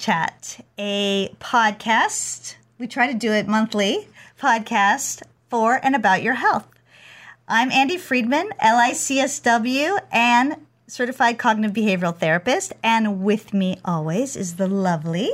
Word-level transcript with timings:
Chat, 0.00 0.64
a 0.78 1.28
podcast. 1.40 2.54
We 2.78 2.86
try 2.86 3.12
to 3.12 3.18
do 3.18 3.32
it 3.32 3.46
monthly 3.46 4.08
podcast 4.40 5.22
for 5.50 5.78
and 5.82 5.94
about 5.94 6.22
your 6.22 6.32
health. 6.32 6.66
I'm 7.46 7.70
Andy 7.70 7.98
Friedman, 7.98 8.48
LICSW 8.64 9.98
and 10.10 10.56
certified 10.86 11.38
cognitive 11.38 11.76
behavioral 11.76 12.16
therapist, 12.16 12.72
and 12.82 13.22
with 13.22 13.52
me 13.52 13.78
always 13.84 14.36
is 14.36 14.56
the 14.56 14.68
lovely 14.68 15.30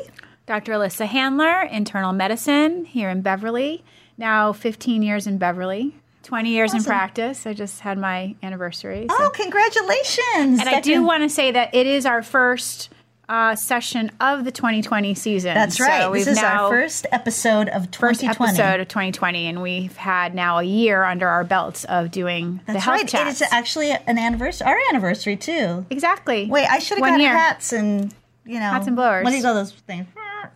Dr. 0.47 0.73
Alyssa 0.73 1.07
Handler, 1.07 1.61
internal 1.63 2.13
medicine 2.13 2.87
here 2.87 3.09
in 3.09 3.23
Beverly. 3.23 3.85
Now 4.19 4.53
15 4.53 5.01
years 5.01 5.29
in 5.29 5.39
Beverly. 5.39 5.95
20 6.25 6.51
years 6.51 6.71
awesome. 6.71 6.79
in 6.79 6.85
practice. 6.85 7.47
I 7.47 7.53
just 7.53 7.83
had 7.83 7.99
my 7.99 8.35
anniversary. 8.43 9.07
So. 9.09 9.17
Oh, 9.17 9.31
congratulations. 9.31 10.59
And 10.59 10.69
I 10.69 10.81
do 10.81 11.05
want 11.05 11.23
to 11.23 11.29
say 11.29 11.53
that 11.53 11.73
it 11.73 11.87
is 11.87 12.05
our 12.05 12.21
first 12.21 12.89
uh, 13.29 13.57
session 13.57 14.11
of 14.21 14.45
the 14.45 14.53
2020 14.53 15.15
season. 15.15 15.55
That's 15.55 15.81
right. 15.81 16.03
So 16.03 16.13
this 16.13 16.27
is 16.27 16.39
our 16.39 16.71
first 16.71 17.07
episode 17.11 17.69
of 17.69 17.91
2020. 17.91 18.29
First 18.29 18.59
episode 18.59 18.81
of 18.81 18.89
2020, 18.89 19.47
and 19.47 19.63
we've 19.63 19.97
had 19.97 20.35
now 20.35 20.59
a 20.59 20.63
year 20.63 21.03
under 21.05 21.27
our 21.29 21.45
belts 21.45 21.85
of 21.85 22.11
doing 22.11 22.61
That's 22.67 22.77
the 22.77 22.81
health 22.81 23.01
right. 23.01 23.09
chats. 23.09 23.41
It's 23.41 23.53
actually 23.53 23.91
an 23.91 24.19
anniversary, 24.19 24.67
our 24.67 24.79
anniversary 24.91 25.37
too. 25.37 25.87
Exactly. 25.91 26.47
Wait, 26.47 26.67
I 26.67 26.79
should 26.79 26.99
have 26.99 27.07
got 27.07 27.21
year. 27.21 27.31
hats 27.31 27.73
and 27.73 28.15
you 28.45 28.55
know 28.55 28.71
hats 28.71 28.87
and 28.87 28.97
blowers. 28.97 29.25
What 29.25 29.31
do 29.31 29.37
you 29.37 29.43
call 29.43 29.55
those 29.55 29.73
things? 29.73 30.07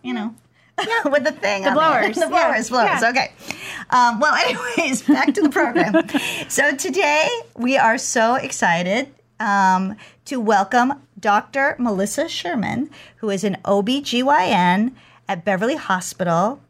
You 0.03 0.13
know. 0.13 0.35
Yeah. 0.79 1.03
with 1.09 1.23
the 1.23 1.31
thing. 1.31 1.63
The 1.63 1.71
blowers. 1.71 2.15
The 2.21 2.27
blowers, 2.27 2.69
yeah. 2.69 2.85
blowers. 2.85 3.01
Yeah. 3.01 3.09
Okay. 3.09 3.31
Um, 3.89 4.19
well, 4.19 4.33
anyways, 4.77 5.03
back 5.03 5.33
to 5.33 5.41
the 5.41 5.49
program. 5.49 6.07
so 6.49 6.75
today 6.75 7.27
we 7.57 7.77
are 7.77 7.97
so 7.97 8.35
excited 8.35 9.13
um, 9.39 9.95
to 10.25 10.39
welcome 10.39 10.93
Dr. 11.21 11.75
Melissa 11.79 12.27
Sherman, 12.27 12.89
who 13.17 13.29
is 13.29 13.43
an 13.43 13.57
OBGYN 13.63 14.93
at 15.27 15.45
Beverly 15.45 15.75
Hospital. 15.75 16.61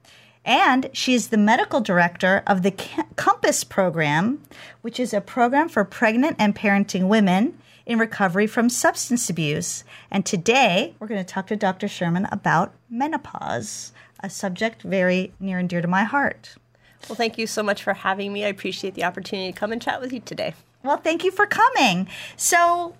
And 0.43 0.89
she 0.93 1.13
is 1.13 1.27
the 1.27 1.37
medical 1.37 1.81
director 1.81 2.43
of 2.45 2.63
the 2.63 2.71
COMPASS 2.71 3.63
program, 3.63 4.41
which 4.81 4.99
is 4.99 5.13
a 5.13 5.21
program 5.21 5.69
for 5.69 5.83
pregnant 5.83 6.35
and 6.39 6.55
parenting 6.55 7.07
women 7.07 7.57
in 7.85 7.99
recovery 7.99 8.47
from 8.47 8.69
substance 8.69 9.29
abuse. 9.29 9.83
And 10.09 10.25
today 10.25 10.95
we're 10.99 11.07
going 11.07 11.23
to 11.23 11.33
talk 11.33 11.47
to 11.47 11.55
Dr. 11.55 11.87
Sherman 11.87 12.27
about 12.31 12.73
menopause, 12.89 13.91
a 14.19 14.29
subject 14.29 14.81
very 14.81 15.33
near 15.39 15.59
and 15.59 15.69
dear 15.69 15.81
to 15.81 15.87
my 15.87 16.03
heart. 16.03 16.55
Well, 17.09 17.15
thank 17.15 17.37
you 17.37 17.47
so 17.47 17.63
much 17.63 17.83
for 17.83 17.93
having 17.93 18.31
me. 18.31 18.45
I 18.45 18.49
appreciate 18.49 18.93
the 18.93 19.03
opportunity 19.03 19.51
to 19.51 19.57
come 19.57 19.71
and 19.71 19.81
chat 19.81 20.01
with 20.01 20.13
you 20.13 20.19
today. 20.19 20.53
Well, 20.83 20.97
thank 20.97 21.23
you 21.23 21.31
for 21.31 21.45
coming. 21.45 22.07
So, 22.35 22.95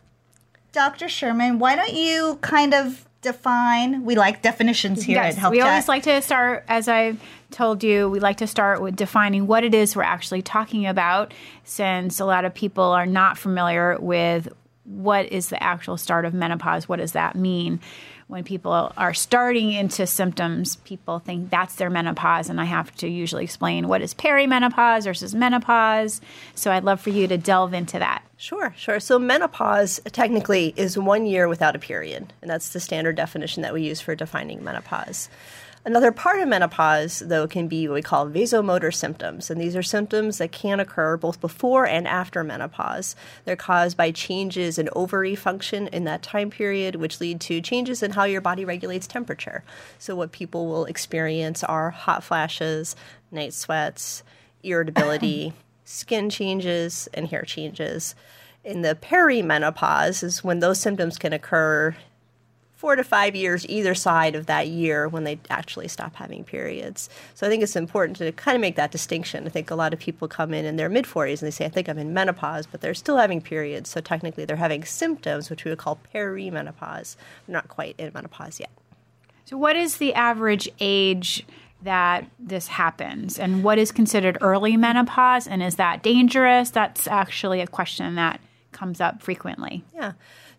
Dr. 0.71 1.09
Sherman, 1.09 1.59
why 1.59 1.75
don't 1.75 1.93
you 1.93 2.37
kind 2.41 2.73
of 2.73 3.05
define? 3.21 4.05
We 4.05 4.15
like 4.15 4.41
definitions 4.41 5.03
here 5.03 5.21
yes, 5.21 5.35
at 5.35 5.39
Health 5.39 5.51
We 5.51 5.59
Chat. 5.59 5.67
always 5.67 5.87
like 5.87 6.03
to 6.03 6.21
start, 6.21 6.63
as 6.67 6.87
I 6.87 7.15
told 7.51 7.83
you, 7.83 8.09
we 8.09 8.19
like 8.19 8.37
to 8.37 8.47
start 8.47 8.81
with 8.81 8.95
defining 8.95 9.47
what 9.47 9.63
it 9.63 9.73
is 9.73 9.95
we're 9.95 10.03
actually 10.03 10.41
talking 10.41 10.87
about, 10.87 11.33
since 11.63 12.19
a 12.19 12.25
lot 12.25 12.45
of 12.45 12.53
people 12.53 12.85
are 12.85 13.05
not 13.05 13.37
familiar 13.37 13.97
with 13.99 14.47
what 14.85 15.31
is 15.31 15.49
the 15.49 15.61
actual 15.61 15.97
start 15.97 16.25
of 16.25 16.33
menopause. 16.33 16.89
What 16.89 16.97
does 16.97 17.11
that 17.11 17.35
mean? 17.35 17.79
When 18.31 18.45
people 18.45 18.93
are 18.95 19.13
starting 19.13 19.73
into 19.73 20.07
symptoms, 20.07 20.77
people 20.77 21.19
think 21.19 21.49
that's 21.49 21.75
their 21.75 21.89
menopause, 21.89 22.49
and 22.49 22.61
I 22.61 22.63
have 22.63 22.95
to 22.95 23.07
usually 23.09 23.43
explain 23.43 23.89
what 23.89 24.01
is 24.01 24.13
perimenopause 24.13 25.03
versus 25.03 25.35
menopause. 25.35 26.21
So 26.55 26.71
I'd 26.71 26.85
love 26.85 27.01
for 27.01 27.09
you 27.09 27.27
to 27.27 27.37
delve 27.37 27.73
into 27.73 27.99
that. 27.99 28.23
Sure, 28.37 28.73
sure. 28.77 29.01
So 29.01 29.19
menopause 29.19 29.99
technically 30.13 30.73
is 30.77 30.97
one 30.97 31.25
year 31.25 31.49
without 31.49 31.75
a 31.75 31.79
period, 31.79 32.31
and 32.41 32.49
that's 32.49 32.69
the 32.69 32.79
standard 32.79 33.17
definition 33.17 33.63
that 33.63 33.73
we 33.73 33.83
use 33.83 33.99
for 33.99 34.15
defining 34.15 34.63
menopause. 34.63 35.27
Another 35.83 36.11
part 36.11 36.39
of 36.39 36.47
menopause, 36.47 37.23
though, 37.25 37.47
can 37.47 37.67
be 37.67 37.87
what 37.87 37.95
we 37.95 38.01
call 38.03 38.29
vasomotor 38.29 38.93
symptoms. 38.93 39.49
And 39.49 39.59
these 39.59 39.75
are 39.75 39.81
symptoms 39.81 40.37
that 40.37 40.51
can 40.51 40.79
occur 40.79 41.17
both 41.17 41.41
before 41.41 41.87
and 41.87 42.07
after 42.07 42.43
menopause. 42.43 43.15
They're 43.45 43.55
caused 43.55 43.97
by 43.97 44.11
changes 44.11 44.77
in 44.77 44.89
ovary 44.95 45.33
function 45.33 45.87
in 45.87 46.03
that 46.03 46.21
time 46.21 46.51
period, 46.51 46.97
which 46.97 47.19
lead 47.19 47.41
to 47.41 47.61
changes 47.61 48.03
in 48.03 48.11
how 48.11 48.25
your 48.25 48.41
body 48.41 48.63
regulates 48.63 49.07
temperature. 49.07 49.63
So, 49.97 50.15
what 50.15 50.31
people 50.31 50.67
will 50.67 50.85
experience 50.85 51.63
are 51.63 51.89
hot 51.89 52.23
flashes, 52.23 52.95
night 53.31 53.53
sweats, 53.53 54.21
irritability, 54.61 55.53
skin 55.83 56.29
changes, 56.29 57.09
and 57.11 57.27
hair 57.29 57.41
changes. 57.41 58.13
In 58.63 58.83
the 58.83 58.93
perimenopause 58.93 60.23
is 60.23 60.43
when 60.43 60.59
those 60.59 60.79
symptoms 60.79 61.17
can 61.17 61.33
occur 61.33 61.95
four 62.81 62.95
to 62.95 63.03
five 63.03 63.35
years 63.35 63.63
either 63.69 63.93
side 63.93 64.33
of 64.33 64.47
that 64.47 64.67
year 64.67 65.07
when 65.07 65.23
they 65.23 65.39
actually 65.51 65.87
stop 65.87 66.15
having 66.15 66.43
periods. 66.43 67.11
So 67.35 67.45
I 67.45 67.49
think 67.51 67.61
it's 67.61 67.75
important 67.75 68.17
to 68.17 68.31
kind 68.31 68.55
of 68.55 68.61
make 68.61 68.75
that 68.75 68.89
distinction. 68.89 69.45
I 69.45 69.49
think 69.49 69.69
a 69.69 69.75
lot 69.75 69.93
of 69.93 69.99
people 69.99 70.27
come 70.27 70.51
in 70.51 70.65
in 70.65 70.77
their 70.77 70.89
mid 70.89 71.05
40s 71.05 71.43
and 71.43 71.47
they 71.47 71.51
say, 71.51 71.65
I 71.65 71.69
think 71.69 71.87
I'm 71.87 71.99
in 71.99 72.11
menopause, 72.11 72.65
but 72.65 72.81
they're 72.81 72.95
still 72.95 73.17
having 73.17 73.39
periods. 73.39 73.91
So 73.91 74.01
technically 74.01 74.45
they're 74.45 74.55
having 74.55 74.83
symptoms, 74.83 75.51
which 75.51 75.63
we 75.63 75.69
would 75.69 75.77
call 75.77 75.99
perimenopause. 76.11 77.17
They're 77.45 77.53
not 77.53 77.67
quite 77.67 77.93
in 77.99 78.09
menopause 78.15 78.59
yet. 78.59 78.71
So, 79.45 79.57
what 79.57 79.75
is 79.75 79.97
the 79.97 80.15
average 80.15 80.67
age? 80.79 81.45
that 81.83 82.29
this 82.37 82.67
happens 82.67 83.39
and 83.39 83.63
what 83.63 83.79
is 83.79 83.91
considered 83.91 84.37
early 84.39 84.77
menopause 84.77 85.47
and 85.47 85.63
is 85.63 85.77
that 85.77 86.03
dangerous 86.03 86.69
that's 86.69 87.07
actually 87.07 87.59
a 87.59 87.65
question 87.65 88.13
that 88.13 88.39
comes 88.71 89.01
up 89.01 89.19
frequently 89.19 89.83
yeah 89.91 90.11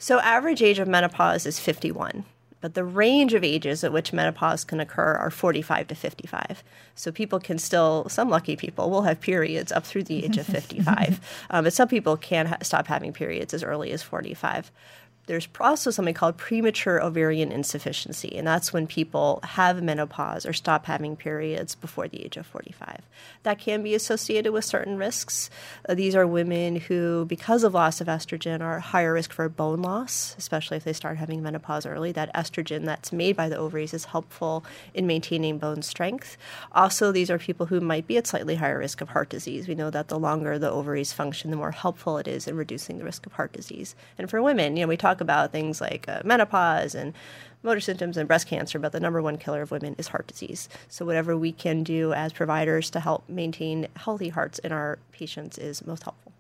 so, 0.03 0.19
average 0.19 0.63
age 0.63 0.81
of 0.81 0.89
menopause 0.89 1.47
is 1.47 1.61
51, 1.61 2.25
but 2.61 2.75
the 2.75 2.83
range 2.83 3.35
of 3.35 3.45
ages 3.45 3.85
at 3.85 3.93
which 3.93 4.13
menopause 4.13 4.65
can 4.65 4.81
occur 4.81 5.15
are 5.15 5.31
45 5.31 5.87
to 5.87 5.95
55. 5.95 6.65
So, 6.97 7.13
people 7.13 7.39
can 7.39 7.57
still, 7.57 8.09
some 8.09 8.29
lucky 8.29 8.57
people 8.57 8.91
will 8.91 9.03
have 9.03 9.21
periods 9.21 9.71
up 9.71 9.87
through 9.87 10.03
the 10.03 10.25
age 10.25 10.39
of 10.39 10.47
55, 10.47 11.21
um, 11.51 11.63
but 11.65 11.73
some 11.73 11.87
people 11.87 12.17
can 12.17 12.47
ha- 12.47 12.57
stop 12.63 12.89
having 12.89 13.13
periods 13.13 13.55
as 13.55 13.63
early 13.63 13.93
as 13.93 14.03
45 14.03 14.73
there's 15.33 15.49
also 15.59 15.91
something 15.91 16.13
called 16.13 16.37
premature 16.37 17.03
ovarian 17.03 17.51
insufficiency, 17.51 18.37
and 18.37 18.47
that's 18.47 18.71
when 18.71 18.87
people 18.87 19.41
have 19.43 19.83
menopause 19.83 20.45
or 20.45 20.53
stop 20.53 20.85
having 20.85 21.17
periods 21.17 21.75
before 21.75 22.07
the 22.07 22.23
age 22.23 22.37
of 22.37 22.45
45. 22.45 23.01
That 23.43 23.59
can 23.59 23.83
be 23.83 23.95
associated 23.95 24.53
with 24.53 24.67
certain 24.67 24.99
risks. 24.99 25.49
Uh, 25.89 25.95
these 25.95 26.15
are 26.15 26.27
women 26.27 26.77
who, 26.77 27.25
because 27.25 27.65
of 27.65 27.73
loss 27.73 28.03
of 28.03 28.09
estrogen, 28.09 28.61
are 28.61 28.79
higher 28.79 29.15
risk 29.15 29.33
for 29.33 29.49
bone 29.49 29.81
loss, 29.81 30.37
especially 30.37 30.77
if 30.77 30.85
they 30.85 30.93
start 30.93 31.17
having 31.17 31.43
menopause 31.43 31.87
early. 31.87 32.13
That 32.13 32.35
estrogen 32.35 32.85
that's 32.85 33.11
made 33.11 33.35
by 33.35 33.49
the 33.49 33.57
ovaries 33.57 33.95
is 33.95 34.05
helpful 34.05 34.67
in 34.93 35.07
maintaining 35.07 35.57
bone 35.57 35.81
strength. 35.81 36.37
Also, 36.73 37.11
these 37.11 37.31
are 37.31 37.39
people 37.39 37.65
who 37.65 37.81
might 37.81 38.07
be 38.07 38.19
at 38.19 38.27
slightly 38.27 38.57
higher 38.57 38.79
risk 38.79 39.01
of 39.01 39.09
heart 39.09 39.31
disease. 39.31 39.67
We 39.67 39.77
know 39.77 39.89
that 39.89 40.09
the 40.09 40.19
longer 40.19 40.59
the 40.59 40.71
ovaries 40.71 41.15
function, 41.15 41.51
the 41.51 41.57
more 41.57 41.71
helpful 41.71 42.19
it 42.19 42.29
is 42.29 42.47
in 42.47 42.55
reducing 42.55 42.99
the 42.99 43.05
risk 43.05 43.25
of 43.25 43.33
heart 43.33 43.55
disease. 43.55 43.95
And 44.19 44.29
for 44.29 44.43
women, 44.43 44.77
you 44.77 44.83
know, 44.83 44.89
we 44.89 44.99
talk 44.99 45.22
about 45.23 45.53
things 45.53 45.81
like 45.81 46.07
uh, 46.09 46.21
menopause 46.25 46.95
and 46.95 47.15
motor 47.63 47.81
symptoms 47.81 48.17
and 48.17 48.29
breast 48.29 48.47
cancer, 48.47 48.79
but 48.79 48.93
the 48.93 49.01
number 49.01 49.23
one 49.23 49.39
killer 49.39 49.63
of 49.63 49.71
women 49.71 49.95
is 49.99 50.09
heart 50.09 50.27
disease. 50.27 50.69
So, 50.89 51.05
whatever 51.05 51.37
we 51.37 51.53
can 51.53 51.83
do 51.83 52.13
as 52.13 52.33
providers 52.33 52.91
to 52.91 53.01
help 53.01 53.29
maintain 53.29 53.89
healthy 53.97 54.29
hearts 54.29 54.59
in 54.59 54.73
our 54.73 54.99
patients 55.13 55.59
is 55.59 55.85
most 55.87 56.03
helpful. 56.03 56.33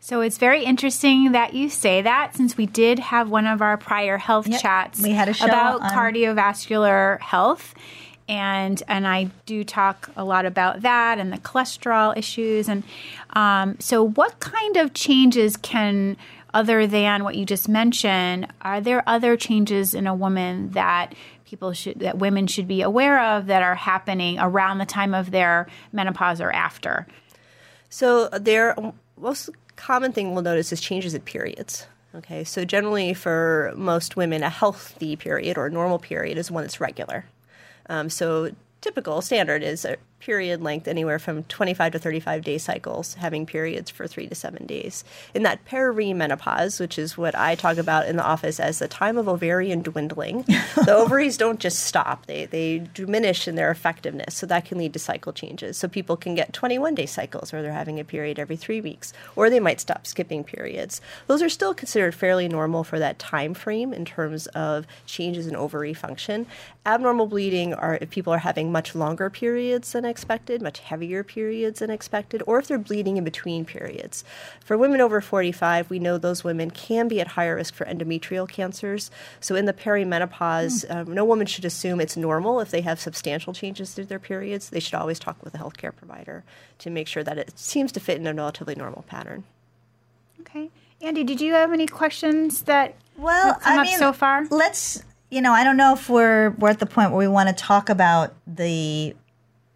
So, 0.00 0.20
it's 0.20 0.38
very 0.38 0.64
interesting 0.64 1.32
that 1.32 1.54
you 1.54 1.68
say 1.68 2.02
that 2.02 2.36
since 2.36 2.56
we 2.56 2.66
did 2.66 2.98
have 2.98 3.30
one 3.30 3.46
of 3.46 3.60
our 3.60 3.76
prior 3.76 4.16
health 4.16 4.46
yep. 4.46 4.62
chats 4.62 5.02
we 5.02 5.10
had 5.10 5.28
a 5.28 5.34
show 5.34 5.46
about 5.46 5.80
on- 5.82 5.90
cardiovascular 5.90 7.20
health 7.20 7.74
and 8.28 8.82
and 8.88 9.06
I 9.06 9.30
do 9.46 9.64
talk 9.64 10.10
a 10.16 10.24
lot 10.24 10.46
about 10.46 10.82
that 10.82 11.18
and 11.18 11.32
the 11.32 11.38
cholesterol 11.38 12.16
issues 12.16 12.68
and 12.68 12.82
um, 13.30 13.76
so 13.80 14.02
what 14.02 14.40
kind 14.40 14.76
of 14.76 14.94
changes 14.94 15.56
can 15.56 16.16
other 16.54 16.86
than 16.86 17.24
what 17.24 17.34
you 17.34 17.44
just 17.44 17.68
mentioned, 17.68 18.46
are 18.62 18.80
there 18.80 19.02
other 19.06 19.36
changes 19.36 19.92
in 19.92 20.06
a 20.06 20.14
woman 20.14 20.70
that 20.70 21.14
people 21.44 21.72
should 21.72 21.98
that 21.98 22.16
women 22.16 22.46
should 22.46 22.66
be 22.66 22.80
aware 22.80 23.20
of 23.20 23.46
that 23.46 23.62
are 23.62 23.74
happening 23.74 24.38
around 24.38 24.78
the 24.78 24.86
time 24.86 25.12
of 25.12 25.30
their 25.30 25.66
menopause 25.92 26.40
or 26.40 26.50
after? 26.50 27.06
So 27.90 28.28
their 28.28 28.74
most 29.18 29.50
common 29.76 30.12
thing 30.12 30.32
we'll 30.32 30.42
notice 30.42 30.72
is 30.72 30.80
changes 30.80 31.14
at 31.14 31.24
periods. 31.24 31.86
Okay, 32.14 32.44
so 32.44 32.64
generally 32.64 33.12
for 33.12 33.72
most 33.76 34.16
women, 34.16 34.44
a 34.44 34.48
healthy 34.48 35.16
period 35.16 35.58
or 35.58 35.66
a 35.66 35.70
normal 35.70 35.98
period 35.98 36.38
is 36.38 36.50
one 36.50 36.62
that's 36.62 36.80
regular. 36.80 37.24
Um, 37.88 38.08
so 38.08 38.52
typical 38.80 39.20
standard 39.20 39.62
is 39.62 39.84
period 40.24 40.62
length 40.62 40.88
anywhere 40.88 41.18
from 41.18 41.44
25 41.44 41.92
to 41.92 41.98
35 41.98 42.42
day 42.42 42.56
cycles, 42.56 43.14
having 43.14 43.44
periods 43.44 43.90
for 43.90 44.06
three 44.06 44.26
to 44.26 44.34
seven 44.34 44.64
days. 44.64 45.04
In 45.34 45.42
that 45.42 45.62
perimenopause, 45.66 46.80
which 46.80 46.98
is 46.98 47.18
what 47.18 47.34
I 47.34 47.54
talk 47.54 47.76
about 47.76 48.06
in 48.06 48.16
the 48.16 48.24
office 48.24 48.58
as 48.58 48.78
the 48.78 48.88
time 48.88 49.18
of 49.18 49.28
ovarian 49.28 49.82
dwindling, 49.82 50.42
the 50.42 50.94
ovaries 50.96 51.36
don't 51.36 51.60
just 51.60 51.80
stop, 51.80 52.24
they, 52.24 52.46
they 52.46 52.88
diminish 52.94 53.46
in 53.46 53.54
their 53.54 53.70
effectiveness. 53.70 54.34
So 54.34 54.46
that 54.46 54.64
can 54.64 54.78
lead 54.78 54.94
to 54.94 54.98
cycle 54.98 55.34
changes. 55.34 55.76
So 55.76 55.88
people 55.88 56.16
can 56.16 56.34
get 56.34 56.54
21 56.54 56.94
day 56.94 57.06
cycles 57.06 57.52
where 57.52 57.60
they're 57.60 57.72
having 57.72 58.00
a 58.00 58.04
period 58.04 58.38
every 58.38 58.56
three 58.56 58.80
weeks, 58.80 59.12
or 59.36 59.50
they 59.50 59.60
might 59.60 59.80
stop 59.80 60.06
skipping 60.06 60.42
periods. 60.42 61.02
Those 61.26 61.42
are 61.42 61.50
still 61.50 61.74
considered 61.74 62.14
fairly 62.14 62.48
normal 62.48 62.82
for 62.82 62.98
that 62.98 63.18
time 63.18 63.52
frame 63.52 63.92
in 63.92 64.06
terms 64.06 64.46
of 64.48 64.86
changes 65.04 65.46
in 65.46 65.54
ovary 65.54 65.92
function. 65.92 66.46
Abnormal 66.86 67.26
bleeding 67.26 67.74
are 67.74 67.98
if 68.00 68.08
people 68.08 68.32
are 68.32 68.38
having 68.38 68.72
much 68.72 68.94
longer 68.94 69.28
periods 69.28 69.92
than 69.92 70.13
expected, 70.14 70.62
much 70.62 70.78
heavier 70.78 71.24
periods 71.24 71.80
than 71.80 71.90
expected, 71.90 72.40
or 72.46 72.60
if 72.60 72.68
they're 72.68 72.78
bleeding 72.78 73.16
in 73.16 73.24
between 73.24 73.64
periods. 73.64 74.22
For 74.64 74.78
women 74.78 75.00
over 75.00 75.20
45, 75.20 75.90
we 75.90 75.98
know 75.98 76.18
those 76.18 76.44
women 76.44 76.70
can 76.70 77.08
be 77.08 77.20
at 77.20 77.26
higher 77.26 77.56
risk 77.56 77.74
for 77.74 77.84
endometrial 77.84 78.48
cancers. 78.48 79.10
So 79.40 79.56
in 79.56 79.64
the 79.64 79.72
perimenopause, 79.72 80.86
mm. 80.86 80.94
um, 80.94 81.12
no 81.12 81.24
woman 81.24 81.48
should 81.48 81.64
assume 81.64 82.00
it's 82.00 82.16
normal 82.16 82.60
if 82.60 82.70
they 82.70 82.82
have 82.82 83.00
substantial 83.00 83.52
changes 83.52 83.92
through 83.92 84.06
their 84.06 84.20
periods. 84.20 84.70
They 84.70 84.80
should 84.80 84.94
always 84.94 85.18
talk 85.18 85.42
with 85.42 85.54
a 85.56 85.58
healthcare 85.58 85.94
provider 85.94 86.44
to 86.78 86.90
make 86.90 87.08
sure 87.08 87.24
that 87.24 87.38
it 87.38 87.58
seems 87.58 87.90
to 87.92 88.00
fit 88.00 88.18
in 88.18 88.26
a 88.28 88.34
relatively 88.34 88.76
normal 88.76 89.02
pattern. 89.08 89.42
Okay. 90.40 90.70
Andy, 91.00 91.24
did 91.24 91.40
you 91.40 91.54
have 91.54 91.72
any 91.72 91.86
questions 91.86 92.62
that 92.62 92.94
well, 93.16 93.54
come 93.54 93.78
I 93.78 93.82
up 93.82 93.86
mean, 93.86 93.98
so 93.98 94.12
far? 94.12 94.46
Let's, 94.50 95.02
you 95.30 95.42
know, 95.42 95.52
I 95.52 95.64
don't 95.64 95.76
know 95.76 95.94
if 95.94 96.08
we're 96.08 96.50
we're 96.50 96.70
at 96.70 96.78
the 96.78 96.86
point 96.86 97.10
where 97.10 97.18
we 97.18 97.28
want 97.28 97.48
to 97.48 97.54
talk 97.54 97.88
about 97.88 98.34
the 98.46 99.14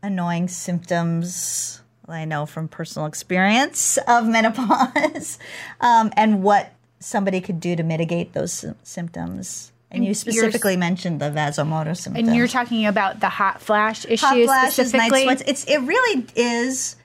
annoying 0.02 0.48
symptoms 0.48 1.82
I 2.08 2.24
know 2.24 2.46
from 2.46 2.68
personal 2.68 3.06
experience 3.06 3.98
of 4.08 4.26
menopause 4.28 5.38
um, 5.80 6.12
and 6.16 6.42
what 6.42 6.72
somebody 7.00 7.40
could 7.40 7.60
do 7.60 7.76
to 7.76 7.82
mitigate 7.82 8.32
those 8.32 8.64
symptoms. 8.82 9.72
And, 9.90 9.98
and 9.98 10.06
you 10.06 10.14
specifically 10.14 10.76
mentioned 10.76 11.20
the 11.20 11.30
vasomotor 11.30 11.96
symptoms. 11.96 12.28
And 12.28 12.36
you're 12.36 12.48
talking 12.48 12.86
about 12.86 13.20
the 13.20 13.28
hot 13.28 13.62
flash 13.62 14.04
issue 14.04 14.24
hot 14.24 14.44
flashes, 14.44 14.74
specifically. 14.74 15.24
Night 15.24 15.38
sweats. 15.38 15.42
It's 15.46 15.64
it 15.64 15.78
really 15.78 16.26
is. 16.36 16.96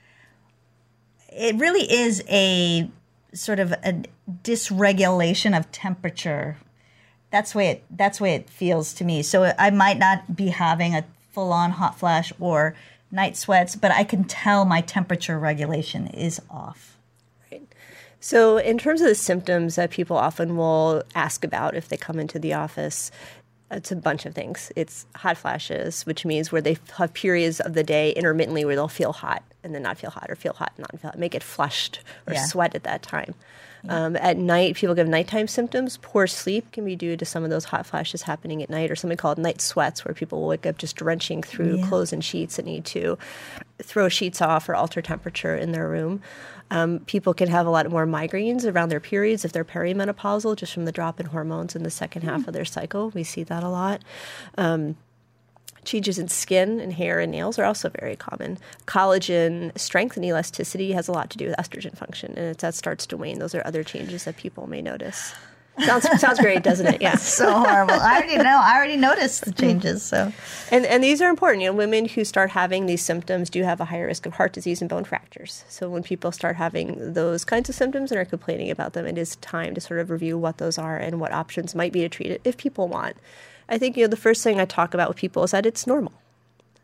It 1.29 1.55
really 1.55 1.91
is 1.91 2.23
a 2.27 2.89
sort 3.33 3.59
of 3.59 3.71
a 3.71 4.03
dysregulation 4.43 5.57
of 5.57 5.71
temperature. 5.71 6.57
That's 7.31 7.55
way 7.55 7.69
it. 7.69 7.83
That's 7.89 8.19
way 8.19 8.35
it 8.35 8.49
feels 8.49 8.93
to 8.95 9.05
me. 9.05 9.23
So 9.23 9.53
I 9.57 9.69
might 9.69 9.97
not 9.97 10.35
be 10.35 10.47
having 10.49 10.93
a 10.93 11.05
full 11.33 11.51
on 11.51 11.71
hot 11.71 11.99
flash 11.99 12.31
or 12.39 12.75
night 13.11 13.35
sweats, 13.35 13.75
but 13.75 13.91
I 13.91 14.03
can 14.03 14.23
tell 14.23 14.65
my 14.65 14.81
temperature 14.81 15.37
regulation 15.37 16.07
is 16.07 16.41
off. 16.49 16.97
Right. 17.51 17.67
So, 18.19 18.57
in 18.57 18.77
terms 18.77 19.01
of 19.01 19.07
the 19.07 19.15
symptoms 19.15 19.75
that 19.75 19.91
people 19.91 20.17
often 20.17 20.55
will 20.55 21.03
ask 21.13 21.43
about 21.43 21.75
if 21.75 21.89
they 21.89 21.97
come 21.97 22.19
into 22.19 22.39
the 22.39 22.53
office, 22.53 23.11
it's 23.71 23.91
a 23.91 23.95
bunch 23.95 24.25
of 24.25 24.35
things. 24.35 24.71
It's 24.75 25.05
hot 25.15 25.37
flashes, 25.37 26.05
which 26.05 26.25
means 26.25 26.51
where 26.51 26.61
they 26.61 26.77
have 26.97 27.13
periods 27.13 27.59
of 27.59 27.73
the 27.73 27.83
day 27.83 28.11
intermittently 28.11 28.65
where 28.65 28.75
they'll 28.75 28.87
feel 28.87 29.13
hot 29.13 29.43
and 29.63 29.73
then 29.73 29.81
not 29.81 29.97
feel 29.97 30.11
hot, 30.11 30.29
or 30.29 30.35
feel 30.35 30.53
hot 30.53 30.73
and 30.77 30.83
not 30.83 30.99
feel 30.99 31.11
hot, 31.11 31.19
make 31.19 31.35
it 31.35 31.43
flushed 31.43 31.99
or 32.27 32.33
yeah. 32.33 32.45
sweat 32.45 32.75
at 32.75 32.83
that 32.83 33.01
time. 33.01 33.33
Um, 33.89 34.15
at 34.15 34.37
night, 34.37 34.75
people 34.75 34.95
give 34.95 35.07
nighttime 35.07 35.47
symptoms. 35.47 35.97
Poor 36.01 36.25
sleep 36.25 36.71
can 36.71 36.85
be 36.85 36.95
due 36.95 37.17
to 37.17 37.25
some 37.25 37.43
of 37.43 37.49
those 37.49 37.65
hot 37.65 37.85
flashes 37.85 38.21
happening 38.21 38.63
at 38.63 38.69
night, 38.69 38.89
or 38.89 38.95
something 38.95 39.17
called 39.17 39.37
night 39.37 39.59
sweats, 39.59 40.05
where 40.05 40.13
people 40.13 40.41
will 40.41 40.47
wake 40.47 40.65
up 40.65 40.77
just 40.77 40.95
drenching 40.95 41.43
through 41.43 41.77
yeah. 41.77 41.87
clothes 41.87 42.13
and 42.13 42.23
sheets 42.23 42.57
and 42.57 42.67
need 42.67 42.85
to 42.85 43.17
throw 43.81 44.07
sheets 44.07 44.41
off 44.41 44.69
or 44.69 44.75
alter 44.75 45.01
temperature 45.01 45.55
in 45.55 45.73
their 45.73 45.89
room. 45.89 46.21
Um, 46.71 46.99
people 47.01 47.33
can 47.33 47.49
have 47.49 47.67
a 47.67 47.69
lot 47.69 47.89
more 47.89 48.07
migraines 48.07 48.65
around 48.71 48.89
their 48.89 48.99
periods 48.99 49.43
if 49.43 49.51
they're 49.51 49.65
perimenopausal, 49.65 50.55
just 50.55 50.73
from 50.73 50.85
the 50.85 50.91
drop 50.91 51.19
in 51.19 51.27
hormones 51.27 51.75
in 51.75 51.83
the 51.83 51.91
second 51.91 52.23
mm. 52.23 52.25
half 52.25 52.47
of 52.47 52.53
their 52.53 52.65
cycle. 52.65 53.09
We 53.09 53.23
see 53.23 53.43
that 53.43 53.63
a 53.63 53.69
lot. 53.69 54.01
Um, 54.57 54.95
Changes 55.85 56.17
in 56.17 56.27
skin 56.27 56.79
and 56.79 56.93
hair 56.93 57.19
and 57.19 57.31
nails 57.31 57.59
are 57.59 57.65
also 57.65 57.89
very 57.99 58.15
common. 58.15 58.57
Collagen 58.87 59.77
strength 59.77 60.15
and 60.15 60.25
elasticity 60.25 60.91
has 60.93 61.07
a 61.07 61.11
lot 61.11 61.29
to 61.31 61.37
do 61.37 61.47
with 61.47 61.57
estrogen 61.57 61.97
function, 61.97 62.33
and 62.37 62.47
if 62.47 62.57
that 62.57 62.75
starts 62.75 63.05
to 63.07 63.17
wane, 63.17 63.39
those 63.39 63.53
are 63.55 63.61
other 63.65 63.83
changes 63.83 64.23
that 64.25 64.37
people 64.37 64.67
may 64.67 64.81
notice. 64.81 65.33
Sounds 65.79 66.07
sounds 66.21 66.39
great, 66.39 66.61
doesn't 66.63 66.85
it? 66.85 66.93
Yeah. 67.01 67.15
so 67.15 67.51
horrible. 67.51 67.95
I 67.95 68.17
already 68.17 68.37
know. 68.37 68.61
I 68.63 68.75
already 68.77 68.95
noticed 68.95 69.43
the 69.45 69.51
changes. 69.63 70.03
So, 70.03 70.31
and 70.69 70.85
and 70.85 71.03
these 71.03 71.19
are 71.21 71.29
important. 71.29 71.63
You 71.63 71.71
know, 71.71 71.75
women 71.75 72.05
who 72.05 72.23
start 72.23 72.51
having 72.51 72.85
these 72.85 73.03
symptoms 73.03 73.49
do 73.49 73.63
have 73.63 73.81
a 73.81 73.85
higher 73.85 74.05
risk 74.05 74.27
of 74.27 74.33
heart 74.33 74.53
disease 74.53 74.81
and 74.81 74.89
bone 74.89 75.03
fractures. 75.03 75.65
So 75.69 75.89
when 75.89 76.03
people 76.03 76.31
start 76.31 76.57
having 76.57 77.13
those 77.13 77.43
kinds 77.43 77.69
of 77.69 77.75
symptoms 77.75 78.11
and 78.11 78.19
are 78.19 78.25
complaining 78.25 78.69
about 78.69 78.93
them, 78.93 79.07
it 79.07 79.17
is 79.17 79.35
time 79.37 79.73
to 79.73 79.81
sort 79.81 79.99
of 79.99 80.11
review 80.11 80.37
what 80.37 80.59
those 80.59 80.77
are 80.77 80.95
and 80.97 81.19
what 81.19 81.31
options 81.33 81.73
might 81.73 81.91
be 81.91 82.01
to 82.01 82.09
treat 82.09 82.29
it 82.31 82.41
if 82.43 82.55
people 82.55 82.87
want. 82.87 83.17
I 83.69 83.77
think 83.77 83.97
you 83.97 84.03
know 84.03 84.09
the 84.09 84.17
first 84.17 84.43
thing 84.43 84.59
I 84.59 84.65
talk 84.65 84.93
about 84.93 85.09
with 85.09 85.17
people 85.17 85.43
is 85.43 85.51
that 85.51 85.65
it's 85.65 85.87
normal. 85.87 86.13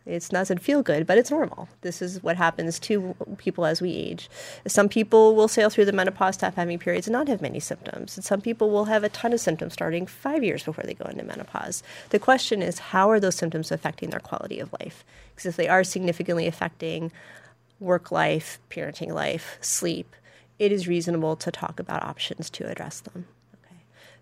It 0.06 0.28
doesn't 0.30 0.64
feel 0.64 0.81
good, 0.81 1.06
but 1.06 1.20
it's 1.20 1.30
normal. 1.30 1.70
This 1.81 2.02
is 2.02 2.24
what 2.24 2.36
happens 2.36 2.80
to 2.80 3.16
people 3.38 3.66
as 3.66 3.80
we 3.80 3.94
age. 3.94 4.28
Some 4.66 4.90
people 4.90 5.36
will 5.36 5.48
sail 5.48 5.70
through 5.70 5.86
the 5.86 5.92
menopause, 5.92 6.36
stop 6.36 6.56
having 6.56 6.80
periods, 6.80 7.06
and 7.06 7.14
not 7.14 7.28
have 7.28 7.44
many 7.44 7.60
symptoms. 7.60 8.18
And 8.18 8.26
some 8.26 8.42
people 8.42 8.72
will 8.72 8.86
have 8.86 9.04
a 9.04 9.10
ton 9.10 9.34
of 9.34 9.40
symptoms 9.40 9.74
starting 9.74 10.08
five 10.08 10.44
years 10.44 10.64
before 10.64 10.84
they 10.84 10.96
go 10.96 11.06
into 11.06 11.24
menopause. 11.24 11.84
The 12.10 12.18
question 12.18 12.64
is, 12.64 12.80
how 12.80 13.12
are 13.12 13.20
those 13.20 13.36
symptoms 13.36 13.72
affecting 13.72 14.10
their 14.10 14.20
quality 14.20 14.60
of 14.60 14.74
life? 14.80 15.06
Because 15.36 15.46
if 15.46 15.58
they 15.58 15.68
are 15.68 15.84
significantly 15.84 16.48
affecting 16.48 17.12
work 17.80 18.12
life, 18.12 18.60
parenting 18.72 19.14
life, 19.14 19.60
sleep, 19.62 20.16
it 20.58 20.72
is 20.72 20.88
reasonable 20.88 21.36
to 21.36 21.52
talk 21.52 21.80
about 21.80 22.04
options 22.04 22.50
to 22.50 22.68
address 22.68 23.00
them 23.02 23.28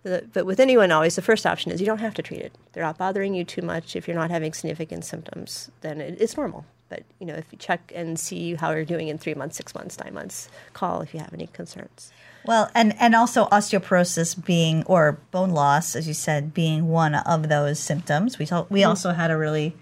but 0.03 0.45
with 0.45 0.59
anyone, 0.59 0.91
always 0.91 1.15
the 1.15 1.21
first 1.21 1.45
option 1.45 1.71
is 1.71 1.79
you 1.79 1.85
don't 1.85 1.99
have 1.99 2.13
to 2.15 2.21
treat 2.21 2.41
it. 2.41 2.53
They're 2.73 2.83
not 2.83 2.97
bothering 2.97 3.33
you 3.33 3.43
too 3.43 3.61
much. 3.61 3.95
If 3.95 4.07
you're 4.07 4.15
not 4.15 4.31
having 4.31 4.53
significant 4.53 5.05
symptoms, 5.05 5.69
then 5.81 5.99
it, 6.01 6.19
it's 6.19 6.37
normal. 6.37 6.65
But 6.89 7.03
you 7.19 7.25
know, 7.25 7.33
if 7.33 7.45
you 7.51 7.57
check 7.57 7.91
and 7.93 8.19
see 8.19 8.55
how 8.55 8.71
you're 8.71 8.85
doing 8.85 9.09
in 9.09 9.17
three 9.17 9.33
months, 9.33 9.57
six 9.57 9.75
months, 9.75 9.99
nine 9.99 10.13
months, 10.13 10.49
call 10.73 11.01
if 11.01 11.13
you 11.13 11.19
have 11.19 11.33
any 11.33 11.47
concerns. 11.47 12.11
Well, 12.45 12.71
and 12.73 12.95
and 12.99 13.13
also 13.13 13.47
osteoporosis 13.47 14.43
being 14.45 14.83
or 14.85 15.19
bone 15.31 15.51
loss, 15.51 15.95
as 15.95 16.07
you 16.07 16.13
said, 16.13 16.53
being 16.53 16.87
one 16.87 17.15
of 17.15 17.49
those 17.49 17.79
symptoms. 17.79 18.39
We 18.39 18.45
told, 18.45 18.69
we 18.69 18.81
mm-hmm. 18.81 18.89
also 18.89 19.11
had 19.11 19.31
a 19.31 19.37
really 19.37 19.75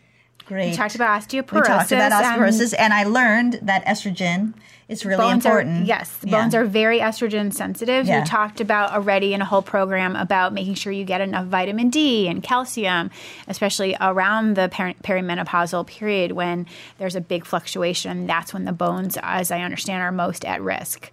great. 0.45 0.71
We 0.71 0.75
talked 0.75 0.95
about 0.95 1.21
osteoporosis. 1.21 1.53
We 1.53 1.61
talked 1.61 1.91
about 1.91 2.11
osteoporosis, 2.11 2.73
and, 2.73 2.81
and 2.81 2.93
I 2.93 3.03
learned 3.03 3.59
that 3.63 3.85
estrogen 3.85 4.53
is 4.87 5.03
really 5.05 5.31
important. 5.31 5.83
Are, 5.83 5.85
yes, 5.85 6.17
yeah. 6.23 6.31
bones 6.31 6.53
are 6.53 6.63
very 6.63 6.99
estrogen 6.99 7.51
sensitive. 7.53 8.05
Yeah. 8.05 8.19
We 8.19 8.25
talked 8.27 8.61
about 8.61 8.91
already 8.93 9.33
in 9.33 9.41
a 9.41 9.45
whole 9.45 9.63
program 9.63 10.15
about 10.15 10.53
making 10.53 10.75
sure 10.75 10.91
you 10.91 11.05
get 11.05 11.21
enough 11.21 11.47
vitamin 11.47 11.89
D 11.89 12.27
and 12.27 12.43
calcium, 12.43 13.09
especially 13.47 13.95
around 13.99 14.55
the 14.55 14.69
peri- 14.69 14.95
perimenopausal 15.03 15.87
period 15.87 16.33
when 16.33 16.67
there's 16.99 17.15
a 17.15 17.21
big 17.21 17.45
fluctuation. 17.45 18.27
That's 18.27 18.53
when 18.53 18.65
the 18.65 18.73
bones, 18.73 19.17
as 19.23 19.49
I 19.49 19.61
understand, 19.61 20.03
are 20.03 20.11
most 20.11 20.45
at 20.45 20.61
risk. 20.61 21.11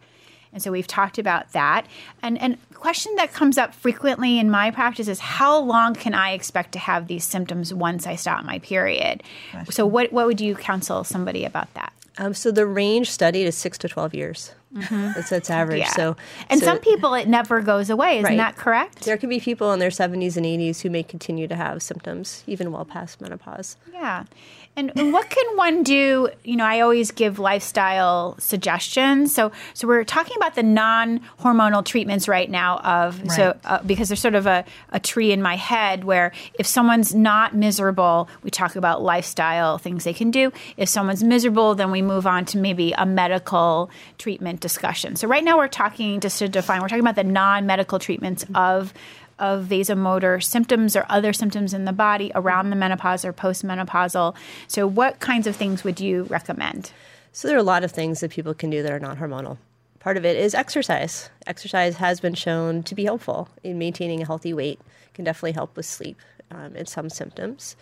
And 0.53 0.63
so 0.63 0.71
we've 0.71 0.87
talked 0.87 1.19
about 1.19 1.53
that. 1.53 1.87
And 2.23 2.41
and 2.41 2.59
question 2.75 3.15
that 3.17 3.33
comes 3.33 3.59
up 3.59 3.75
frequently 3.75 4.39
in 4.39 4.51
my 4.51 4.71
practice 4.71 5.09
is 5.09 5.21
how 5.21 5.59
long 5.59 5.95
can 5.95 6.15
I 6.15 6.33
expect 6.33 6.73
to 6.73 6.79
have 6.79 7.07
these 7.07 7.25
symptoms 7.25 7.73
once 7.73 8.07
I 8.07 8.17
stop 8.17 8.45
my 8.45 8.59
period? 8.59 9.23
Question. 9.51 9.73
So 9.73 9.87
what 9.87 10.13
what 10.13 10.27
would 10.27 10.41
you 10.41 10.55
counsel 10.55 11.05
somebody 11.05 11.45
about 11.45 11.73
that? 11.75 11.93
Um, 12.19 12.35
so 12.35 12.51
the 12.51 12.67
range 12.67 13.11
studied 13.11 13.47
is 13.47 13.57
six 13.57 13.79
to 13.79 13.89
twelve 13.89 14.15
years. 14.15 14.53
Mm-hmm. 14.75 15.13
That's 15.15 15.31
that's 15.31 15.51
average. 15.51 15.81
Yeah. 15.81 15.93
So, 15.93 16.17
and 16.49 16.61
so, 16.61 16.67
some 16.67 16.79
people 16.79 17.15
it 17.15 17.29
never 17.29 17.61
goes 17.61 17.91
away. 17.91 18.19
Isn't 18.19 18.25
right. 18.25 18.37
that 18.37 18.57
correct? 18.57 19.05
There 19.05 19.17
can 19.17 19.29
be 19.29 19.39
people 19.39 19.73
in 19.73 19.79
their 19.79 19.91
seventies 19.91 20.37
and 20.37 20.47
eighties 20.47 20.81
who 20.81 20.91
may 20.91 21.03
continue 21.03 21.47
to 21.49 21.57
have 21.57 21.83
symptoms 21.83 22.43
even 22.47 22.73
well 22.73 22.85
past 22.85 23.21
menopause. 23.21 23.77
Yeah, 23.93 24.25
and, 24.75 24.91
and 24.97 25.13
what 25.13 25.29
can 25.29 25.57
one 25.57 25.83
do? 25.83 26.31
You 26.45 26.57
know, 26.57 26.65
I 26.65 26.81
always 26.81 27.11
give 27.11 27.39
lifestyle 27.39 28.37
suggestions. 28.39 29.35
So, 29.35 29.53
so 29.75 29.87
we're 29.87 30.05
talking 30.05 30.35
about 30.39 30.55
the 30.55 30.63
non-hormonal 30.63 31.85
treatments 31.85 32.27
right 32.27 32.51
now. 32.51 32.79
Of 32.79 33.21
right. 33.21 33.31
so 33.33 33.59
uh, 33.67 33.83
because 33.83 34.09
there's 34.09 34.21
sort 34.21 34.35
of 34.35 34.47
a, 34.47 34.65
a 34.91 34.99
tree 34.99 35.31
in 35.31 35.43
my 35.43 35.57
head 35.57 36.05
where 36.05 36.33
if 36.59 36.67
someone's 36.67 37.15
not 37.15 37.55
miserable, 37.55 38.31
we 38.43 38.51
talk 38.51 38.75
about 38.75 39.03
lifestyle 39.03 39.77
things 39.77 40.05
they 40.05 40.15
can 40.15 40.31
do. 40.31 40.51
If 40.79 40.89
someone's 40.89 41.23
miserable, 41.23 41.75
then 41.75 41.91
we 41.91 42.01
move 42.01 42.27
on 42.27 42.47
to 42.47 42.59
maybe 42.59 42.93
a 42.93 43.05
medical 43.05 43.91
treatment 44.17 44.61
discussion. 44.61 45.17
So 45.17 45.29
right 45.29 45.45
now 45.45 45.59
we're 45.59 45.69
talking 45.69 46.21
just 46.21 46.39
to 46.39 46.49
define. 46.49 46.81
We're 46.81 46.89
talking 46.89 47.01
about 47.01 47.17
the 47.17 47.25
non-medical 47.25 47.99
treatments 47.99 48.47
of 48.55 48.95
of 49.43 49.67
vasomotor 49.67 50.43
symptoms 50.43 50.97
or 50.97 51.05
other 51.11 51.33
symptoms 51.33 51.75
in 51.75 51.85
the 51.85 51.93
body 51.93 52.31
around 52.35 52.71
the 52.71 52.77
menopause 52.77 53.25
or 53.25 53.33
postmenopausal. 53.33 54.35
So, 54.69 54.87
what 54.87 55.21
kinds 55.21 55.47
of 55.47 55.57
things 55.57 55.85
would 55.85 56.01
you 56.01 56.23
recommend? 56.25 56.93
So, 57.33 57.49
there 57.49 57.57
are 57.57 57.61
a 57.61 57.65
lot 57.65 57.85
of 57.85 57.91
things 57.91 58.21
that 58.21 58.31
people 58.31 58.55
can 58.55 58.71
do 58.71 58.83
that 58.83 58.93
are 58.93 59.01
not 59.01 59.19
hormonal. 59.19 59.59
Part 59.99 60.17
of 60.17 60.25
it 60.25 60.37
is 60.37 60.55
exercise. 60.55 61.29
Exercise 61.47 61.97
has 61.97 62.21
been 62.21 62.35
shown 62.35 62.83
to 62.85 62.95
be 62.95 63.05
helpful 63.05 63.49
in 63.63 63.79
maintaining 63.79 64.23
a 64.23 64.27
healthy 64.27 64.55
weight, 64.55 64.81
can 65.13 65.25
definitely 65.25 65.53
help 65.53 65.77
with 65.77 65.87
sleep 65.87 66.19
um, 66.51 66.75
and 66.77 66.89
some 66.89 67.11
symptoms 67.11 67.77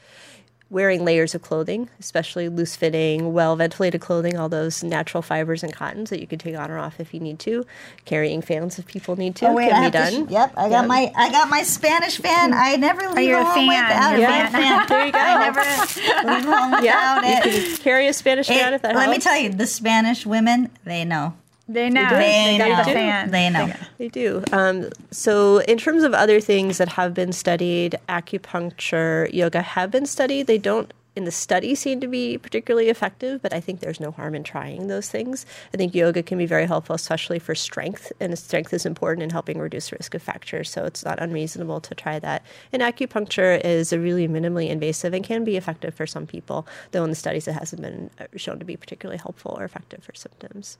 wearing 0.71 1.05
layers 1.05 1.35
of 1.35 1.43
clothing, 1.43 1.91
especially 1.99 2.49
loose 2.49 2.77
fitting, 2.77 3.33
well 3.33 3.57
ventilated 3.57 4.01
clothing, 4.01 4.37
all 4.39 4.49
those 4.49 4.83
natural 4.85 5.21
fibers 5.21 5.63
and 5.65 5.73
cottons 5.75 6.11
that 6.11 6.21
you 6.21 6.27
can 6.29 6.39
take 6.39 6.57
on 6.57 6.71
or 6.71 6.79
off 6.79 7.01
if 7.01 7.13
you 7.13 7.19
need 7.21 7.39
to. 7.41 7.67
Carrying 8.05 8.41
fans 8.41 8.79
if 8.79 8.87
people 8.87 9.17
need 9.17 9.35
to 9.37 9.49
Oh 9.49 9.55
wait, 9.55 9.67
I 9.67 9.71
can 9.71 9.83
have 9.83 9.93
be 9.93 9.99
to 9.99 10.05
done. 10.19 10.29
sh- 10.29 10.31
yep, 10.31 10.53
I 10.57 10.69
got 10.69 10.81
Yep. 10.83 10.87
my 10.87 11.13
I 11.17 11.31
got 11.33 11.49
my 11.51 11.63
Spanish 11.65 12.19
fan. 12.19 12.55
I 12.55 12.77
never 12.77 13.05
oh, 13.05 13.13
leave 13.13 13.29
you're 13.29 13.41
a 13.41 13.45
home 13.45 13.69
fan. 13.69 13.89
without 13.89 14.19
You're 14.19 14.31
it. 14.31 14.45
a 14.45 14.51
fan. 14.51 14.87
There 14.89 15.07
you 15.07 15.13
go. 15.13 15.19
I 15.23 15.39
never 15.41 15.61
leave 15.61 16.45
home 16.45 16.85
yeah, 16.85 17.17
without 17.17 17.45
you 17.45 17.61
it. 17.61 17.67
can 17.67 17.77
carry 17.79 18.07
a 18.09 18.13
Spanish 18.13 18.49
It- 18.49 18.55
fan 18.55 18.73
if 18.75 18.83
that 18.83 18.95
let 18.95 19.11
me 19.11 19.19
tell 19.19 19.37
you, 19.37 19.51
the 19.51 19.67
Spanish 19.67 20.25
women, 20.25 20.71
they 20.85 21.05
know. 21.05 21.35
They 21.73 21.89
know. 21.89 22.09
They 22.11 22.59
got 22.59 22.69
know. 22.69 22.77
the 22.79 22.99
fan. 22.99 23.31
They 23.31 23.49
know. 23.49 23.73
They 23.99 24.09
do. 24.09 24.43
Um, 24.51 24.89
so, 25.13 25.59
in 25.59 25.79
terms 25.79 26.03
of 26.03 26.13
other 26.13 26.41
things 26.41 26.79
that 26.79 26.89
have 26.89 27.15
been 27.15 27.33
studied, 27.33 27.97
acupuncture, 28.09 29.33
yoga 29.33 29.63
have 29.63 29.93
been 29.93 30.07
studied. 30.07 30.49
They 30.49 30.59
don't, 30.59 30.93
in 31.15 31.27
the 31.27 31.31
study, 31.31 31.77
seem 31.77 32.01
to 32.01 32.09
be 32.09 32.39
particularly 32.39 32.89
effective, 32.89 33.41
but 33.41 33.53
I 33.53 33.61
think 33.61 33.79
there's 33.79 34.01
no 34.01 34.11
harm 34.11 34.35
in 34.35 34.43
trying 34.43 34.89
those 34.89 35.09
things. 35.09 35.47
I 35.73 35.77
think 35.77 35.95
yoga 35.95 36.25
can 36.25 36.39
be 36.39 36.47
very 36.47 36.67
helpful, 36.67 36.97
especially 36.97 37.39
for 37.39 37.55
strength, 37.55 38.11
and 38.19 38.37
strength 38.37 38.75
is 38.75 38.85
important 38.85 39.23
in 39.23 39.31
helping 39.31 39.61
reduce 39.61 39.93
risk 39.93 40.17
of 40.17 40.23
fractures. 40.23 40.69
So, 40.69 40.85
it's 40.87 41.05
not 41.05 41.21
unreasonable 41.21 41.81
to 41.83 41.95
try 41.95 42.19
that. 42.19 42.45
And 42.73 42.83
acupuncture 42.83 43.65
is 43.65 43.93
a 43.93 44.01
really 44.01 44.27
minimally 44.27 44.71
invasive 44.71 45.15
and 45.15 45.25
can 45.25 45.45
be 45.45 45.57
effective 45.57 45.95
for 45.95 46.07
some 46.09 46.27
people, 46.27 46.67
though 46.91 47.05
in 47.05 47.11
the 47.11 47.17
studies 47.17 47.47
it 47.47 47.53
hasn't 47.53 47.81
been 47.81 48.11
uh, 48.19 48.25
shown 48.35 48.59
to 48.59 48.65
be 48.65 48.77
particularly 48.77 49.19
helpful 49.19 49.57
or 49.57 49.63
effective 49.63 50.03
for 50.03 50.15
symptoms. 50.17 50.77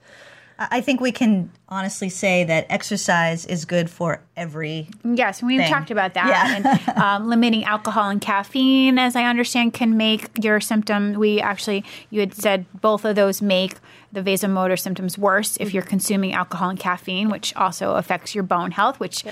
I 0.59 0.81
think 0.81 1.01
we 1.01 1.11
can 1.11 1.51
honestly 1.69 2.09
say 2.09 2.43
that 2.43 2.67
exercise 2.69 3.45
is 3.45 3.65
good 3.65 3.89
for 3.89 4.21
every. 4.37 4.89
Yes, 5.03 5.41
we've 5.41 5.59
thing. 5.59 5.71
talked 5.71 5.91
about 5.91 6.13
that. 6.13 6.27
Yeah. 6.27 6.71
and 6.71 6.97
um, 7.01 7.27
limiting 7.27 7.63
alcohol 7.63 8.09
and 8.09 8.21
caffeine, 8.21 8.99
as 8.99 9.15
I 9.15 9.23
understand, 9.23 9.73
can 9.73 9.97
make 9.97 10.29
your 10.43 10.59
symptom. 10.59 11.13
We 11.13 11.41
actually, 11.41 11.83
you 12.09 12.19
had 12.19 12.35
said 12.35 12.65
both 12.79 13.05
of 13.05 13.15
those 13.15 13.41
make 13.41 13.75
the 14.11 14.21
vasomotor 14.21 14.79
symptoms 14.79 15.17
worse 15.17 15.57
if 15.59 15.73
you're 15.73 15.83
consuming 15.83 16.33
alcohol 16.33 16.69
and 16.69 16.79
caffeine, 16.79 17.29
which 17.29 17.55
also 17.55 17.95
affects 17.95 18.35
your 18.35 18.43
bone 18.43 18.71
health, 18.71 18.99
which 18.99 19.23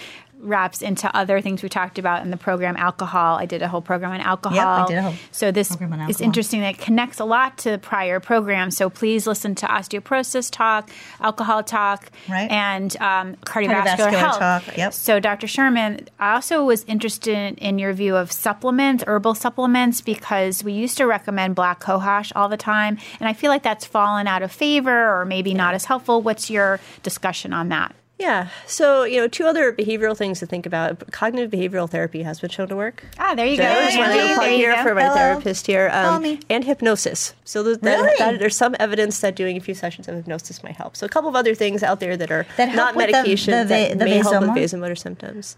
wraps 0.41 0.81
into 0.81 1.13
other 1.15 1.41
things 1.41 1.61
we 1.61 1.69
talked 1.69 1.99
about 1.99 2.23
in 2.23 2.31
the 2.31 2.37
program 2.37 2.77
alcohol. 2.77 3.35
I 3.37 3.45
did 3.45 3.61
a 3.61 3.67
whole 3.67 3.81
program 3.81 4.11
on 4.11 4.21
alcohol. 4.21 4.87
did 4.87 4.97
a 4.97 5.01
whole 5.01 5.13
so 5.31 5.51
this 5.51 5.69
is 6.09 6.21
interesting 6.21 6.61
that 6.61 6.75
it 6.75 6.77
connects 6.79 7.19
a 7.19 7.25
lot 7.25 7.57
to 7.59 7.71
the 7.71 7.77
prior 7.77 8.19
program 8.19 8.71
So 8.71 8.89
please 8.89 9.27
listen 9.27 9.55
to 9.55 9.65
osteoporosis 9.65 10.49
talk, 10.51 10.89
alcohol 11.19 11.63
talk, 11.63 12.09
Right. 12.29 12.49
and 12.49 12.95
um, 13.01 13.35
cardiovascular, 13.37 13.85
Cardiovascular 13.97 14.11
health. 14.13 14.39
talk, 14.39 14.77
yep. 14.77 14.93
So, 14.93 15.19
Dr. 15.19 15.47
Sherman, 15.47 16.07
I 16.19 16.35
also 16.35 16.63
was 16.63 16.83
interested 16.85 17.57
in 17.57 17.79
your 17.79 17.93
view 17.93 18.15
of 18.15 18.31
supplements, 18.31 19.03
herbal 19.07 19.35
supplements, 19.35 20.01
because 20.01 20.63
we 20.63 20.71
used 20.73 20.97
to 20.97 21.05
recommend 21.05 21.55
black 21.55 21.79
cohosh 21.81 22.31
all 22.35 22.47
the 22.49 22.57
time, 22.57 22.97
and 23.19 23.27
I 23.27 23.33
feel 23.33 23.49
like 23.51 23.63
that's 23.63 23.85
fallen 23.85 24.27
out 24.27 24.41
of 24.41 24.51
favor 24.51 25.19
or 25.19 25.25
maybe 25.25 25.53
not 25.53 25.73
as 25.73 25.85
helpful. 25.85 26.21
What's 26.21 26.49
your 26.49 26.79
discussion 27.03 27.53
on 27.53 27.69
that? 27.69 27.93
Yeah. 28.19 28.49
So, 28.67 29.03
you 29.05 29.17
know, 29.17 29.29
two 29.29 29.45
other 29.45 29.71
behavioral 29.71 30.15
things 30.15 30.39
to 30.39 30.45
think 30.45 30.65
about. 30.65 31.09
Cognitive 31.11 31.49
behavioral 31.49 31.89
therapy 31.89 32.21
has 32.23 32.41
been 32.41 32.49
shown 32.49 32.67
to 32.67 32.75
work. 32.75 33.05
Ah, 33.17 33.33
there 33.33 33.45
you 33.45 33.55
So 33.55 33.63
go. 33.63 33.69
I 33.69 33.85
just 33.85 33.97
want 33.97 34.11
to 34.11 34.17
do 34.19 34.31
a 34.33 34.35
plug 34.35 34.49
here 34.49 34.83
for 34.83 34.93
my 34.93 35.03
Hello. 35.03 35.15
therapist 35.15 35.65
here. 35.67 35.89
Um, 35.93 36.21
me. 36.21 36.39
and 36.49 36.65
hypnosis. 36.65 37.33
So 37.45 37.63
that, 37.63 37.81
Really? 37.81 38.13
that, 38.19 38.37
there's 38.37 38.57
some 38.57 38.75
evidence 38.77 39.21
that 39.21 39.35
doing 39.37 39.55
a 39.55 39.61
few 39.61 39.73
sessions 39.73 40.09
of 40.09 40.15
hypnosis 40.15 40.61
might 40.63 40.75
help. 40.75 40.97
So 40.97 41.05
a 41.05 41.09
couple 41.09 41.29
of 41.29 41.35
other 41.37 41.55
things 41.55 41.81
out 41.81 42.01
there 42.01 42.17
that 42.17 42.29
are 42.29 42.45
That 42.57 42.75
not 42.75 42.93
with 42.95 43.07
the- 43.07 43.23
the 43.23 43.63
that 43.65 43.97
the 43.97 44.05
may 44.05 44.17
help 44.17 44.41
with 44.41 44.49
vasomotor 44.51 44.97
symptoms. 44.97 45.55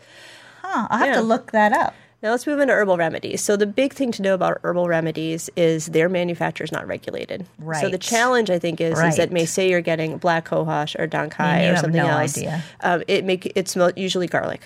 Huh, 0.61 0.87
I'll 0.91 0.99
have 0.99 1.07
Yeah. 1.07 1.13
to 1.15 1.21
look 1.23 1.51
that 1.51 1.73
up. 1.73 1.95
Now 2.23 2.29
let's 2.29 2.45
move 2.45 2.59
into 2.59 2.73
herbal 2.73 2.97
remedies. 2.97 3.41
So 3.41 3.55
the 3.57 3.65
big 3.65 3.93
thing 3.93 4.11
to 4.11 4.21
know 4.21 4.35
about 4.35 4.59
herbal 4.63 4.87
remedies 4.87 5.49
is 5.55 5.87
their 5.87 6.07
manufacture 6.07 6.63
is 6.63 6.71
not 6.71 6.87
regulated. 6.87 7.47
Right. 7.57 7.81
So 7.81 7.89
the 7.89 7.97
challenge 7.97 8.49
I 8.51 8.59
think 8.59 8.79
is, 8.79 8.99
is 8.99 9.17
that 9.17 9.31
may 9.31 9.45
say 9.45 9.69
you're 9.69 9.81
getting 9.81 10.17
black 10.17 10.47
cohosh 10.49 10.97
or 10.99 11.07
dong 11.07 11.31
quai 11.31 11.65
or 11.65 11.77
something 11.77 12.01
no 12.01 12.07
else. 12.07 12.37
idea. 12.37 12.63
Um, 12.81 13.03
it 13.07 13.25
make 13.25 13.51
it's 13.55 13.75
usually 13.95 14.27
garlic 14.27 14.61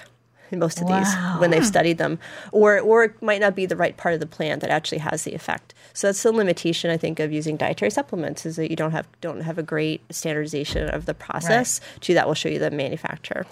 in 0.51 0.59
most 0.59 0.79
of 0.81 0.88
Wow. 0.88 1.00
these 1.00 1.41
when 1.41 1.50
they've 1.51 1.65
studied 1.65 1.97
them, 1.97 2.19
or 2.51 2.79
or 2.79 3.05
it 3.05 3.21
might 3.21 3.39
not 3.39 3.55
be 3.55 3.65
the 3.65 3.75
right 3.77 3.95
part 3.95 4.13
of 4.13 4.19
the 4.19 4.27
plant 4.27 4.62
that 4.62 4.69
actually 4.69 5.00
has 5.00 5.24
the 5.24 5.33
effect. 5.33 5.74
So 5.93 6.07
that's 6.07 6.21
the 6.21 6.31
limitation 6.33 6.91
I 6.91 6.97
think 6.97 7.19
of 7.21 7.31
using 7.31 7.55
dietary 7.55 7.89
supplements 7.89 8.45
is 8.45 8.57
that 8.57 8.69
you 8.69 8.75
don't 8.75 8.91
have 8.91 9.07
don't 9.21 9.41
have 9.41 9.57
a 9.57 9.63
great 9.63 10.01
standardization 10.13 10.89
of 10.89 11.05
the 11.05 11.13
process. 11.13 11.79
Right. 11.81 12.01
To 12.01 12.13
that 12.15 12.27
will 12.27 12.35
show 12.35 12.50
you 12.50 12.59
the 12.59 12.69
manufacturer. 12.69 13.45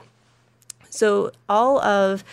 So 0.90 1.32
all 1.48 1.80
of 1.82 2.24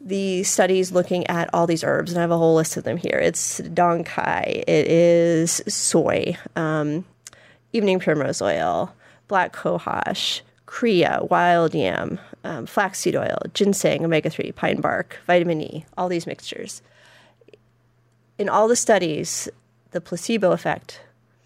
the 0.00 0.42
studies 0.44 0.92
looking 0.92 1.26
at 1.26 1.50
all 1.52 1.66
these 1.66 1.84
herbs, 1.84 2.12
and 2.12 2.18
I 2.18 2.22
have 2.22 2.30
a 2.30 2.38
whole 2.38 2.54
list 2.54 2.76
of 2.76 2.84
them 2.84 2.96
here. 2.96 3.18
It's 3.18 3.58
dong 3.58 4.04
donkai, 4.04 4.64
it 4.66 4.86
is 4.86 5.62
soy, 5.66 6.36
um, 6.56 7.04
evening 7.72 7.98
primrose 7.98 8.40
oil, 8.40 8.94
black 9.26 9.54
cohosh, 9.54 10.40
kriya, 10.66 11.28
wild 11.30 11.74
yam, 11.74 12.18
um, 12.44 12.66
flaxseed 12.66 13.16
oil, 13.16 13.38
ginseng, 13.54 14.04
omega 14.04 14.30
3, 14.30 14.52
pine 14.52 14.80
bark, 14.80 15.18
vitamin 15.26 15.60
E, 15.60 15.84
all 15.96 16.08
these 16.08 16.26
mixtures. 16.26 16.82
In 18.38 18.48
all 18.48 18.68
the 18.68 18.76
studies, 18.76 19.48
the 19.90 20.00
placebo 20.00 20.52
effect 20.52 21.00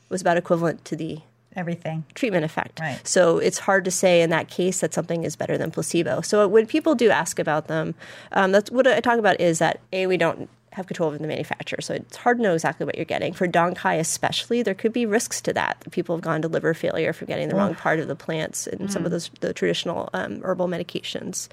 was 0.08 0.20
about 0.20 0.36
equivalent 0.36 0.84
to 0.84 0.96
the 0.96 1.20
Everything. 1.56 2.04
treatment 2.14 2.44
effect. 2.44 2.80
Right. 2.80 3.00
So 3.06 3.38
it's 3.38 3.58
hard 3.58 3.84
to 3.84 3.90
say 3.90 4.22
in 4.22 4.30
that 4.30 4.48
case 4.48 4.80
that 4.80 4.94
something 4.94 5.24
is 5.24 5.36
better 5.36 5.58
than 5.58 5.70
placebo. 5.70 6.20
So 6.22 6.46
when 6.48 6.66
people 6.66 6.94
do 6.94 7.10
ask 7.10 7.38
about 7.38 7.68
them, 7.68 7.94
um, 8.32 8.52
that's 8.52 8.70
what 8.70 8.86
I 8.86 9.00
talk 9.00 9.18
about 9.18 9.40
is 9.40 9.58
that 9.58 9.80
a 9.92 10.06
we 10.06 10.16
don't 10.16 10.48
have 10.72 10.86
control 10.86 11.08
over 11.08 11.18
the 11.18 11.26
manufacturer, 11.26 11.82
so 11.82 11.92
it's 11.92 12.16
hard 12.16 12.38
to 12.38 12.42
know 12.42 12.54
exactly 12.54 12.86
what 12.86 12.96
you're 12.96 13.04
getting. 13.04 13.34
For 13.34 13.46
Dong 13.46 13.74
quai 13.74 13.96
especially, 13.96 14.62
there 14.62 14.72
could 14.72 14.92
be 14.94 15.04
risks 15.04 15.42
to 15.42 15.52
that. 15.52 15.84
People 15.90 16.16
have 16.16 16.22
gone 16.22 16.40
to 16.40 16.48
liver 16.48 16.72
failure 16.72 17.12
from 17.12 17.26
getting 17.26 17.50
the 17.50 17.54
wrong 17.54 17.74
part 17.74 18.00
of 18.00 18.08
the 18.08 18.16
plants 18.16 18.66
and 18.66 18.90
some 18.90 19.04
of 19.04 19.10
those 19.10 19.30
the 19.40 19.52
traditional 19.52 20.08
um, 20.14 20.40
herbal 20.42 20.68
medications. 20.68 21.48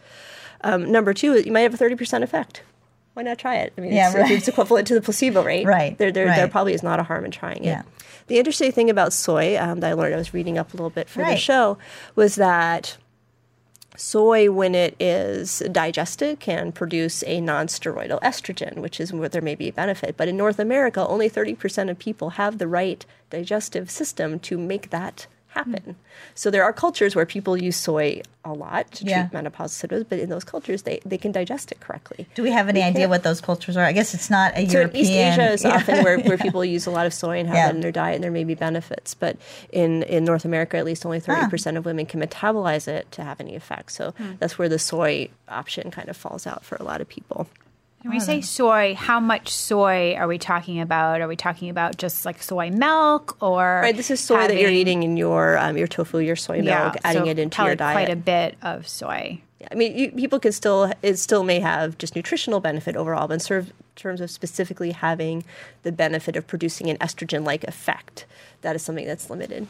Um, 0.62 0.89
number 0.89 1.13
two, 1.13 1.38
you 1.41 1.51
might 1.51 1.62
have 1.62 1.74
a 1.74 1.77
thirty 1.77 1.96
percent 1.96 2.24
effect. 2.24 2.63
Why 3.13 3.24
not 3.24 3.38
try 3.38 3.58
it? 3.58 3.74
I 3.78 3.82
mean, 3.82 3.92
Yeah, 3.94 4.08
it's, 4.08 4.16
right. 4.16 4.32
it's 4.32 4.48
equivalent 4.48 4.88
to 4.88 4.94
the 4.94 5.01
placebo 5.01 5.44
rate. 5.44 5.66
Right, 5.80 5.98
There, 5.98 6.12
there, 6.12 6.28
there 6.28 6.48
probably 6.48 6.74
is 6.74 6.84
not 6.84 7.00
a 7.00 7.04
harm 7.04 7.25
in 7.25 7.32
trying 7.32 7.63
it. 7.63 7.68
Yeah. 7.68 7.82
The 8.28 8.38
interesting 8.38 8.72
thing 8.72 8.89
about 8.89 9.12
soy 9.12 9.58
um, 9.60 9.80
that 9.80 9.89
I 9.89 9.94
learned, 9.94 10.13
I 10.13 10.18
was 10.18 10.34
reading 10.34 10.58
up 10.58 10.74
a 10.74 10.78
little 10.78 10.92
bit 10.92 11.10
for 11.10 11.24
the 11.24 11.36
show, 11.36 11.78
was 12.16 12.36
that 12.36 12.98
soy, 13.98 14.51
when 14.51 14.75
it 14.75 14.96
is 15.00 15.63
digested, 15.72 16.39
can 16.39 16.72
produce 16.72 17.24
a 17.25 17.42
non-steroidal 17.42 18.22
estrogen, 18.22 18.75
which 18.78 19.00
is 19.00 19.12
where 19.12 19.30
there 19.30 19.42
may 19.42 19.56
be 19.56 19.70
a 19.70 19.74
benefit. 19.74 20.16
But 20.16 20.28
in 20.28 20.38
North 20.38 20.60
America, 20.60 21.06
only 21.06 21.30
30% 21.30 21.89
of 21.89 22.00
people 22.00 22.32
have 22.32 22.58
the 22.60 22.68
right 22.68 23.06
digestive 23.30 23.89
system 23.89 24.39
to 24.42 24.58
make 24.58 24.92
that 24.92 25.28
happen. 25.50 25.96
So 26.36 26.50
there 26.51 26.63
are 26.63 26.72
cultures 26.72 27.15
where 27.15 27.25
people 27.25 27.58
use 27.58 27.75
soy 27.75 28.22
a 28.46 28.53
lot 28.53 28.91
to 28.94 29.06
Yeah. 29.06 29.27
treat 29.27 29.44
menopausal 29.44 29.70
symptoms, 29.72 30.06
but 30.08 30.20
in 30.20 30.29
those 30.29 30.44
cultures, 30.44 30.84
they, 30.84 31.00
they 31.06 31.18
can 31.18 31.32
digest 31.32 31.72
it 31.72 31.79
correctly. 31.79 32.27
Do 32.36 32.44
we 32.44 32.51
have 32.51 32.70
any 32.70 32.82
idea 32.82 33.01
can't- 33.01 33.10
what 33.10 33.24
those 33.24 33.41
cultures 33.41 33.75
are? 33.75 33.84
I 33.84 33.91
guess 33.91 34.13
it's 34.13 34.29
not 34.29 34.53
a 34.56 34.65
So 34.68 34.77
European. 34.79 35.01
East 35.06 35.12
Asia 35.12 35.51
is 35.51 35.63
Yeah. 35.63 35.75
often 35.75 36.03
where, 36.03 36.20
where 36.20 36.38
people 36.46 36.63
use 36.63 36.86
a 36.86 36.91
lot 36.91 37.06
of 37.06 37.13
soy 37.13 37.39
and 37.39 37.48
have 37.50 37.58
Yeah. 37.58 37.65
that 37.68 37.75
in 37.75 37.82
their 37.82 37.91
diet, 37.91 38.15
and 38.15 38.24
there 38.24 38.32
may 38.32 38.44
be 38.44 38.56
benefits. 38.56 39.13
But 39.13 39.38
in, 39.72 40.03
in 40.03 40.24
North 40.24 40.46
America, 40.46 40.77
at 40.77 40.86
least 40.86 41.06
only 41.06 41.20
30% 41.20 41.77
of 41.77 41.86
women 41.86 42.06
can 42.06 42.22
metabolize 42.22 42.88
it 42.88 43.12
to 43.13 43.24
have 43.24 43.39
any 43.39 43.56
effect. 43.56 43.91
So 43.91 44.12
Hmm. 44.18 44.34
that's 44.39 44.58
where 44.60 44.70
the 44.70 44.79
soy 44.79 45.29
option 45.50 45.91
kind 45.91 46.10
of 46.10 46.15
falls 46.15 46.46
out 46.48 46.63
for 46.63 46.75
a 46.77 46.84
lot 46.84 47.01
of 47.01 47.10
people. 47.10 47.48
When 48.01 48.13
we 48.13 48.20
say 48.22 48.39
soy, 48.39 48.96
how 48.96 49.20
much 49.20 49.50
soy 49.50 50.15
are 50.15 50.27
we 50.27 50.38
talking 50.38 50.79
about? 50.79 51.20
Are 51.20 51.27
we 51.27 51.36
talking 51.36 51.70
about 51.70 51.98
just 51.98 52.25
like 52.25 52.41
soy 52.41 52.70
milk 52.70 53.38
or 53.41 53.82
Right, 53.84 53.96
this 53.96 54.10
is 54.10 54.22
soy 54.22 54.48
that 54.48 54.58
you're 54.58 54.72
eating 54.72 55.03
in 55.03 55.18
your 55.18 55.58
um, 55.58 55.77
your 55.77 55.88
tofu, 55.88 56.20
your 56.20 56.38
soy 56.38 56.62
milk, 56.62 56.96
adding 57.03 57.25
so 57.25 57.29
it 57.29 57.39
into 57.39 57.63
your 57.63 57.75
diet. 57.75 57.96
Quite 57.96 58.10
a 58.10 58.15
bit 58.15 58.58
of 58.62 58.88
soy. 58.88 59.41
I 59.70 59.75
mean, 59.75 59.98
you, 59.98 60.12
people 60.12 60.39
can 60.39 60.53
still 60.53 60.94
it 61.01 61.18
still 61.18 61.44
may 61.44 61.60
have 61.60 61.98
just 61.98 62.15
nutritional 62.15 62.62
benefit 62.62 62.96
overall, 62.96 63.27
but 63.27 63.34
in 63.36 63.39
serv- 63.41 63.74
terms 63.98 64.22
of 64.22 64.32
specifically 64.32 64.91
having 64.91 65.44
the 65.84 65.91
benefit 65.91 66.38
of 66.38 66.48
producing 66.48 66.89
an 66.89 66.96
estrogen-like 67.00 67.65
effect, 67.65 68.25
that 68.62 68.74
is 68.77 68.82
something 68.82 69.06
that's 69.06 69.29
limited. 69.29 69.68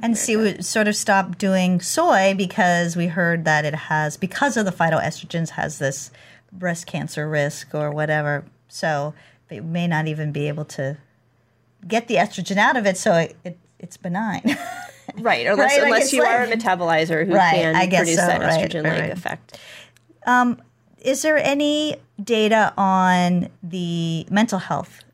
And 0.00 0.16
see, 0.16 0.36
we 0.36 0.62
sort 0.62 0.86
of 0.86 0.94
stopped 0.94 1.38
doing 1.38 1.80
soy 1.80 2.34
because 2.36 2.94
we 2.94 3.08
heard 3.08 3.44
that 3.44 3.64
it 3.64 3.74
has, 3.74 4.16
because 4.16 4.56
of 4.56 4.64
the 4.64 4.70
phytoestrogens, 4.70 5.50
has 5.50 5.80
this 5.80 6.12
breast 6.54 6.86
cancer 6.86 7.28
risk 7.28 7.74
or 7.74 7.90
whatever. 7.90 8.44
So 8.68 9.14
they 9.48 9.60
may 9.60 9.86
not 9.86 10.06
even 10.06 10.32
be 10.32 10.48
able 10.48 10.64
to 10.66 10.96
get 11.86 12.08
the 12.08 12.14
estrogen 12.14 12.56
out 12.56 12.76
of 12.76 12.86
it, 12.86 12.96
so 12.96 13.14
it, 13.14 13.36
it 13.44 13.58
it's 13.78 13.96
benign. 13.96 14.56
Right, 15.18 15.46
unless, 15.46 15.78
Right, 15.78 15.84
unless 15.84 16.12
you 16.12 16.22
are 16.22 16.42
a 16.42 16.48
metabolizer 16.48 17.26
who 17.26 17.34
Right, 17.34 17.54
can 17.56 17.88
produce 17.88 18.16
so, 18.16 18.26
that 18.26 18.40
estrogen-like 18.40 19.00
right, 19.00 19.10
effect. 19.10 19.58
Um, 20.26 20.60
is 21.00 21.22
there 21.22 21.36
any 21.36 21.98
data 22.22 22.72
on 22.76 23.50
the 23.62 24.26
mental 24.30 24.58
health 24.58 25.04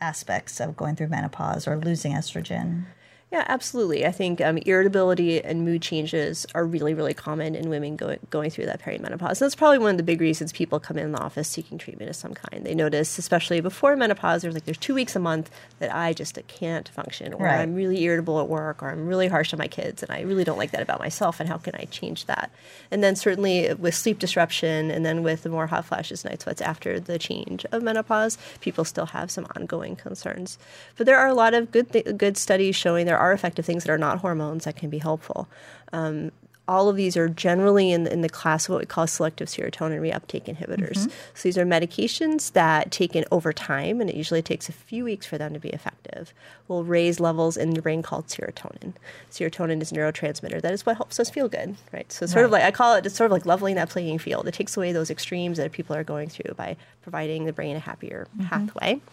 aspects 0.00 0.60
of 0.60 0.76
going 0.76 0.94
through 0.94 1.08
menopause 1.08 1.66
or 1.66 1.76
losing 1.76 2.12
estrogen? 2.12 2.84
Yeah, 3.30 3.44
absolutely. 3.46 4.06
I 4.06 4.10
think 4.10 4.40
um, 4.40 4.56
irritability 4.56 5.44
and 5.44 5.62
mood 5.62 5.82
changes 5.82 6.46
are 6.54 6.64
really, 6.64 6.94
really 6.94 7.12
common 7.12 7.54
in 7.54 7.68
women 7.68 7.94
going 7.94 8.20
going 8.30 8.48
through 8.48 8.64
that 8.66 8.80
perimenopause. 8.80 9.28
And 9.28 9.36
that's 9.40 9.54
probably 9.54 9.76
one 9.78 9.90
of 9.90 9.96
the 9.98 10.02
big 10.02 10.22
reasons 10.22 10.50
people 10.50 10.80
come 10.80 10.96
in 10.96 11.12
the 11.12 11.18
office 11.20 11.46
seeking 11.46 11.76
treatment 11.76 12.08
of 12.08 12.16
some 12.16 12.32
kind. 12.32 12.64
They 12.64 12.74
notice, 12.74 13.18
especially 13.18 13.60
before 13.60 13.94
menopause, 13.96 14.40
there's 14.40 14.54
like 14.54 14.64
there's 14.64 14.78
two 14.78 14.94
weeks 14.94 15.14
a 15.14 15.18
month 15.18 15.50
that 15.78 15.94
I 15.94 16.14
just 16.14 16.38
can't 16.46 16.88
function, 16.88 17.34
or 17.34 17.44
Right. 17.44 17.60
I'm 17.60 17.74
really 17.74 18.02
irritable 18.02 18.40
at 18.40 18.48
work, 18.48 18.82
or 18.82 18.88
I'm 18.88 19.06
really 19.06 19.28
harsh 19.28 19.52
on 19.52 19.58
my 19.58 19.68
kids, 19.68 20.02
and 20.02 20.10
I 20.10 20.22
really 20.22 20.44
don't 20.44 20.56
like 20.56 20.70
that 20.70 20.80
about 20.80 20.98
myself. 20.98 21.38
And 21.38 21.50
how 21.50 21.58
can 21.58 21.74
I 21.74 21.84
change 21.84 22.24
that? 22.26 22.50
And 22.90 23.04
then 23.04 23.14
certainly 23.14 23.74
with 23.74 23.94
sleep 23.94 24.20
disruption, 24.20 24.90
and 24.90 25.04
then 25.04 25.22
with 25.22 25.42
the 25.42 25.50
more 25.50 25.66
hot 25.66 25.84
flashes, 25.84 26.24
night 26.24 26.40
sweats 26.40 26.62
after 26.62 26.98
the 26.98 27.18
change 27.18 27.66
of 27.72 27.82
menopause, 27.82 28.38
people 28.62 28.86
still 28.86 29.06
have 29.06 29.30
some 29.30 29.46
ongoing 29.54 29.96
concerns. 29.96 30.56
But 30.96 31.04
there 31.04 31.18
are 31.18 31.28
a 31.28 31.34
lot 31.34 31.52
of 31.52 31.70
good 31.70 31.92
th- 31.92 32.16
good 32.16 32.38
studies 32.38 32.74
showing 32.74 33.04
there 33.04 33.17
are 33.18 33.32
effective 33.32 33.64
things 33.66 33.84
that 33.84 33.92
are 33.92 33.98
not 33.98 34.18
hormones 34.18 34.64
that 34.64 34.76
can 34.76 34.90
be 34.90 34.98
helpful. 34.98 35.48
Um, 35.92 36.32
all 36.68 36.88
of 36.88 36.96
these 36.96 37.16
are 37.16 37.28
generally 37.28 37.90
in, 37.90 38.06
in 38.06 38.20
the 38.20 38.28
class 38.28 38.66
of 38.66 38.72
what 38.74 38.80
we 38.80 38.86
call 38.86 39.06
selective 39.06 39.48
serotonin 39.48 40.00
reuptake 40.00 40.44
inhibitors. 40.44 41.10
So 41.34 41.42
these 41.42 41.56
are 41.58 41.64
medications 41.64 42.52
that, 42.52 42.90
taken 42.92 43.24
over 43.32 43.52
time, 43.52 44.00
and 44.00 44.10
it 44.10 44.14
usually 44.16 44.42
takes 44.42 44.68
a 44.68 44.72
few 44.72 45.04
weeks 45.04 45.24
for 45.26 45.38
them 45.38 45.54
to 45.54 45.58
be 45.58 45.70
effective, 45.70 46.34
will 46.68 46.84
raise 46.84 47.18
levels 47.18 47.56
in 47.56 47.70
the 47.70 47.80
brain 47.80 48.02
called 48.02 48.26
serotonin. 48.26 48.92
Serotonin 49.30 49.80
is 49.80 49.90
a 49.90 49.94
neurotransmitter 49.94 50.60
that 50.60 50.72
is 50.72 50.84
what 50.84 50.96
helps 50.96 51.18
us 51.18 51.30
feel 51.30 51.48
good, 51.48 51.76
right? 51.92 52.12
So 52.12 52.26
sort 52.26 52.44
of 52.44 52.50
like 52.50 52.62
I 52.62 52.70
call 52.70 52.94
it, 52.96 53.06
it's 53.06 53.14
sort 53.16 53.26
of 53.26 53.32
like 53.32 53.46
leveling 53.46 53.76
that 53.76 53.88
playing 53.88 54.18
field. 54.18 54.46
It 54.46 54.54
takes 54.54 54.76
away 54.76 54.92
those 54.92 55.10
extremes 55.10 55.56
that 55.56 55.72
people 55.72 55.96
are 55.96 56.04
going 56.04 56.28
through 56.28 56.54
by 56.54 56.76
providing 57.02 57.46
the 57.46 57.52
brain 57.52 57.76
a 57.76 57.80
happier 57.80 58.28
pathway. 58.48 59.00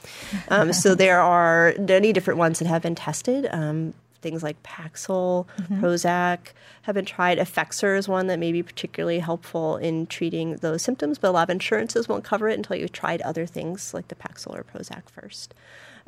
Um, 0.50 0.74
so 0.74 0.96
there 0.96 1.22
are 1.22 1.74
many 1.80 2.14
different 2.14 2.38
ones 2.38 2.60
that 2.60 2.68
have 2.68 2.82
been 2.82 2.96
tested. 2.96 3.48
Um, 3.52 3.94
things 4.26 4.42
like 4.42 4.62
Paxil, 4.64 5.46
Prozac 5.80 6.40
have 6.82 6.96
been 6.96 7.06
tried. 7.06 7.38
Effexor 7.38 7.96
is 7.96 8.08
one 8.08 8.26
that 8.26 8.40
may 8.40 8.52
be 8.52 8.64
particularly 8.64 9.20
helpful 9.20 9.78
in 9.78 10.08
treating 10.08 10.56
those 10.56 10.82
symptoms, 10.82 11.20
but 11.20 11.30
a 11.30 11.32
lot 11.32 11.44
of 11.44 11.52
insurances 11.52 12.10
won't 12.10 12.24
cover 12.24 12.50
it 12.50 12.58
until 12.58 12.76
you've 12.76 12.92
tried 12.92 13.22
other 13.22 13.46
things 13.46 13.94
like 13.94 14.08
the 14.08 14.16
Paxil 14.16 14.56
or 14.58 14.64
Prozac 14.64 15.04
first. 15.12 15.54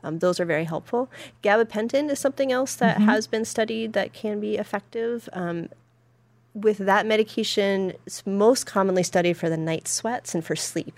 Um, 0.04 0.18
those 0.18 0.40
are 0.40 0.46
very 0.46 0.64
helpful. 0.64 1.12
Gabapentin 1.44 2.10
is 2.10 2.20
something 2.20 2.52
else 2.52 2.74
that 2.76 2.98
has 2.98 3.28
been 3.28 3.46
studied 3.46 3.94
that 3.94 4.14
can 4.14 4.40
be 4.40 4.58
effective. 4.58 5.30
Um, 5.34 5.70
with 6.56 6.80
that 6.80 7.06
medication, 7.06 7.94
it's 8.08 8.26
most 8.26 8.66
commonly 8.66 9.04
studied 9.04 9.38
for 9.38 9.48
the 9.48 9.58
night 9.58 9.88
sweats 9.88 10.34
and 10.34 10.44
for 10.44 10.56
sleep. 10.56 10.98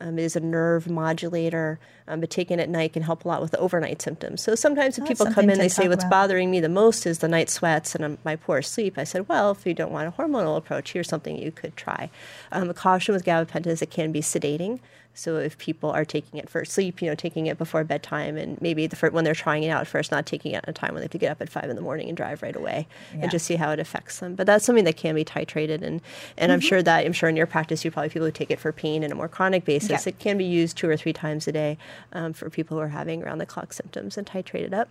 Um, 0.00 0.18
it 0.18 0.22
is 0.22 0.36
a 0.36 0.40
nerve 0.40 0.88
modulator, 0.88 1.78
um, 2.06 2.20
but 2.20 2.30
taken 2.30 2.60
at 2.60 2.68
night 2.68 2.92
can 2.92 3.02
help 3.02 3.24
a 3.24 3.28
lot 3.28 3.40
with 3.42 3.50
the 3.50 3.58
overnight 3.58 4.00
symptoms. 4.00 4.42
So 4.42 4.54
sometimes 4.54 4.98
if 4.98 5.06
people 5.06 5.26
come 5.32 5.50
in, 5.50 5.58
they 5.58 5.68
say, 5.68 5.88
What's 5.88 6.04
about. 6.04 6.10
bothering 6.10 6.50
me 6.50 6.60
the 6.60 6.68
most 6.68 7.06
is 7.06 7.18
the 7.18 7.28
night 7.28 7.50
sweats 7.50 7.94
and 7.94 8.04
um, 8.04 8.18
my 8.24 8.36
poor 8.36 8.62
sleep. 8.62 8.96
I 8.96 9.04
said, 9.04 9.28
Well, 9.28 9.50
if 9.50 9.66
you 9.66 9.74
don't 9.74 9.92
want 9.92 10.08
a 10.08 10.12
hormonal 10.12 10.56
approach, 10.56 10.92
here's 10.92 11.08
something 11.08 11.36
you 11.36 11.50
could 11.50 11.76
try. 11.76 12.10
Um, 12.52 12.70
a 12.70 12.74
caution 12.74 13.14
with 13.14 13.24
gabapentin 13.24 13.66
is 13.66 13.82
it 13.82 13.90
can 13.90 14.12
be 14.12 14.20
sedating. 14.20 14.80
So 15.18 15.36
if 15.36 15.58
people 15.58 15.90
are 15.90 16.04
taking 16.04 16.38
it 16.38 16.48
for 16.48 16.64
sleep, 16.64 17.02
you 17.02 17.08
know, 17.08 17.16
taking 17.16 17.46
it 17.46 17.58
before 17.58 17.82
bedtime, 17.82 18.36
and 18.36 18.60
maybe 18.62 18.86
the 18.86 18.94
fir- 18.94 19.10
when 19.10 19.24
they're 19.24 19.34
trying 19.34 19.64
it 19.64 19.68
out 19.70 19.86
first, 19.88 20.12
not 20.12 20.26
taking 20.26 20.52
it 20.52 20.58
at 20.62 20.68
a 20.68 20.72
time 20.72 20.94
when 20.94 21.00
they 21.00 21.04
have 21.06 21.10
to 21.10 21.18
get 21.18 21.32
up 21.32 21.42
at 21.42 21.48
five 21.48 21.64
in 21.68 21.74
the 21.74 21.82
morning 21.82 22.06
and 22.08 22.16
drive 22.16 22.40
right 22.40 22.54
away, 22.54 22.86
Yeah. 23.12 23.22
and 23.22 23.30
just 23.30 23.44
see 23.46 23.56
how 23.56 23.72
it 23.72 23.80
affects 23.80 24.20
them. 24.20 24.36
But 24.36 24.46
that's 24.46 24.64
something 24.64 24.84
that 24.84 24.96
can 24.96 25.14
be 25.16 25.24
titrated, 25.24 25.82
and 25.82 26.00
and 26.36 26.48
Mm-hmm. 26.48 26.52
I'm 26.52 26.60
sure 26.60 26.82
that 26.82 27.04
I'm 27.04 27.12
sure 27.12 27.28
in 27.28 27.36
your 27.36 27.46
practice 27.46 27.84
you 27.84 27.90
probably 27.90 28.10
people 28.10 28.26
who 28.26 28.32
take 28.32 28.50
it 28.52 28.60
for 28.60 28.70
pain 28.72 29.02
in 29.02 29.10
a 29.10 29.14
more 29.16 29.28
chronic 29.28 29.64
basis. 29.64 30.06
Yeah. 30.06 30.10
It 30.10 30.18
can 30.20 30.38
be 30.38 30.44
used 30.44 30.76
two 30.76 30.88
or 30.88 30.96
three 30.96 31.12
times 31.12 31.48
a 31.48 31.52
day 31.52 31.78
um, 32.12 32.32
for 32.32 32.48
people 32.48 32.76
who 32.76 32.82
are 32.82 32.88
having 32.88 33.20
round 33.20 33.40
the 33.40 33.46
clock 33.46 33.72
symptoms 33.72 34.16
and 34.16 34.24
titrated 34.26 34.72
up. 34.72 34.88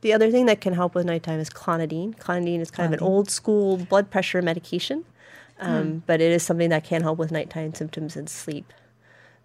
The 0.00 0.12
other 0.12 0.28
thing 0.32 0.46
that 0.46 0.60
can 0.60 0.74
help 0.74 0.96
with 0.96 1.06
nighttime 1.06 1.38
is 1.38 1.48
clonidine. 1.50 2.16
Clonidine 2.18 2.60
is 2.60 2.70
kind 2.72 2.92
of 2.92 3.00
an 3.00 3.06
old 3.06 3.30
school 3.30 3.76
blood 3.76 4.10
pressure 4.10 4.42
medication, 4.42 5.04
um, 5.60 6.02
but 6.06 6.20
it 6.20 6.32
is 6.32 6.42
something 6.42 6.70
that 6.70 6.82
can 6.82 7.02
help 7.02 7.16
with 7.16 7.30
nighttime 7.30 7.74
symptoms 7.74 8.16
and 8.16 8.28
sleep. 8.28 8.72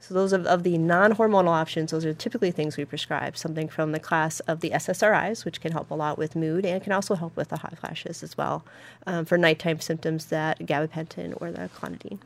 So 0.03 0.13
those 0.13 0.33
of, 0.33 0.45
of 0.45 0.63
the 0.63 0.77
non-hormonal 0.77 1.47
options, 1.47 1.91
those 1.91 2.03
are 2.03 2.13
typically 2.13 2.51
things 2.51 2.75
we 2.75 2.83
prescribe. 2.83 3.37
Something 3.37 3.69
from 3.69 3.93
the 3.93 4.01
class 4.01 4.41
of 4.41 4.59
the 4.59 4.71
SSRIs, 4.71 5.45
which 5.45 5.61
can 5.61 5.71
help 5.71 5.89
a 5.91 5.93
lot 5.93 6.17
with 6.17 6.35
mood 6.35 6.65
and 6.65 6.83
can 6.83 6.91
also 6.91 7.15
help 7.15 7.37
with 7.37 7.47
the 7.47 7.55
hot 7.55 7.77
flashes 7.77 8.21
as 8.21 8.37
well. 8.37 8.65
Um, 9.07 9.23
for 9.23 9.37
nighttime 9.37 9.79
symptoms, 9.79 10.25
that 10.25 10.59
gabapentin 10.59 11.37
or 11.39 11.51
the 11.51 11.69
clonidine. 11.69 12.19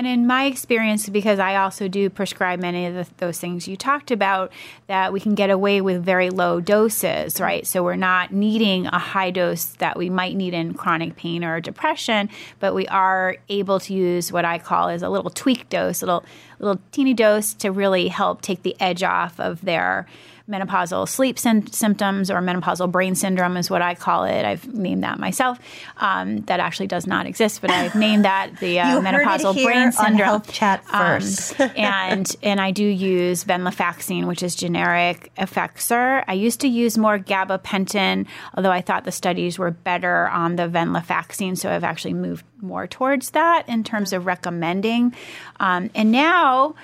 And 0.00 0.06
in 0.06 0.26
my 0.26 0.46
experience, 0.46 1.10
because 1.10 1.38
I 1.38 1.56
also 1.56 1.86
do 1.86 2.08
prescribe 2.08 2.58
many 2.58 2.86
of 2.86 2.94
the, 2.94 3.06
those 3.18 3.38
things 3.38 3.68
you 3.68 3.76
talked 3.76 4.10
about, 4.10 4.50
that 4.86 5.12
we 5.12 5.20
can 5.20 5.34
get 5.34 5.50
away 5.50 5.82
with 5.82 6.02
very 6.02 6.30
low 6.30 6.58
doses, 6.58 7.38
right? 7.38 7.66
So 7.66 7.84
we're 7.84 7.96
not 7.96 8.32
needing 8.32 8.86
a 8.86 8.98
high 8.98 9.30
dose 9.30 9.66
that 9.74 9.98
we 9.98 10.08
might 10.08 10.36
need 10.36 10.54
in 10.54 10.72
chronic 10.72 11.16
pain 11.16 11.44
or 11.44 11.60
depression, 11.60 12.30
but 12.60 12.74
we 12.74 12.86
are 12.86 13.36
able 13.50 13.78
to 13.80 13.92
use 13.92 14.32
what 14.32 14.46
I 14.46 14.58
call 14.58 14.88
is 14.88 15.02
a 15.02 15.10
little 15.10 15.28
tweak 15.28 15.68
dose, 15.68 16.00
a 16.00 16.06
little 16.06 16.24
little 16.60 16.80
teeny 16.92 17.12
dose 17.12 17.52
to 17.54 17.70
really 17.70 18.08
help 18.08 18.40
take 18.40 18.62
the 18.62 18.76
edge 18.80 19.02
off 19.02 19.38
of 19.38 19.60
their 19.60 20.06
menopausal 20.50 21.08
sleep 21.08 21.38
sym- 21.38 21.66
symptoms 21.68 22.30
or 22.30 22.40
menopausal 22.40 22.90
brain 22.90 23.14
syndrome 23.14 23.56
is 23.56 23.70
what 23.70 23.82
I 23.82 23.94
call 23.94 24.24
it. 24.24 24.44
I've 24.44 24.66
named 24.74 25.04
that 25.04 25.18
myself. 25.18 25.58
Um, 25.98 26.40
that 26.42 26.58
actually 26.60 26.88
does 26.88 27.06
not 27.06 27.26
exist, 27.26 27.60
but 27.60 27.70
I've 27.70 27.94
named 27.94 28.24
that 28.24 28.58
the 28.58 28.80
uh, 28.80 28.88
You 28.96 29.00
heard 29.00 29.14
it 29.22 29.26
menopausal 29.26 29.64
brain 29.64 29.92
syndrome. 29.92 30.18
Health 30.18 30.52
Chat 30.52 30.82
Um, 30.90 31.00
first. 31.20 31.60
and 31.76 32.34
and 32.42 32.60
I 32.60 32.72
do 32.72 32.84
use 32.84 33.44
venlafaxine, 33.44 34.26
which 34.26 34.42
is 34.42 34.54
generic 34.56 35.30
Effexor. 35.38 36.24
I 36.26 36.32
used 36.32 36.60
to 36.62 36.68
use 36.68 36.98
more 36.98 37.18
gabapentin, 37.18 38.26
although 38.56 38.72
I 38.72 38.80
thought 38.80 39.04
the 39.04 39.12
studies 39.12 39.58
were 39.58 39.70
better 39.70 40.28
on 40.28 40.56
the 40.56 40.64
venlafaxine, 40.68 41.56
so 41.56 41.70
I've 41.70 41.84
actually 41.84 42.14
moved 42.14 42.44
more 42.60 42.86
towards 42.86 43.30
that 43.30 43.68
in 43.68 43.84
terms 43.84 44.12
of 44.12 44.26
recommending. 44.26 45.14
Um, 45.60 45.90
and 45.94 46.10
now 46.10 46.74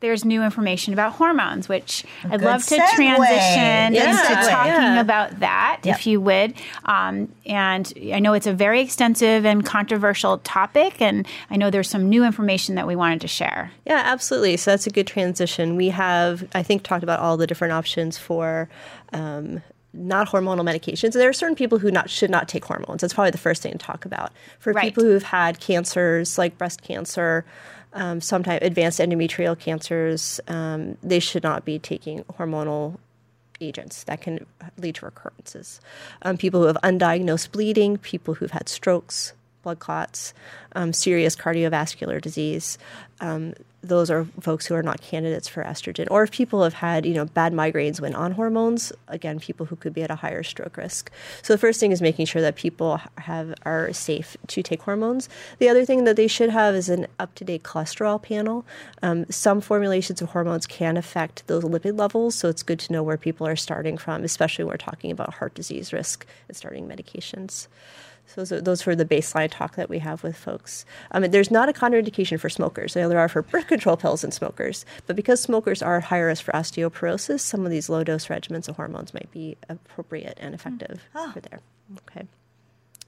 there's 0.00 0.24
new 0.24 0.42
information 0.42 0.92
about 0.92 1.12
hormones, 1.14 1.68
which 1.68 2.04
I'd 2.30 2.40
love 2.40 2.64
to 2.66 2.76
segue. 2.76 2.94
transition 2.94 3.92
Good 3.94 4.02
into 4.08 4.48
talking 4.48 4.72
Yeah. 4.72 5.00
about 5.00 5.40
that, 5.40 5.80
Yep. 5.82 5.96
if 5.96 6.06
you 6.06 6.20
would. 6.20 6.54
Um, 6.84 7.28
and 7.46 7.92
I 8.12 8.20
know 8.20 8.32
it's 8.34 8.46
a 8.46 8.52
very 8.52 8.80
extensive 8.80 9.44
and 9.44 9.64
controversial 9.66 10.38
topic, 10.38 11.00
and 11.02 11.26
I 11.50 11.56
know 11.56 11.70
there's 11.70 11.88
some 11.90 12.08
new 12.08 12.24
information 12.24 12.76
that 12.76 12.86
we 12.86 12.94
wanted 12.96 13.20
to 13.22 13.28
share. 13.28 13.72
Yeah, 13.84 14.02
absolutely. 14.04 14.56
So 14.56 14.70
that's 14.70 14.86
a 14.86 14.90
good 14.90 15.06
transition. 15.08 15.74
We 15.76 15.88
have, 15.88 16.46
I 16.54 16.62
think, 16.62 16.84
talked 16.84 17.02
about 17.02 17.18
all 17.20 17.36
the 17.36 17.46
different 17.46 17.72
options 17.72 18.16
for. 18.18 18.68
Um, 19.12 19.62
not 19.94 20.28
hormonal 20.28 20.60
medications. 20.68 21.14
There 21.14 21.28
are 21.30 21.32
certain 21.32 21.56
people 21.56 21.78
who 21.78 21.90
not 21.90 22.10
should 22.10 22.30
not 22.30 22.46
take 22.46 22.62
hormones. 22.66 23.00
That's 23.00 23.14
probably 23.14 23.30
the 23.30 23.38
first 23.38 23.62
thing 23.62 23.72
to 23.72 23.78
talk 23.78 24.04
about. 24.04 24.32
For 24.60 24.72
Right. 24.74 24.84
people 24.84 25.02
who've 25.02 25.22
had 25.22 25.60
cancers 25.60 26.36
like 26.36 26.58
breast 26.58 26.82
cancer, 26.82 27.44
um, 27.92 28.20
sometimes 28.20 28.60
advanced 28.62 29.00
endometrial 29.00 29.58
cancers, 29.58 30.40
um, 30.48 30.96
they 31.02 31.20
should 31.20 31.42
not 31.42 31.64
be 31.64 31.78
taking 31.78 32.24
hormonal 32.24 32.98
agents 33.60 34.04
that 34.04 34.20
can 34.20 34.46
lead 34.76 34.94
to 34.96 35.04
recurrences. 35.04 35.80
Um, 36.22 36.36
people 36.36 36.60
who 36.60 36.66
have 36.66 36.78
undiagnosed 36.82 37.50
bleeding, 37.50 37.98
people 37.98 38.34
who've 38.34 38.50
had 38.50 38.68
strokes, 38.68 39.32
blood 39.62 39.78
clots, 39.78 40.32
um, 40.72 40.92
serious 40.92 41.34
cardiovascular 41.34 42.20
disease. 42.20 42.78
Those 43.88 44.10
are 44.10 44.26
folks 44.40 44.66
who 44.66 44.74
are 44.74 44.82
not 44.82 45.00
candidates 45.00 45.48
for 45.48 45.64
estrogen. 45.64 46.06
Or 46.10 46.22
if 46.22 46.30
people 46.30 46.62
have 46.62 46.74
had, 46.74 47.04
you 47.04 47.14
know, 47.14 47.24
bad 47.24 47.52
migraines 47.52 48.00
when 48.00 48.14
on 48.14 48.32
hormones, 48.32 48.92
again, 49.08 49.40
people 49.40 49.66
who 49.66 49.76
could 49.76 49.94
be 49.94 50.02
at 50.02 50.10
a 50.10 50.14
higher 50.14 50.42
stroke 50.42 50.76
risk. 50.76 51.10
So 51.42 51.52
the 51.54 51.58
first 51.58 51.80
thing 51.80 51.90
is 51.90 52.02
making 52.02 52.26
sure 52.26 52.42
that 52.42 52.56
people 52.56 53.00
have 53.16 53.54
are 53.62 53.92
safe 53.92 54.36
to 54.48 54.62
take 54.62 54.82
hormones. 54.82 55.28
The 55.58 55.68
other 55.68 55.84
thing 55.84 56.04
that 56.04 56.16
they 56.16 56.28
should 56.28 56.50
have 56.50 56.74
is 56.74 56.88
an 56.88 57.06
up-to-date 57.18 57.62
cholesterol 57.62 58.22
panel. 58.22 58.64
Um, 59.02 59.24
some 59.30 59.60
formulations 59.60 60.20
of 60.22 60.30
hormones 60.30 60.66
can 60.66 60.96
affect 60.96 61.46
those 61.46 61.64
lipid 61.64 61.98
levels, 61.98 62.34
so 62.34 62.48
it's 62.48 62.62
good 62.62 62.78
to 62.80 62.92
know 62.92 63.02
where 63.02 63.16
people 63.16 63.46
are 63.46 63.56
starting 63.56 63.96
from, 63.96 64.22
especially 64.22 64.64
when 64.64 64.72
we're 64.72 64.78
talking 64.78 65.10
about 65.10 65.34
heart 65.34 65.54
disease 65.54 65.92
risk 65.92 66.26
and 66.46 66.56
starting 66.56 66.86
medications. 66.86 67.68
So 68.34 68.44
those 68.44 68.86
are, 68.86 68.90
are 68.90 68.94
the 68.94 69.04
baseline 69.06 69.50
talk 69.50 69.76
that 69.76 69.88
we 69.88 70.00
have 70.00 70.22
with 70.22 70.36
folks. 70.36 70.84
Um, 71.12 71.22
there's 71.22 71.50
not 71.50 71.68
a 71.68 71.72
contraindication 71.72 72.38
for 72.38 72.50
smokers. 72.50 72.94
There 72.94 73.18
are 73.18 73.28
for 73.28 73.42
birth 73.42 73.66
control 73.68 73.96
pills 73.96 74.22
in 74.22 74.32
smokers, 74.32 74.84
but 75.06 75.16
because 75.16 75.40
smokers 75.40 75.82
are 75.82 76.00
higher 76.00 76.26
risk 76.26 76.44
for 76.44 76.52
osteoporosis, 76.52 77.40
some 77.40 77.64
of 77.64 77.70
these 77.70 77.88
low 77.88 78.04
dose 78.04 78.26
regimens 78.26 78.68
of 78.68 78.76
hormones 78.76 79.14
might 79.14 79.30
be 79.30 79.56
appropriate 79.68 80.36
and 80.40 80.54
effective 80.54 81.00
for 81.32 81.40
there. 81.40 81.60
Okay. 82.06 82.26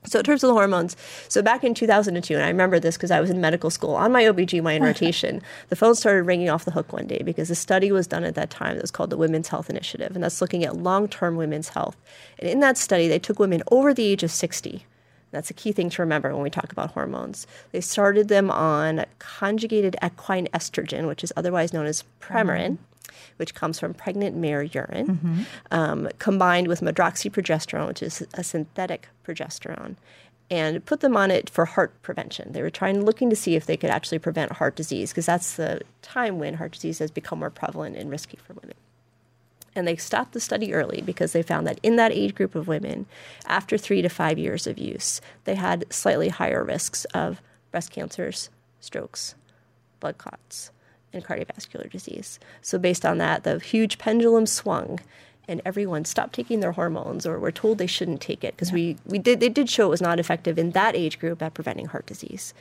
So 0.06 0.20
in 0.20 0.24
terms 0.24 0.42
of 0.42 0.48
the 0.48 0.54
hormones, 0.54 0.96
so 1.28 1.42
back 1.42 1.62
in 1.62 1.74
2002, 1.74 2.34
and 2.34 2.42
I 2.42 2.48
remember 2.48 2.80
this 2.80 2.96
because 2.96 3.10
I 3.10 3.20
was 3.20 3.28
in 3.28 3.38
medical 3.38 3.68
school 3.68 3.94
on 3.94 4.10
my 4.12 4.24
OBGYN 4.24 4.80
rotation, 4.82 5.42
the 5.68 5.76
phone 5.76 5.94
started 5.94 6.22
ringing 6.22 6.48
off 6.48 6.64
the 6.64 6.70
hook 6.70 6.94
one 6.94 7.06
day 7.06 7.20
because 7.22 7.50
a 7.50 7.54
study 7.54 7.92
was 7.92 8.06
done 8.06 8.24
at 8.24 8.34
that 8.34 8.48
time 8.48 8.76
that 8.76 8.82
was 8.82 8.90
called 8.90 9.10
the 9.10 9.18
Women's 9.18 9.48
Health 9.48 9.68
Initiative, 9.68 10.12
and 10.14 10.24
that's 10.24 10.40
looking 10.40 10.64
at 10.64 10.76
long-term 10.76 11.36
women's 11.36 11.68
health. 11.68 11.98
And 12.38 12.48
in 12.48 12.60
that 12.60 12.78
study, 12.78 13.08
they 13.08 13.18
took 13.18 13.38
women 13.38 13.62
over 13.70 13.92
the 13.92 14.06
age 14.06 14.22
of 14.22 14.30
60. 14.30 14.86
That's 15.30 15.50
a 15.50 15.54
key 15.54 15.72
thing 15.72 15.90
to 15.90 16.02
remember 16.02 16.32
when 16.32 16.42
we 16.42 16.50
talk 16.50 16.72
about 16.72 16.90
hormones. 16.92 17.46
They 17.72 17.80
started 17.80 18.28
them 18.28 18.50
on 18.50 19.04
conjugated 19.18 19.96
equine 20.02 20.48
estrogen, 20.48 21.06
which 21.06 21.22
is 21.22 21.32
otherwise 21.36 21.72
known 21.72 21.86
as 21.86 22.04
Premarin. 22.20 22.78
which 23.36 23.54
comes 23.54 23.78
from 23.78 23.94
pregnant 23.94 24.36
mare 24.36 24.62
urine, 24.62 25.46
um, 25.70 26.08
combined 26.18 26.68
with 26.68 26.80
medroxyprogesterone, 26.80 27.86
which 27.88 28.02
is 28.02 28.26
a 28.34 28.44
synthetic 28.44 29.08
progesterone, 29.26 29.96
and 30.50 30.84
put 30.84 31.00
them 31.00 31.16
on 31.16 31.30
it 31.30 31.48
for 31.48 31.64
heart 31.64 32.00
prevention. 32.02 32.52
They 32.52 32.62
were 32.62 32.70
trying, 32.70 33.04
looking 33.04 33.30
to 33.30 33.36
see 33.36 33.56
if 33.56 33.66
they 33.66 33.76
could 33.76 33.90
actually 33.90 34.18
prevent 34.18 34.52
heart 34.52 34.76
disease, 34.76 35.10
because 35.10 35.26
that's 35.26 35.56
the 35.56 35.80
time 36.02 36.38
when 36.38 36.54
heart 36.54 36.72
disease 36.72 36.98
has 36.98 37.10
become 37.10 37.38
more 37.40 37.50
prevalent 37.50 37.96
and 37.96 38.10
risky 38.10 38.38
for 38.46 38.54
women. 38.54 38.76
And 39.74 39.86
they 39.86 39.96
stopped 39.96 40.32
the 40.32 40.40
study 40.40 40.74
early 40.74 41.00
because 41.00 41.32
they 41.32 41.42
found 41.42 41.66
that 41.66 41.78
in 41.82 41.96
that 41.96 42.12
age 42.12 42.34
group 42.34 42.54
of 42.54 42.66
women, 42.66 43.06
after 43.46 43.78
three 43.78 44.02
to 44.02 44.08
five 44.08 44.38
years 44.38 44.66
of 44.66 44.78
use, 44.78 45.20
they 45.44 45.54
had 45.54 45.90
slightly 45.92 46.28
higher 46.28 46.64
risks 46.64 47.04
of 47.06 47.40
breast 47.70 47.92
cancers, 47.92 48.50
strokes, 48.80 49.34
blood 50.00 50.18
clots, 50.18 50.72
and 51.12 51.24
cardiovascular 51.24 51.90
disease. 51.90 52.40
So, 52.62 52.78
based 52.78 53.06
on 53.06 53.18
that, 53.18 53.44
the 53.44 53.58
huge 53.58 53.98
pendulum 53.98 54.46
swung. 54.46 55.00
And 55.48 55.60
everyone 55.64 56.04
stopped 56.04 56.32
taking 56.32 56.60
their 56.60 56.72
hormones, 56.72 57.26
or 57.26 57.36
were 57.38 57.50
told 57.50 57.78
they 57.78 57.88
shouldn't 57.88 58.20
take 58.20 58.44
it 58.44 58.54
because 58.54 58.70
we, 58.70 58.96
we 59.04 59.18
did 59.18 59.40
they 59.40 59.48
did 59.48 59.68
show 59.68 59.86
it 59.86 59.90
was 59.90 60.00
not 60.00 60.20
effective 60.20 60.58
in 60.58 60.70
that 60.72 60.94
age 60.94 61.18
group 61.18 61.42
at 61.42 61.54
preventing 61.54 61.86
heart 61.86 62.06
disease. 62.06 62.54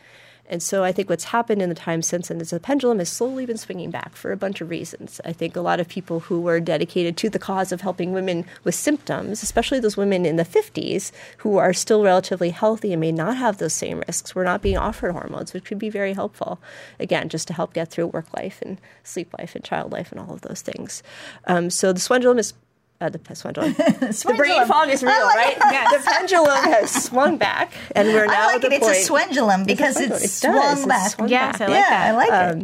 And 0.50 0.64
so 0.64 0.84
I 0.84 0.92
think 0.92 1.10
what's 1.10 1.26
happened 1.26 1.62
in 1.62 1.70
the 1.70 1.76
time 1.76 2.02
since 2.02 2.28
then 2.28 2.42
is 2.42 2.50
the 2.50 2.60
pendulum 2.60 3.00
has 3.00 3.10
slowly 3.10 3.46
been 3.46 3.58
swinging 3.58 3.92
back 3.92 4.16
for 4.16 4.32
a 4.32 4.38
bunch 4.38 4.62
of 4.62 4.70
reasons. 4.70 5.22
I 5.24 5.32
think 5.32 5.56
a 5.56 5.62
lot 5.62 5.80
of 5.80 5.88
people 5.88 6.22
who 6.22 6.42
were 6.42 6.60
dedicated 6.60 7.16
to 7.18 7.30
the 7.30 7.40
cause 7.40 7.72
of 7.72 7.82
helping 7.82 8.12
women 8.12 8.46
with 8.64 8.76
symptoms, 8.76 9.44
especially 9.44 9.80
those 9.80 9.98
women 9.98 10.26
in 10.26 10.38
the 10.38 10.46
50s 10.46 11.12
who 11.38 11.58
are 11.58 11.74
still 11.74 12.04
relatively 12.04 12.50
healthy 12.50 12.92
and 12.92 13.00
may 13.00 13.12
not 13.12 13.38
have 13.38 13.58
those 13.58 13.74
same 13.74 14.02
risks, 14.08 14.34
were 14.34 14.44
not 14.44 14.62
being 14.62 14.78
offered 14.78 15.12
hormones, 15.12 15.54
which 15.54 15.66
could 15.66 15.80
be 15.80 15.90
very 15.90 16.14
helpful. 16.14 16.60
Again, 17.00 17.30
just 17.30 17.48
to 17.48 17.54
help 17.54 17.74
get 17.74 17.90
through 17.90 18.08
work 18.08 18.34
life 18.36 18.60
and 18.64 18.82
sleep 19.04 19.34
life 19.38 19.56
and 19.56 19.64
child 19.64 19.92
life 19.92 20.12
and 20.12 20.20
all 20.20 20.34
of 20.34 20.42
those 20.42 20.62
things. 20.62 21.04
Um, 21.46 21.70
so 21.70 21.94
the 21.94 22.06
pendulum 22.06 22.40
is 22.40 22.54
uh, 23.02 23.10
the 23.10 23.20
pendulum. 23.20 23.74
the 23.78 24.34
brain 24.38 24.66
fog 24.68 24.90
is 24.90 25.02
real, 25.04 25.14
like 25.26 25.36
right? 25.36 25.58
Yes. 25.72 26.04
The 26.04 26.12
pendulum 26.12 26.64
has 26.74 27.04
swung 27.06 27.38
back, 27.38 27.72
and 27.96 28.10
we're 28.10 28.26
now 28.26 28.44
I 28.50 28.54
like 28.54 28.56
at 28.58 28.64
it. 28.66 28.70
the 28.82 28.92
It's 28.92 29.10
point. 29.10 29.30
a 29.32 29.40
swendulum 29.42 29.66
because 29.66 29.98
It's 30.00 30.12
a 30.12 30.24
it's, 30.24 30.40
swendulum. 30.42 30.50
It 30.50 30.52
does. 30.52 30.72
swung 30.72 30.78
It's 30.78 30.86
back. 30.86 31.12
swung 31.12 31.30
Yes, 31.30 31.58
back. 31.60 31.62
I 31.62 31.72
like 31.72 31.80
yeah, 31.80 31.90
that. 31.90 32.08
I 32.08 32.12
like 32.18 32.32
Um, 32.56 32.60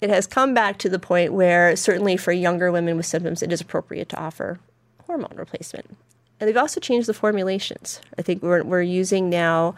it. 0.00 0.04
it 0.04 0.10
has 0.10 0.26
come 0.26 0.54
back 0.54 0.78
to 0.78 0.88
the 0.88 0.98
point 0.98 1.32
where 1.32 1.74
certainly 1.76 2.16
for 2.16 2.32
younger 2.32 2.70
women 2.70 2.96
with 2.96 3.06
symptoms, 3.06 3.42
it 3.42 3.50
is 3.52 3.60
appropriate 3.60 4.08
to 4.10 4.18
offer 4.20 4.60
hormone 5.06 5.32
replacement. 5.36 5.96
And 6.40 6.46
they've 6.46 6.56
also 6.56 6.78
changed 6.78 7.08
the 7.08 7.14
formulations. 7.14 8.00
I 8.18 8.22
think 8.22 8.42
we're, 8.42 8.62
we're 8.62 8.82
using 8.82 9.28
now, 9.28 9.74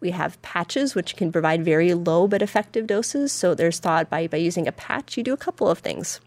we 0.00 0.10
have 0.10 0.40
patches 0.42 0.94
which 0.96 1.14
can 1.16 1.30
provide 1.30 1.64
very 1.64 1.94
low 1.94 2.26
but 2.26 2.42
effective 2.42 2.86
doses. 2.88 3.30
So 3.30 3.54
there's 3.54 3.78
thought 3.78 4.10
by, 4.10 4.26
by 4.26 4.38
using 4.38 4.66
a 4.66 4.72
patch, 4.72 5.16
you 5.16 5.22
do 5.22 5.32
a 5.32 5.36
couple 5.36 5.68
of 5.68 5.78
things. 5.78 6.18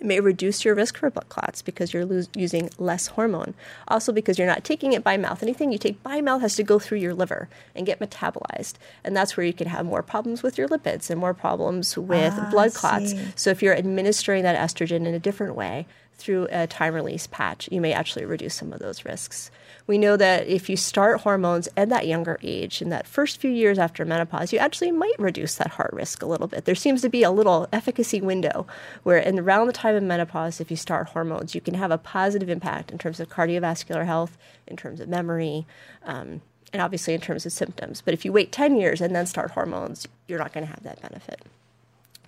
It 0.00 0.06
may 0.06 0.20
reduce 0.20 0.64
your 0.64 0.74
risk 0.74 0.96
for 0.96 1.10
blood 1.10 1.28
clots 1.28 1.62
because 1.62 1.92
you're 1.92 2.04
lose, 2.04 2.28
using 2.34 2.70
less 2.78 3.08
hormone. 3.08 3.54
Also, 3.88 4.12
because 4.12 4.38
you're 4.38 4.46
not 4.46 4.64
taking 4.64 4.92
it 4.92 5.02
by 5.02 5.16
mouth. 5.16 5.42
Anything 5.42 5.72
you 5.72 5.78
take 5.78 6.02
by 6.02 6.20
mouth 6.20 6.40
has 6.40 6.54
to 6.56 6.62
go 6.62 6.78
through 6.78 6.98
your 6.98 7.14
liver 7.14 7.48
and 7.74 7.86
get 7.86 7.98
metabolized. 7.98 8.74
And 9.04 9.16
that's 9.16 9.36
where 9.36 9.44
you 9.44 9.52
can 9.52 9.68
have 9.68 9.86
more 9.86 10.02
problems 10.02 10.42
with 10.42 10.56
your 10.56 10.68
lipids 10.68 11.10
and 11.10 11.18
more 11.18 11.34
problems 11.34 11.96
with 11.96 12.34
Ah, 12.36 12.48
blood 12.50 12.74
clots. 12.74 13.14
So, 13.34 13.50
if 13.50 13.62
you're 13.62 13.76
administering 13.76 14.44
that 14.44 14.56
estrogen 14.56 15.06
in 15.06 15.14
a 15.14 15.18
different 15.18 15.56
way 15.56 15.86
through 16.18 16.48
a 16.50 16.66
time 16.66 16.94
release 16.94 17.26
patch, 17.26 17.68
you 17.72 17.80
may 17.80 17.92
actually 17.92 18.24
reduce 18.24 18.54
some 18.54 18.72
of 18.72 18.80
those 18.80 19.04
risks. 19.04 19.50
We 19.86 19.96
know 19.96 20.18
that 20.18 20.46
if 20.46 20.68
you 20.68 20.76
start 20.76 21.22
hormones 21.22 21.68
at 21.76 21.88
that 21.88 22.06
younger 22.06 22.38
age, 22.42 22.82
in 22.82 22.90
that 22.90 23.06
first 23.06 23.40
few 23.40 23.50
years 23.50 23.78
after 23.78 24.04
menopause, 24.04 24.52
you 24.52 24.58
actually 24.58 24.90
might 24.90 25.18
reduce 25.18 25.54
that 25.54 25.68
heart 25.68 25.92
risk 25.94 26.22
a 26.22 26.26
little 26.26 26.46
bit. 26.46 26.66
There 26.66 26.74
seems 26.74 27.00
to 27.02 27.08
be 27.08 27.22
a 27.22 27.30
little 27.30 27.68
efficacy 27.72 28.20
window 28.20 28.66
where, 29.04 29.16
in 29.16 29.38
around 29.38 29.66
the 29.66 29.72
time 29.72 29.94
of 29.94 30.02
menopause, 30.02 30.60
if 30.60 30.70
you 30.70 30.76
start 30.76 31.08
hormones, 31.08 31.54
you 31.54 31.62
can 31.62 31.74
have 31.74 31.90
a 31.90 31.96
positive 31.96 32.50
impact 32.50 32.90
in 32.90 32.98
terms 32.98 33.18
of 33.18 33.30
cardiovascular 33.30 34.04
health, 34.04 34.36
in 34.66 34.76
terms 34.76 35.00
of 35.00 35.08
memory, 35.08 35.66
um, 36.04 36.42
and 36.72 36.82
obviously 36.82 37.14
in 37.14 37.20
terms 37.20 37.46
of 37.46 37.52
symptoms. 37.52 38.02
But 38.02 38.12
if 38.12 38.24
you 38.26 38.32
wait 38.32 38.52
10 38.52 38.76
years 38.76 39.00
and 39.00 39.16
then 39.16 39.24
start 39.24 39.52
hormones, 39.52 40.06
you're 40.26 40.38
not 40.38 40.52
going 40.52 40.66
to 40.66 40.70
have 40.70 40.82
that 40.82 41.00
benefit. 41.00 41.40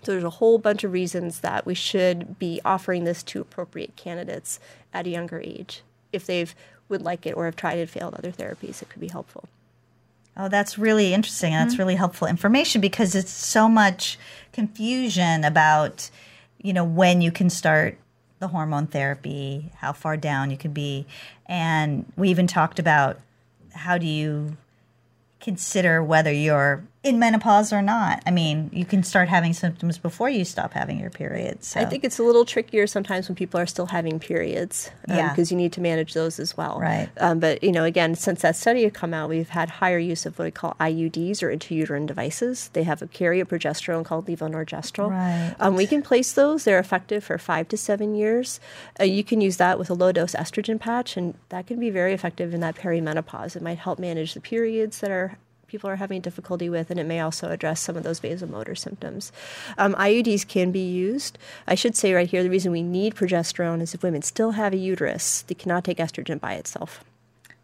So 0.03 0.13
there's 0.13 0.25
a 0.25 0.31
whole 0.31 0.59
bunch 0.59 0.83
of 0.85 0.93
reasons 0.93 1.41
that 1.41 1.67
we 1.67 1.75
should 1.75 2.39
be 2.39 2.61
offering 2.65 3.05
this 3.05 3.23
to 3.25 3.41
appropriate 3.41 3.97
candidates 3.97 4.59
at 4.95 5.07
a 5.07 5.11
younger 5.11 5.41
age. 5.41 5.83
If 6.13 6.27
they've 6.27 6.55
would 6.89 7.03
like 7.03 7.25
it 7.27 7.37
or 7.37 7.45
have 7.45 7.55
tried 7.57 7.79
and 7.79 7.89
failed 7.89 8.15
other 8.15 8.33
therapies, 8.33 8.83
it 8.83 8.89
could 8.89 9.01
be 9.01 9.09
helpful. 9.09 9.45
Oh, 10.37 10.49
that's 10.49 10.79
really 10.79 11.13
interesting. 11.15 11.53
That's 11.53 11.75
Mm-hmm. 11.75 11.81
really 11.81 11.95
helpful 11.97 12.27
information 12.27 12.81
because 12.81 13.15
it's 13.15 13.31
so 13.31 13.69
much 13.69 14.19
confusion 14.53 15.45
about, 15.45 16.11
you 16.63 16.73
know, 16.73 16.85
when 16.85 17.21
you 17.21 17.31
can 17.31 17.51
start 17.51 17.99
the 18.39 18.49
hormone 18.49 18.87
therapy, 18.87 19.71
how 19.77 19.93
far 19.93 20.17
down 20.17 20.51
you 20.51 20.57
could 20.57 20.73
be. 20.75 21.07
And 21.47 22.11
we 22.17 22.31
even 22.31 22.47
talked 22.47 22.79
about 22.79 23.21
how 23.75 23.99
do 23.99 24.07
you 24.07 24.57
consider 25.41 26.03
whether 26.03 26.33
you're 26.33 26.83
in 27.03 27.19
menopause 27.19 27.73
or 27.73 27.81
not. 27.81 28.23
I 28.27 28.31
mean, 28.31 28.69
you 28.75 28.85
can 28.85 29.03
start 29.03 29.31
having 29.31 29.55
symptoms 29.55 29.97
before 29.97 30.29
you 30.29 30.45
stop 30.45 30.75
having 30.75 30.99
your 30.99 31.09
periods. 31.09 31.69
So. 31.69 31.81
I 31.81 31.87
think 31.87 32.05
it's 32.05 32.19
a 32.19 32.23
little 32.23 32.45
trickier 32.45 32.87
sometimes 32.87 33.27
when 33.27 33.37
people 33.37 33.59
are 33.59 33.65
still 33.65 33.87
having 33.87 34.21
periods 34.21 34.91
Yeah. 35.09 35.31
because 35.31 35.51
you 35.51 35.57
need 35.57 35.73
to 35.73 35.81
manage 35.81 36.13
those 36.13 36.39
as 36.39 36.59
well. 36.59 36.79
Right. 36.79 37.09
Um, 37.17 37.41
but 37.41 37.65
you 37.65 37.73
know, 37.73 37.85
again, 37.85 38.17
since 38.17 38.43
that 38.43 38.55
study 38.55 38.83
had 38.85 38.93
come 38.93 39.15
out, 39.15 39.31
we've 39.31 39.49
had 39.49 39.71
higher 39.71 39.99
use 39.99 40.27
of 40.27 40.39
what 40.39 40.45
we 40.45 40.51
call 40.51 40.77
IUDs 40.79 41.43
or 41.43 41.49
intrauterine 41.49 42.07
devices. 42.07 42.69
They 42.75 42.83
have 42.83 43.01
a 43.01 43.07
carry 43.07 43.41
a 43.41 43.47
progesterone 43.47 44.05
called 44.05 44.27
levonorgestrel. 44.27 45.09
Right. 45.09 45.55
Um, 45.59 45.77
we 45.77 45.87
can 45.87 46.03
place 46.03 46.35
those. 46.35 46.65
They're 46.65 46.79
effective 46.79 47.25
for 47.25 47.39
five 47.39 47.67
to 47.69 47.79
seven 47.79 48.15
years. 48.15 48.61
Uh, 49.01 49.05
you 49.05 49.25
can 49.25 49.41
use 49.41 49.57
that 49.57 49.79
with 49.79 49.89
a 49.89 49.95
low 49.95 50.13
dose 50.13 50.35
estrogen 50.35 50.79
patch, 50.79 51.17
and 51.17 51.33
that 51.49 51.67
can 51.67 51.81
be 51.81 51.89
very 51.89 52.13
effective 52.13 52.53
in 52.53 52.61
that 52.61 52.77
perimenopause. 52.77 53.57
It 53.57 53.63
might 53.63 53.79
help 53.79 53.99
manage 53.99 54.35
the 54.35 54.41
periods 54.41 55.01
that 55.01 55.11
are 55.11 55.39
people 55.71 55.89
are 55.89 55.97
having 55.97 56.21
difficulty 56.21 56.69
with, 56.69 56.91
and 56.91 56.99
it 56.99 57.05
may 57.07 57.21
also 57.21 57.49
address 57.51 57.81
some 57.81 57.97
of 57.97 58.03
those 58.03 58.19
vasomotor 58.21 58.77
symptoms. 58.77 59.31
Um, 59.79 59.95
IUDs 59.95 60.47
can 60.47 60.73
be 60.73 60.81
used. 60.87 61.39
I 61.69 61.77
should 61.77 61.95
say 61.97 62.13
right 62.13 62.29
here 62.29 62.43
the 62.43 62.51
reason 62.51 62.73
we 62.73 62.83
need 62.83 63.15
progesterone 63.15 63.81
is 63.81 63.95
if 63.95 64.03
women 64.03 64.23
still 64.23 64.53
have 64.53 64.73
a 64.73 64.77
uterus, 64.77 65.43
they 65.43 65.55
cannot 65.55 65.85
take 65.85 65.99
estrogen 65.99 66.41
by 66.41 66.55
itself. 66.55 67.05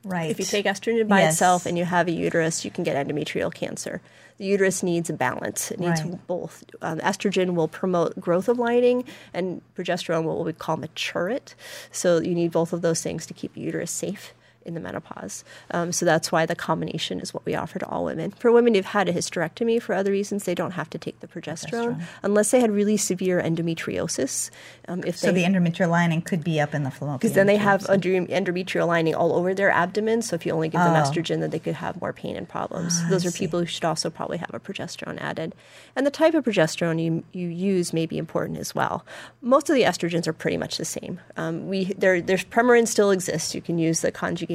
right. 0.04 0.30
If 0.30 0.38
you 0.38 0.44
take 0.44 0.66
estrogen 0.66 1.08
by 1.08 1.20
Yes. 1.22 1.32
itself 1.34 1.66
and 1.66 1.76
you 1.76 1.84
have 1.84 2.06
a 2.06 2.12
uterus, 2.12 2.64
you 2.64 2.70
can 2.70 2.84
get 2.84 2.94
endometrial 2.94 3.52
cancer. 3.52 4.00
The 4.38 4.44
uterus 4.44 4.84
needs 4.84 5.10
a 5.10 5.14
balance. 5.14 5.72
It 5.72 5.80
needs 5.80 6.00
Right. 6.04 6.24
both. 6.28 6.62
Um, 6.80 7.00
estrogen 7.00 7.54
will 7.54 7.66
promote 7.66 8.20
growth 8.20 8.48
of 8.48 8.56
lining, 8.56 9.02
and 9.34 9.62
progesterone 9.76 10.22
will 10.22 10.36
what 10.36 10.46
we 10.46 10.52
call 10.52 10.76
mature 10.76 11.28
it. 11.28 11.56
So 11.90 12.20
you 12.20 12.36
need 12.36 12.52
both 12.52 12.72
of 12.72 12.82
those 12.82 13.00
things 13.02 13.26
to 13.26 13.34
keep 13.34 13.54
the 13.54 13.62
uterus 13.62 13.90
safe 13.90 14.32
in 14.66 14.74
the 14.74 14.80
menopause. 14.80 15.44
Um, 15.70 15.92
so 15.92 16.04
that's 16.04 16.30
why 16.32 16.44
the 16.44 16.54
combination 16.56 17.20
is 17.20 17.32
what 17.32 17.46
we 17.46 17.54
offer 17.54 17.78
to 17.78 17.86
all 17.86 18.04
women. 18.04 18.32
For 18.32 18.50
women 18.52 18.74
who've 18.74 18.84
had 18.84 19.08
a 19.08 19.12
hysterectomy 19.12 19.80
for 19.80 19.94
other 19.94 20.10
reasons, 20.10 20.44
they 20.44 20.54
don't 20.54 20.72
have 20.72 20.90
to 20.90 20.98
take 20.98 21.20
the 21.20 21.28
progesterone, 21.28 22.02
unless 22.22 22.50
they 22.50 22.60
had 22.60 22.70
really 22.70 22.96
severe 22.96 23.40
endometriosis. 23.40 24.50
Um, 24.88 25.02
if 25.06 25.16
so 25.16 25.28
they, 25.32 25.42
the 25.42 25.48
endometrial 25.48 25.88
lining 25.90 26.20
could 26.22 26.42
be 26.44 26.60
up 26.60 26.74
in 26.74 26.82
the 26.82 26.90
fallopian. 26.90 27.18
because 27.18 27.32
then 27.34 27.46
they 27.46 27.56
have 27.56 27.82
endometrial 27.84 28.86
lining 28.86 29.14
all 29.14 29.32
over 29.34 29.54
their 29.54 29.70
abdomen. 29.70 30.22
So 30.22 30.34
if 30.34 30.44
you 30.46 30.52
only 30.52 30.68
give 30.68 30.80
them 30.80 30.94
Oh. 30.94 31.00
estrogen, 31.02 31.40
then 31.40 31.50
they 31.50 31.58
could 31.58 31.74
have 31.74 32.00
more 32.00 32.12
pain 32.12 32.36
and 32.36 32.48
problems. 32.48 32.98
Ah, 33.02 33.08
Those 33.10 33.24
I 33.24 33.28
are 33.28 33.32
people 33.32 33.60
who 33.60 33.66
should 33.66 33.84
also 33.84 34.10
probably 34.10 34.38
have 34.38 34.50
a 34.52 34.60
progesterone 34.60 35.20
added. 35.20 35.54
And 35.94 36.06
the 36.06 36.10
type 36.10 36.34
of 36.34 36.44
progesterone 36.44 37.02
you, 37.02 37.24
you 37.32 37.48
use 37.48 37.92
may 37.92 38.06
be 38.06 38.18
important 38.18 38.58
as 38.58 38.74
well. 38.74 39.04
Most 39.42 39.68
of 39.70 39.76
the 39.76 39.82
estrogens 39.82 40.26
are 40.26 40.32
pretty 40.32 40.56
much 40.56 40.76
the 40.78 40.84
same. 40.84 41.20
Um, 41.36 41.68
we 41.68 41.84
there 41.96 42.20
there's 42.20 42.44
Premarin 42.44 42.86
still 42.88 43.10
exists. 43.10 43.54
You 43.54 43.60
can 43.62 43.78
use 43.78 44.00
the 44.00 44.10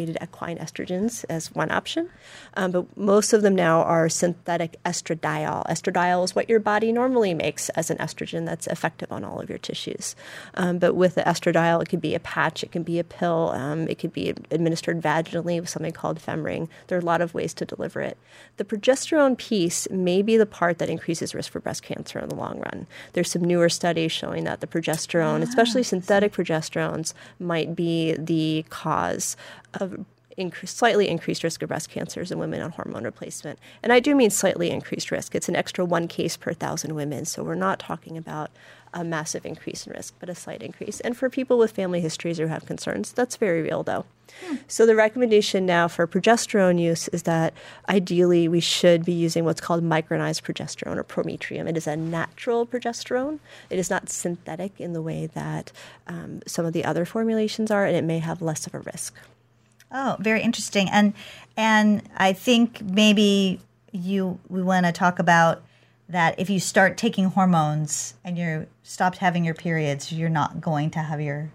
equine 0.10 0.58
estrogens 0.58 1.26
as 1.30 1.52
one 1.54 1.72
option, 1.72 2.10
um, 2.56 2.72
but 2.72 2.98
most 2.98 3.34
of 3.34 3.42
them 3.42 3.56
now 3.56 3.82
are 3.84 4.10
synthetic 4.10 4.82
estradiol. 4.84 5.66
Estradiol 5.68 6.24
is 6.24 6.36
what 6.36 6.50
your 6.50 6.60
body 6.60 6.92
normally 6.92 7.34
makes 7.34 7.70
as 7.70 7.90
an 7.90 7.98
estrogen 7.98 8.46
that's 8.46 8.68
effective 8.68 9.12
on 9.12 9.24
all 9.24 9.40
of 9.40 9.50
your 9.50 9.58
tissues. 9.58 10.16
Um, 10.56 10.80
but 10.80 10.96
with 10.96 11.16
the 11.16 11.22
estradiol, 11.22 11.82
it 11.82 11.90
could 11.90 12.02
be 12.02 12.16
a 12.16 12.20
patch, 12.20 12.64
it 12.64 12.72
can 12.72 12.84
be 12.84 13.00
a 13.00 13.04
pill, 13.04 13.52
um, 13.56 13.88
it 13.88 14.00
could 14.00 14.14
be 14.14 14.30
administered 14.50 15.02
vaginally 15.02 15.60
with 15.60 15.70
something 15.70 15.94
called 15.94 16.20
Femring. 16.20 16.68
There 16.88 16.98
are 16.98 17.02
a 17.02 17.06
lot 17.06 17.22
of 17.22 17.34
ways 17.34 17.54
to 17.56 17.66
deliver 17.66 18.02
it. 18.02 18.18
The 18.58 18.66
progesterone 18.66 19.38
piece 19.38 19.90
may 19.90 20.22
be 20.22 20.38
the 20.38 20.46
part 20.46 20.78
that 20.80 20.90
increases 20.90 21.36
risk 21.36 21.52
for 21.52 21.60
breast 21.60 21.84
cancer 21.84 22.20
in 22.20 22.30
the 22.30 22.36
long 22.36 22.60
run. 22.60 22.88
There's 23.14 23.32
some 23.32 23.44
newer 23.44 23.70
studies 23.70 24.12
showing 24.12 24.44
that 24.46 24.62
the 24.62 24.68
progesterone, 24.68 25.42
especially 25.42 25.84
synthetic 25.84 26.34
progesterones, 26.34 27.14
might 27.40 27.76
be 27.76 28.14
the 28.14 28.66
cause 28.70 29.36
of 29.74 29.91
incre- 30.50 30.68
slightly 30.68 31.08
increased 31.08 31.44
risk 31.44 31.62
of 31.62 31.70
breast 31.70 31.90
cancers 31.90 32.32
in 32.32 32.40
women 32.40 32.62
on 32.62 32.72
hormone 32.72 33.04
replacement. 33.04 33.60
And 33.84 33.94
I 33.94 34.00
do 34.00 34.16
mean 34.16 34.30
slightly 34.30 34.70
increased 34.70 35.12
risk. 35.12 35.36
It's 35.36 35.50
an 35.50 35.56
extra 35.56 35.86
one 35.86 36.08
case 36.08 36.38
per 36.38 36.54
thousand 36.54 36.96
women. 36.96 37.26
So 37.26 37.44
we're 37.44 37.56
not 37.56 37.80
talking 37.80 38.18
about 38.18 38.52
a 38.94 39.04
massive 39.04 39.46
increase 39.46 39.88
in 39.88 39.94
risk, 39.94 40.14
but 40.20 40.30
a 40.30 40.36
slight 40.36 40.62
increase. 40.62 41.00
And 41.00 41.16
for 41.16 41.30
people 41.30 41.58
with 41.58 41.72
family 41.72 42.02
histories 42.02 42.38
who 42.38 42.48
have 42.48 42.66
concerns, 42.66 43.14
that's 43.14 43.38
very 43.38 43.62
real, 43.62 43.84
though. 43.84 44.06
So 44.68 44.86
the 44.86 44.96
recommendation 44.96 45.66
now 45.66 45.88
for 45.88 46.08
progesterone 46.08 46.80
use 46.80 47.08
is 47.10 47.24
that 47.24 47.54
ideally 47.90 48.48
we 48.48 48.60
should 48.60 49.04
be 49.06 49.14
using 49.14 49.46
what's 49.46 49.62
called 49.62 49.84
micronized 49.84 50.44
progesterone 50.44 50.98
or 50.98 51.04
prometrium. 51.04 51.68
It 51.68 51.78
is 51.78 51.88
a 51.88 51.96
natural 51.96 52.66
progesterone. 52.66 53.40
It 53.70 53.78
is 53.80 53.90
not 53.90 54.10
synthetic 54.10 54.80
in 54.80 54.94
the 54.94 55.02
way 55.02 55.28
that 55.28 55.72
um, 56.08 56.42
some 56.48 56.66
of 56.66 56.74
the 56.74 56.86
other 56.86 57.06
formulations 57.06 57.72
are, 57.72 57.86
and 57.86 57.96
it 57.96 58.04
may 58.04 58.20
have 58.20 58.42
less 58.42 58.68
of 58.68 58.74
a 58.74 58.80
risk. 58.80 59.16
Oh, 59.92 60.16
very 60.20 60.42
interesting. 60.42 60.90
And 60.90 61.14
and 61.58 62.04
I 62.16 62.34
think 62.34 62.82
maybe 62.82 63.60
you 63.92 64.40
we 64.48 64.62
want 64.62 64.86
to 64.86 64.92
talk 64.92 65.20
about 65.20 65.64
that 66.10 66.40
if 66.40 66.50
you 66.50 66.60
start 66.60 66.98
taking 66.98 67.26
hormones 67.26 68.16
and 68.24 68.38
you're 68.38 68.68
stopped 68.84 69.18
having 69.18 69.46
your 69.46 69.54
periods, 69.54 70.12
you're 70.12 70.30
not 70.30 70.62
going 70.62 70.90
to 70.92 71.00
have 71.00 71.22
your 71.22 71.52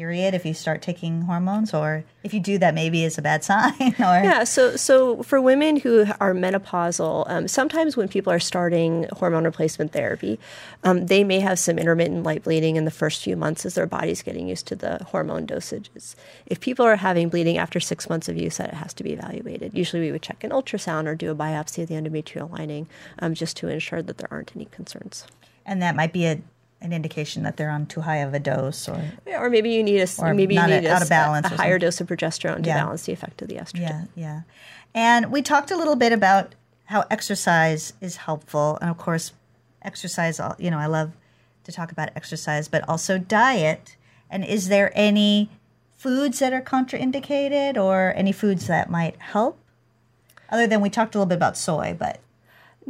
period 0.00 0.32
if 0.32 0.46
you 0.46 0.54
start 0.54 0.80
taking 0.80 1.22
hormones 1.22 1.74
or 1.74 2.02
if 2.24 2.32
you 2.32 2.40
do 2.40 2.56
that 2.56 2.72
maybe 2.72 3.04
is 3.04 3.18
a 3.18 3.22
bad 3.22 3.44
sign 3.50 3.94
or 3.98 4.16
yeah 4.24 4.44
so 4.44 4.74
so 4.74 5.22
for 5.22 5.40
women 5.42 5.76
who 5.76 6.06
are 6.20 6.32
menopausal 6.32 7.28
um, 7.28 7.46
sometimes 7.46 7.98
when 7.98 8.08
people 8.08 8.32
are 8.32 8.40
starting 8.40 9.06
hormone 9.12 9.44
replacement 9.44 9.92
therapy 9.92 10.38
um, 10.84 11.06
they 11.06 11.24
may 11.24 11.40
have 11.40 11.58
some 11.58 11.78
intermittent 11.78 12.22
light 12.22 12.44
bleeding 12.44 12.76
in 12.76 12.84
the 12.84 12.90
first 12.90 13.22
few 13.22 13.36
months 13.36 13.66
as 13.66 13.74
their 13.74 13.86
body's 13.86 14.22
getting 14.22 14.48
used 14.48 14.66
to 14.66 14.76
the 14.76 15.04
hormone 15.04 15.46
dosages. 15.46 16.14
If 16.46 16.60
people 16.60 16.86
are 16.86 16.96
having 16.96 17.28
bleeding 17.28 17.58
after 17.58 17.80
six 17.80 18.08
months 18.08 18.28
of 18.28 18.36
use 18.36 18.56
that 18.56 18.70
it 18.70 18.74
has 18.74 18.94
to 18.94 19.04
be 19.04 19.12
evaluated. 19.12 19.74
Usually 19.74 20.02
we 20.02 20.12
would 20.12 20.22
check 20.22 20.42
an 20.42 20.50
ultrasound 20.50 21.06
or 21.06 21.14
do 21.14 21.30
a 21.30 21.34
biopsy 21.34 21.82
of 21.82 21.88
the 21.88 21.94
endometrial 21.94 22.50
lining 22.50 22.88
um, 23.18 23.34
just 23.34 23.56
to 23.58 23.68
ensure 23.68 24.02
that 24.02 24.18
there 24.18 24.28
aren't 24.30 24.54
any 24.56 24.66
concerns. 24.66 25.26
And 25.66 25.82
that 25.82 25.94
might 25.94 26.12
be 26.12 26.26
a 26.26 26.40
an 26.82 26.92
indication 26.92 27.42
that 27.42 27.56
they're 27.56 27.70
on 27.70 27.86
too 27.86 28.00
high 28.00 28.16
of 28.18 28.32
a 28.34 28.38
dose 28.38 28.88
or 28.88 29.02
yeah, 29.26 29.38
or 29.40 29.50
maybe 29.50 29.70
you 29.70 29.82
need 29.82 30.00
a 30.00 30.34
maybe 30.34 30.54
you 30.54 30.66
need 30.66 30.84
a- 30.84 30.88
a, 30.88 30.92
out 30.94 31.02
of 31.02 31.08
balance 31.08 31.46
a 31.46 31.56
higher 31.56 31.78
dose 31.78 32.00
of 32.00 32.06
progesterone 32.06 32.62
to 32.62 32.68
Yeah. 32.68 32.82
balance 32.82 33.02
the 33.04 33.12
effect 33.12 33.42
of 33.42 33.48
the 33.48 33.56
estrogen. 33.56 33.80
Yeah 33.80 34.04
yeah. 34.14 34.40
And 34.94 35.30
we 35.30 35.42
talked 35.42 35.70
a 35.70 35.76
little 35.76 35.96
bit 35.96 36.12
about 36.12 36.54
how 36.86 37.04
exercise 37.10 37.92
is 38.00 38.16
helpful. 38.16 38.78
And 38.80 38.90
of 38.90 38.96
course 38.98 39.32
exercise 39.82 40.38
you 40.58 40.70
know 40.70 40.78
i 40.78 40.84
love 40.86 41.12
to 41.64 41.72
talk 41.72 41.90
about 41.92 42.10
exercise 42.16 42.66
but 42.68 42.86
also 42.88 43.18
diet. 43.18 43.96
And 44.30 44.44
is 44.44 44.68
there 44.68 44.90
any 44.94 45.50
foods 45.96 46.38
that 46.38 46.52
are 46.52 46.62
contraindicated 46.62 47.76
or 47.76 48.14
any 48.16 48.32
foods 48.32 48.66
that 48.68 48.88
might 48.90 49.16
help? 49.20 49.58
Other 50.48 50.66
than 50.66 50.80
we 50.80 50.88
talked 50.90 51.14
a 51.14 51.18
little 51.18 51.28
bit 51.28 51.34
about 51.36 51.56
soy 51.58 51.94
but 51.98 52.20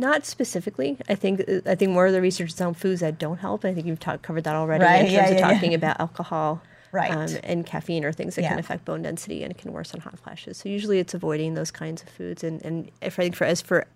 Not 0.00 0.24
specifically. 0.24 0.96
I 1.08 1.14
think 1.14 1.44
I 1.66 1.74
think 1.74 1.92
more 1.92 2.06
of 2.06 2.12
the 2.12 2.22
research 2.22 2.50
is 2.54 2.60
on 2.60 2.72
foods 2.74 3.00
that 3.00 3.18
don't 3.18 3.36
help. 3.38 3.64
I 3.66 3.74
think 3.74 3.86
you've 3.86 4.00
talked 4.00 4.22
covered 4.22 4.44
that 4.44 4.56
already 4.56 4.82
Right, 4.84 5.00
in 5.00 5.02
terms 5.06 5.12
yeah, 5.12 5.24
of 5.26 5.32
yeah, 5.34 5.38
yeah. 5.48 5.52
talking 5.54 5.74
about 5.74 6.00
alcohol, 6.00 6.62
Right. 6.90 7.10
um, 7.12 7.28
and 7.44 7.66
caffeine 7.66 8.04
or 8.04 8.12
things 8.12 8.34
that 8.36 8.42
can 8.42 8.58
affect 8.58 8.84
bone 8.86 9.02
density 9.02 9.44
and 9.44 9.56
can 9.56 9.72
worsen 9.72 10.00
hot 10.00 10.18
flashes. 10.18 10.56
So 10.56 10.68
usually 10.70 10.98
it's 11.00 11.12
avoiding 11.12 11.52
those 11.54 11.70
kinds 11.70 12.02
of 12.02 12.08
foods, 12.08 12.42
and 12.42 12.64
and 12.64 12.90
if 13.02 13.18
I 13.18 13.24
think 13.24 13.36
for 13.36 13.44
as 13.44 13.60
for 13.60 13.86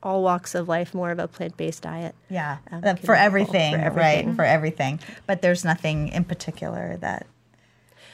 all 0.00 0.22
walks 0.22 0.54
of 0.54 0.68
life, 0.68 0.94
more 0.94 1.10
of 1.10 1.18
a 1.18 1.26
plant 1.26 1.56
based 1.56 1.82
diet. 1.82 2.14
yeah 2.30 2.58
um, 2.70 2.82
uh, 2.84 2.94
for 2.94 3.16
everything, 3.16 3.74
for 3.74 3.80
everything. 3.80 4.26
right 4.28 4.36
for 4.36 4.44
everything 4.44 5.00
but 5.26 5.42
there's 5.42 5.64
nothing 5.64 6.06
in 6.08 6.22
particular 6.22 6.96
that 6.98 7.26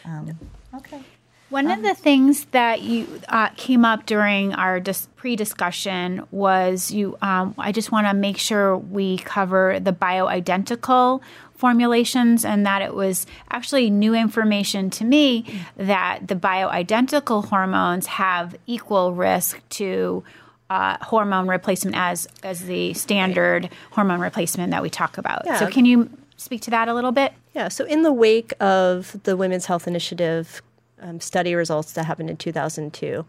um, 0.07 0.39
okay 0.75 1.03
One 1.51 1.71
of 1.71 1.83
the 1.83 1.95
things 1.95 2.47
that 2.47 2.83
you 2.83 3.21
uh, 3.29 3.49
came 3.51 3.85
up 3.85 4.07
during 4.07 4.55
our 4.55 4.81
dis- 4.81 5.09
pre-discussion 5.17 6.27
was 6.31 6.91
you. 6.91 7.17
Um, 7.23 7.55
I 7.59 7.71
just 7.71 7.93
want 7.93 8.07
to 8.07 8.15
make 8.15 8.39
sure 8.39 8.77
we 8.77 9.19
cover 9.19 9.79
the 9.79 9.93
bioidentical 9.93 11.21
formulations, 11.55 12.45
and 12.45 12.67
that 12.67 12.83
it 12.83 12.95
was 12.95 13.27
actually 13.51 13.89
new 13.89 14.15
information 14.15 14.91
to 14.91 15.05
me 15.05 15.63
that 15.77 16.27
the 16.27 16.35
bioidentical 16.35 17.45
hormones 17.47 18.07
have 18.07 18.57
equal 18.67 19.15
risk 19.15 19.61
to 19.71 20.25
uh, 20.71 20.97
hormone 21.03 21.47
replacement 21.47 21.97
as 21.97 22.27
as 22.43 22.65
the 22.65 22.95
standard 22.95 23.71
hormone 23.93 24.21
replacement 24.21 24.73
that 24.73 24.83
we 24.83 24.91
talk 24.91 25.19
about. 25.19 25.47
So, 25.59 25.69
can 25.69 25.85
you 25.85 26.11
speak 26.37 26.63
to 26.63 26.71
that 26.71 26.89
a 26.89 26.95
little 26.95 27.13
bit? 27.13 27.33
Yeah, 27.55 27.69
so 27.69 27.85
in 27.85 28.03
the 28.03 28.13
wake 28.13 28.53
of 28.61 29.17
the 29.23 29.37
Women's 29.37 29.67
Health 29.67 29.87
Initiative 29.87 30.61
um, 31.01 31.21
study 31.21 31.55
results 31.55 31.93
that 31.93 32.05
happened 32.05 32.31
in 32.31 32.37
2002, 32.37 33.25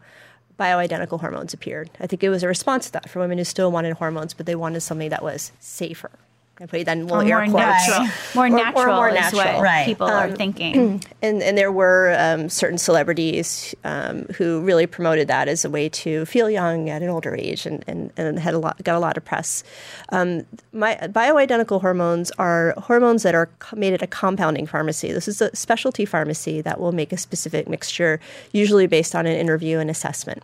bioidentical 0.59 1.19
hormones 1.19 1.53
appeared. 1.53 1.89
I 1.99 2.07
think 2.07 2.23
it 2.23 2.29
was 2.29 2.43
a 2.43 2.47
response 2.47 2.87
to 2.87 2.91
that 2.93 3.09
for 3.09 3.19
women 3.19 3.37
who 3.37 3.43
still 3.43 3.71
wanted 3.71 3.93
hormones, 3.93 4.33
but 4.33 4.45
they 4.45 4.55
wanted 4.55 4.81
something 4.81 5.09
that 5.09 5.23
was 5.23 5.51
safer. 5.59 6.11
I 6.57 6.67
put 6.67 6.85
that 6.85 6.97
in 6.97 7.05
little 7.07 7.21
Or 7.21 7.41
air 7.41 7.45
more 7.47 7.61
quotes. 7.61 7.87
natural, 7.89 8.07
more 8.35 8.45
Or- 8.45 8.47
or 8.47 8.49
natural 8.63 8.95
more 8.95 9.09
is 9.09 9.15
natural. 9.15 9.43
what 9.55 9.61
Right. 9.61 9.85
people 9.85 10.07
are 10.07 10.31
thinking. 10.37 11.03
And, 11.21 11.43
and 11.43 11.57
there 11.57 11.71
were 11.71 12.15
um, 12.17 12.47
certain 12.47 12.77
celebrities 12.77 13.75
um, 13.83 14.23
who 14.37 14.61
really 14.61 14.87
promoted 14.87 15.27
that 15.27 15.49
as 15.49 15.65
a 15.65 15.69
way 15.69 15.89
to 15.89 16.25
feel 16.25 16.49
young 16.49 16.89
at 16.89 17.01
an 17.01 17.09
older 17.09 17.35
age 17.35 17.65
and, 17.65 17.83
and, 17.87 18.09
and 18.15 18.39
had 18.39 18.53
a 18.53 18.59
lot, 18.59 18.81
got 18.83 18.95
a 18.95 18.99
lot 18.99 19.17
of 19.17 19.25
press. 19.25 19.65
Um, 20.13 20.45
my, 20.71 20.95
bioidentical 20.95 21.81
hormones 21.81 22.31
are 22.39 22.73
hormones 22.77 23.23
that 23.23 23.35
are 23.35 23.49
made 23.75 23.93
at 23.93 24.01
a 24.01 24.07
compounding 24.07 24.65
pharmacy. 24.65 25.11
This 25.11 25.27
is 25.27 25.41
a 25.41 25.53
specialty 25.53 26.05
pharmacy 26.05 26.61
that 26.61 26.79
will 26.79 26.93
make 26.93 27.11
a 27.11 27.17
specific 27.17 27.67
mixture, 27.67 28.21
usually 28.53 28.87
based 28.87 29.13
on 29.13 29.25
an 29.25 29.35
interview 29.35 29.79
and 29.79 29.89
assessment 29.89 30.41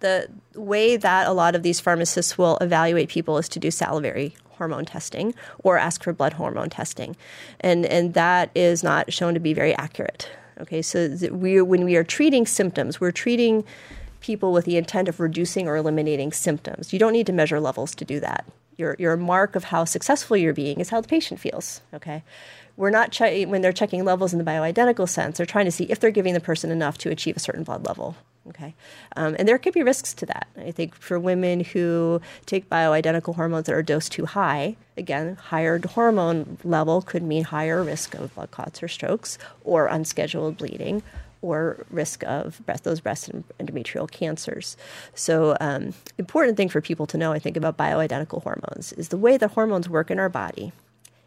the 0.00 0.26
way 0.54 0.96
that 0.96 1.26
a 1.26 1.32
lot 1.32 1.54
of 1.54 1.62
these 1.62 1.78
pharmacists 1.78 2.38
will 2.38 2.56
evaluate 2.62 3.10
people 3.10 3.36
is 3.36 3.50
to 3.50 3.58
do 3.58 3.70
salivary 3.70 4.34
hormone 4.60 4.84
testing 4.84 5.34
or 5.64 5.78
ask 5.78 6.04
for 6.04 6.12
blood 6.12 6.34
hormone 6.34 6.68
testing, 6.68 7.16
and 7.60 7.86
and 7.86 8.12
that 8.12 8.50
is 8.54 8.82
not 8.82 9.10
shown 9.10 9.32
to 9.32 9.40
be 9.40 9.54
very 9.54 9.74
accurate. 9.74 10.28
Okay, 10.60 10.82
so 10.82 11.16
we 11.32 11.62
when 11.62 11.84
we 11.84 11.96
are 11.96 12.04
treating 12.04 12.44
symptoms, 12.46 13.00
we're 13.00 13.10
treating 13.10 13.64
people 14.20 14.52
with 14.52 14.66
the 14.66 14.76
intent 14.76 15.08
of 15.08 15.18
reducing 15.18 15.66
or 15.66 15.76
eliminating 15.76 16.30
symptoms. 16.30 16.92
You 16.92 16.98
don't 16.98 17.14
need 17.14 17.26
to 17.26 17.32
measure 17.32 17.58
levels 17.58 17.94
to 17.94 18.04
do 18.04 18.20
that. 18.20 18.44
Your 18.76 18.96
your 18.98 19.16
mark 19.16 19.56
of 19.56 19.64
how 19.64 19.86
successful 19.86 20.36
you're 20.36 20.52
being 20.52 20.78
is 20.78 20.90
how 20.90 21.00
the 21.00 21.08
patient 21.08 21.40
feels. 21.40 21.80
Okay. 21.94 22.22
We're 22.76 22.90
not 22.90 23.12
che- 23.12 23.46
when 23.46 23.62
they're 23.62 23.72
checking 23.72 24.04
levels 24.04 24.32
in 24.34 24.38
the 24.38 24.44
bioidentical 24.44 25.08
sense. 25.08 25.38
They're 25.38 25.46
trying 25.54 25.64
to 25.64 25.70
see 25.70 25.84
if 25.84 25.98
they're 26.00 26.10
giving 26.10 26.34
the 26.34 26.40
person 26.40 26.70
enough 26.70 26.98
to 26.98 27.10
achieve 27.10 27.36
a 27.36 27.40
certain 27.40 27.64
blood 27.64 27.86
level. 27.86 28.16
Okay, 28.50 28.74
um, 29.16 29.36
and 29.38 29.46
there 29.48 29.58
could 29.58 29.74
be 29.74 29.82
risks 29.82 30.12
to 30.14 30.26
that. 30.26 30.48
I 30.56 30.72
think 30.72 30.94
for 30.94 31.18
women 31.18 31.60
who 31.60 32.20
take 32.46 32.68
bioidentical 32.68 33.36
hormones 33.36 33.66
that 33.66 33.74
are 33.74 33.82
dosed 33.82 34.12
too 34.12 34.26
high, 34.26 34.76
again, 34.96 35.36
higher 35.36 35.78
hormone 35.78 36.58
level 36.64 37.00
could 37.00 37.22
mean 37.22 37.44
higher 37.44 37.82
risk 37.82 38.14
of 38.14 38.34
blood 38.34 38.50
clots 38.50 38.82
or 38.82 38.88
strokes, 38.88 39.38
or 39.64 39.86
unscheduled 39.86 40.58
bleeding, 40.58 41.02
or 41.42 41.86
risk 41.90 42.24
of 42.24 42.60
breast, 42.66 42.84
those 42.84 43.00
breast 43.00 43.28
and 43.28 43.44
endometrial 43.58 44.10
cancers. 44.10 44.76
So, 45.14 45.56
um, 45.60 45.94
important 46.18 46.56
thing 46.56 46.68
for 46.68 46.80
people 46.80 47.06
to 47.06 47.16
know, 47.18 47.32
I 47.32 47.38
think, 47.38 47.56
about 47.56 47.76
bioidentical 47.76 48.42
hormones 48.42 48.92
is 48.94 49.08
the 49.08 49.16
way 49.16 49.36
that 49.36 49.52
hormones 49.52 49.88
work 49.88 50.10
in 50.10 50.18
our 50.18 50.28
body 50.28 50.72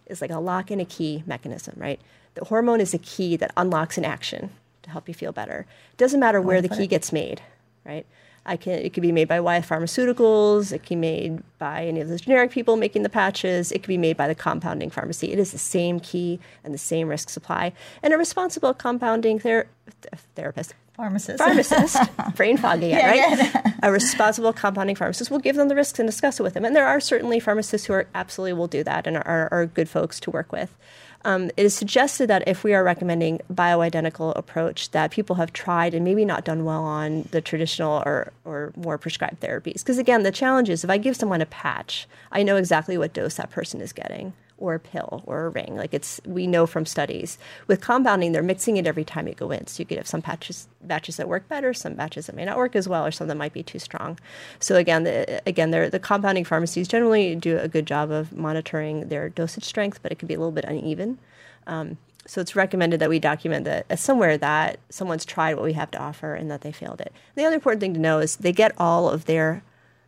is 0.07 0.21
like 0.21 0.31
a 0.31 0.39
lock 0.39 0.69
and 0.69 0.81
a 0.81 0.85
key 0.85 1.23
mechanism, 1.25 1.75
right? 1.77 1.99
The 2.35 2.45
hormone 2.45 2.81
is 2.81 2.93
a 2.93 2.97
key 2.99 3.37
that 3.37 3.51
unlocks 3.55 3.97
an 3.97 4.05
action 4.05 4.51
to 4.83 4.89
help 4.89 5.07
you 5.07 5.13
feel 5.13 5.31
better. 5.31 5.65
It 5.91 5.97
doesn't 5.97 6.19
matter 6.19 6.41
where 6.41 6.61
the 6.61 6.69
key 6.69 6.87
gets 6.87 7.11
made, 7.11 7.41
right? 7.85 8.05
I 8.45 8.57
can, 8.57 8.73
it 8.73 8.93
could 8.93 9.03
be 9.03 9.13
made 9.13 9.29
by 9.29 9.39
Wyeth 9.39 9.67
Pharmaceuticals. 9.69 10.73
It 10.73 10.83
can 10.83 10.99
be 10.99 11.07
made 11.07 11.43
by 11.59 11.85
any 11.85 12.01
of 12.01 12.09
those 12.09 12.21
generic 12.21 12.51
people 12.51 12.75
making 12.75 13.03
the 13.03 13.09
patches. 13.09 13.71
It 13.71 13.79
could 13.79 13.87
be 13.87 13.97
made 13.97 14.17
by 14.17 14.27
the 14.27 14.35
compounding 14.35 14.89
pharmacy. 14.89 15.31
It 15.31 15.39
is 15.39 15.51
the 15.53 15.57
same 15.57 15.99
key 16.01 16.39
and 16.63 16.73
the 16.73 16.77
same 16.77 17.07
risk 17.07 17.29
supply. 17.29 17.71
And 18.01 18.13
a 18.13 18.17
responsible 18.17 18.73
compounding 18.73 19.39
ther- 19.39 19.67
th- 20.01 20.21
therapist, 20.35 20.73
pharmacist 20.93 21.37
pharmacist, 21.39 21.97
brain 22.35 22.57
fog 22.57 22.79
again, 22.83 23.15
Yeah, 23.15 23.61
right? 23.61 23.73
A 23.81 23.91
responsible 23.93 24.51
compounding 24.51 24.95
pharmacist 24.97 25.31
will 25.31 25.39
give 25.39 25.55
them 25.55 25.69
the 25.69 25.75
risks 25.75 25.97
and 25.97 26.07
discuss 26.07 26.37
it 26.37 26.43
with 26.43 26.53
them. 26.53 26.65
And 26.65 26.75
there 26.75 26.85
are 26.87 26.99
certainly 26.99 27.39
pharmacists 27.39 27.87
who 27.87 27.93
are 27.93 28.07
absolutely 28.13 28.53
will 28.53 28.67
do 28.67 28.83
that 28.83 29.07
and 29.07 29.15
are, 29.15 29.47
are 29.51 29.65
good 29.67 29.87
folks 29.87 30.19
to 30.19 30.31
work 30.31 30.51
with. 30.51 30.75
Um, 31.25 31.45
it 31.55 31.65
is 31.65 31.73
suggested 31.73 32.27
that 32.27 32.47
if 32.47 32.63
we 32.63 32.73
are 32.73 32.83
recommending 32.83 33.39
bioidentical 33.51 34.33
approach, 34.35 34.91
that 34.91 35.11
people 35.11 35.37
have 35.37 35.53
tried 35.53 35.93
and 35.93 36.03
maybe 36.03 36.25
not 36.25 36.43
done 36.43 36.65
well 36.65 36.83
on 36.83 37.27
the 37.31 37.41
traditional 37.41 38.03
or, 38.05 38.33
or 38.43 38.73
more 38.75 38.97
prescribed 38.97 39.39
therapies. 39.39 39.75
Because 39.75 39.97
again, 39.97 40.23
the 40.23 40.31
challenge 40.31 40.69
is 40.69 40.83
if 40.83 40.89
I 40.89 40.97
give 40.97 41.15
someone 41.15 41.41
a 41.41 41.45
patch, 41.45 42.07
I 42.31 42.43
know 42.43 42.57
exactly 42.57 42.97
what 42.97 43.13
dose 43.13 43.35
that 43.35 43.51
person 43.51 43.79
is 43.79 43.93
getting 43.93 44.33
or 44.57 44.75
a 44.75 44.79
pill 44.79 45.23
or 45.25 45.45
a 45.45 45.49
ring. 45.49 45.75
Like 45.75 45.93
it's 45.93 46.21
we 46.25 46.47
know 46.47 46.65
from 46.65 46.85
studies. 46.85 47.37
With 47.67 47.81
compounding, 47.81 48.31
they're 48.31 48.43
mixing 48.43 48.77
it 48.77 48.87
every 48.87 49.03
time 49.03 49.27
you 49.27 49.33
go 49.33 49.51
in. 49.51 49.67
So 49.67 49.81
you 49.81 49.85
could 49.85 49.97
have 49.97 50.07
some 50.07 50.21
patches 50.21 50.67
batches 50.81 51.17
that 51.17 51.27
work 51.27 51.47
better, 51.47 51.73
some 51.73 51.93
batches 51.95 52.27
that 52.27 52.35
may 52.35 52.45
not 52.45 52.57
work 52.57 52.75
as 52.75 52.87
well, 52.87 53.05
or 53.05 53.11
some 53.11 53.27
that 53.27 53.37
might 53.37 53.53
be 53.53 53.63
too 53.63 53.79
strong. 53.79 54.19
So 54.59 54.75
again, 54.75 55.03
the, 55.03 55.41
again, 55.47 55.71
they're, 55.71 55.89
the 55.89 55.99
compounding 55.99 56.45
pharmacies 56.45 56.87
generally 56.87 57.35
do 57.35 57.57
a 57.57 57.67
good 57.67 57.85
job 57.85 58.11
of 58.11 58.33
monitoring 58.33 59.07
their 59.07 59.29
dosage 59.29 59.63
strength, 59.63 59.99
but 60.03 60.11
it 60.11 60.19
can 60.19 60.27
be 60.27 60.33
a 60.33 60.39
little 60.39 60.51
bit 60.51 60.65
uneven. 60.65 61.19
Um, 61.67 61.97
so 62.25 62.41
it's 62.41 62.55
recommended 62.55 62.99
that 63.01 63.09
we 63.09 63.19
document 63.19 63.65
that 63.65 63.85
uh, 63.89 63.95
somewhere 63.95 64.37
that 64.37 64.79
someone's 64.89 65.25
tried 65.25 65.55
what 65.55 65.65
we 65.65 65.73
have 65.73 65.91
to 65.91 65.97
offer 66.01 66.35
and 66.35 66.49
that 66.49 66.61
they 66.61 66.71
failed 66.71 67.01
it. 67.01 67.11
The 67.35 67.43
other 67.45 67.55
important 67.55 67.81
thing 67.81 67.93
to 67.93 67.99
know 67.99 68.19
is 68.19 68.37
they 68.37 68.53
get 68.53 68.71
all 68.77 69.09
of 69.09 69.25
their 69.25 69.63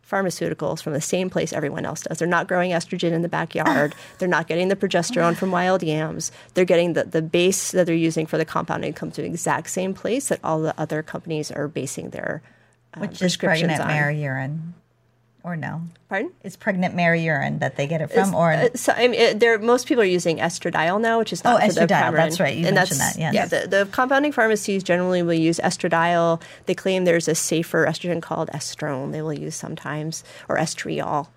pharmaceuticals 0.08 0.82
from 0.82 0.92
the 0.92 1.00
same 1.00 1.28
place 1.30 1.52
everyone 1.52 1.84
else 1.84 2.02
does. 2.02 2.18
They're 2.18 2.28
not 2.28 2.48
growing 2.48 2.70
estrogen 2.70 3.12
in 3.12 3.22
the 3.22 3.28
backyard. 3.28 3.94
they're 4.18 4.28
not 4.28 4.46
getting 4.46 4.68
the 4.68 4.76
progesterone 4.76 5.36
from 5.36 5.50
wild 5.50 5.82
yams. 5.82 6.32
They're 6.54 6.64
getting 6.64 6.92
the, 6.92 7.04
the 7.04 7.22
base 7.22 7.72
that 7.72 7.86
they're 7.86 7.94
using 7.94 8.26
for 8.26 8.38
the 8.38 8.44
compounding 8.44 8.92
comes 8.92 9.16
from 9.16 9.24
the 9.24 9.30
exact 9.30 9.70
same 9.70 9.94
place 9.94 10.28
that 10.28 10.40
all 10.44 10.60
the 10.60 10.78
other 10.78 11.02
companies 11.02 11.50
are 11.50 11.68
basing 11.68 12.10
their 12.10 12.42
um, 12.94 13.02
Which 13.02 13.22
is 13.22 13.36
pregnant 13.36 13.80
on. 13.80 13.88
mare 13.88 14.10
urine. 14.10 14.74
Or 15.46 15.54
no? 15.54 15.82
Pardon? 16.08 16.32
It's 16.42 16.56
pregnant 16.56 16.96
mare 16.96 17.14
urine 17.14 17.60
that 17.60 17.76
they 17.76 17.86
get 17.86 18.00
it 18.00 18.10
from, 18.10 18.34
or 18.34 18.52
Uh, 18.52 18.68
so 18.74 18.92
I 18.92 19.06
mean, 19.06 19.14
it, 19.14 19.38
there 19.38 19.56
most 19.60 19.86
people 19.86 20.02
are 20.02 20.04
using 20.04 20.38
estradiol 20.38 21.00
now, 21.00 21.20
which 21.20 21.32
is 21.32 21.44
not 21.44 21.62
Oh, 21.62 21.64
estradiol, 21.64 22.16
that's 22.16 22.40
right. 22.40 22.56
You 22.56 22.66
and 22.66 22.74
mentioned 22.74 22.98
that, 22.98 23.16
yes. 23.16 23.32
Yeah, 23.32 23.46
the, 23.46 23.68
the 23.68 23.88
compounding 23.92 24.32
pharmacies 24.32 24.82
generally 24.82 25.22
will 25.22 25.34
use 25.34 25.60
estradiol. 25.60 26.42
They 26.64 26.74
claim 26.74 27.04
there's 27.04 27.28
a 27.28 27.36
safer 27.36 27.86
estrogen 27.86 28.20
called 28.20 28.48
estrone. 28.52 29.12
They 29.12 29.22
will 29.22 29.32
use 29.32 29.54
sometimes 29.54 30.24
or 30.48 30.56
estriol, 30.58 31.28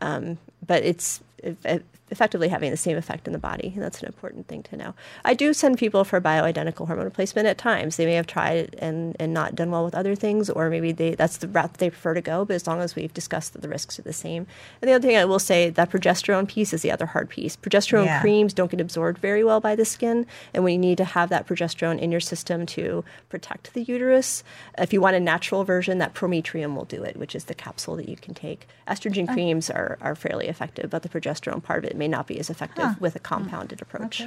um, 0.00 0.38
but 0.64 0.84
it's 0.84 1.20
eff- 1.42 1.82
effectively 2.10 2.48
having 2.48 2.70
the 2.70 2.76
same 2.76 2.96
effect 2.96 3.26
in 3.26 3.32
the 3.32 3.38
body, 3.38 3.72
and 3.74 3.82
that's 3.82 4.00
an 4.00 4.06
important 4.06 4.46
thing 4.46 4.62
to 4.64 4.76
know. 4.76 4.94
I 5.24 5.34
do 5.34 5.52
send 5.52 5.78
people 5.78 6.04
for 6.04 6.20
bioidentical 6.20 6.86
hormone 6.86 7.04
replacement 7.04 7.46
at 7.48 7.58
times. 7.58 7.96
They 7.96 8.06
may 8.06 8.14
have 8.14 8.26
tried 8.26 8.76
and, 8.78 9.16
and 9.18 9.34
not 9.34 9.54
done 9.54 9.70
well 9.70 9.84
with 9.84 9.94
other 9.94 10.14
things, 10.14 10.48
or 10.48 10.70
maybe 10.70 10.92
they 10.92 11.14
that's 11.14 11.38
the 11.38 11.48
route 11.48 11.72
that 11.72 11.78
they 11.78 11.90
prefer 11.90 12.14
to 12.14 12.20
go. 12.20 12.44
But 12.44 12.54
as 12.54 12.66
long 12.66 12.80
as 12.80 12.94
we've 12.94 13.12
discussed 13.12 13.52
that 13.52 13.62
the 13.62 13.68
risks 13.68 13.98
are 13.98 14.02
the 14.02 14.12
same, 14.12 14.46
and 14.80 14.88
the 14.88 14.94
other 14.94 15.06
thing 15.06 15.16
I 15.16 15.24
will 15.24 15.38
say 15.38 15.70
that 15.70 15.90
progesterone 15.90 16.46
piece 16.46 16.72
is 16.72 16.82
the 16.82 16.92
other 16.92 17.06
hard 17.06 17.28
piece. 17.28 17.56
Progesterone 17.56 18.06
Yeah. 18.06 18.20
creams 18.20 18.54
don't 18.54 18.70
get 18.70 18.80
absorbed 18.80 19.18
very 19.18 19.42
well 19.42 19.60
by 19.60 19.74
the 19.74 19.84
skin, 19.84 20.26
and 20.54 20.62
we 20.62 20.78
need 20.78 20.98
to 20.98 21.04
have 21.04 21.28
that 21.30 21.46
progesterone 21.46 21.98
in 21.98 22.10
your 22.12 22.20
system 22.20 22.66
to 22.66 23.04
protect 23.28 23.74
the 23.74 23.82
uterus. 23.82 24.44
If 24.78 24.92
you 24.92 25.00
want 25.00 25.16
a 25.16 25.20
natural 25.20 25.64
version, 25.64 25.98
that 25.98 26.14
Prometrium 26.14 26.76
will 26.76 26.84
do 26.84 27.02
it, 27.02 27.16
which 27.16 27.34
is 27.34 27.44
the 27.44 27.54
capsule 27.54 27.96
that 27.96 28.08
you 28.08 28.16
can 28.16 28.34
take. 28.34 28.68
Estrogen 28.88 29.28
uh. 29.28 29.32
creams 29.32 29.70
are, 29.70 29.98
are 30.00 30.14
fairly 30.14 30.46
effective, 30.46 30.90
but 30.90 31.02
the 31.02 31.08
progesterone 31.08 31.62
part 31.62 31.84
of 31.84 31.90
it 31.90 31.95
may 31.96 32.08
not 32.08 32.26
be 32.26 32.38
as 32.38 32.50
effective 32.50 33.00
with 33.00 33.16
a 33.16 33.18
hmm. 33.18 33.24
compounded 33.24 33.82
approach. 33.82 34.22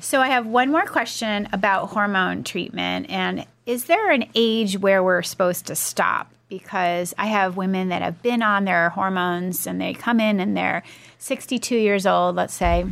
So 0.00 0.20
I 0.20 0.28
have 0.28 0.46
one 0.46 0.70
more 0.70 0.86
question 0.86 1.48
about 1.52 1.90
hormone 1.90 2.42
treatment 2.42 3.06
and 3.10 3.46
is 3.66 3.84
there 3.84 4.10
an 4.10 4.24
age 4.34 4.78
where 4.78 5.02
we're 5.02 5.22
supposed 5.22 5.66
to 5.66 5.76
stop? 5.76 6.32
Because 6.48 7.14
I 7.18 7.26
have 7.26 7.56
women 7.56 7.90
that 7.90 8.02
have 8.02 8.22
been 8.22 8.42
on 8.42 8.64
their 8.64 8.88
hormones 8.90 9.66
and 9.66 9.80
they 9.80 9.92
come 9.92 10.18
in 10.18 10.40
and 10.40 10.56
they're 10.56 10.82
62 11.18 11.76
years 11.76 12.06
old, 12.06 12.34
let's 12.34 12.54
say. 12.54 12.86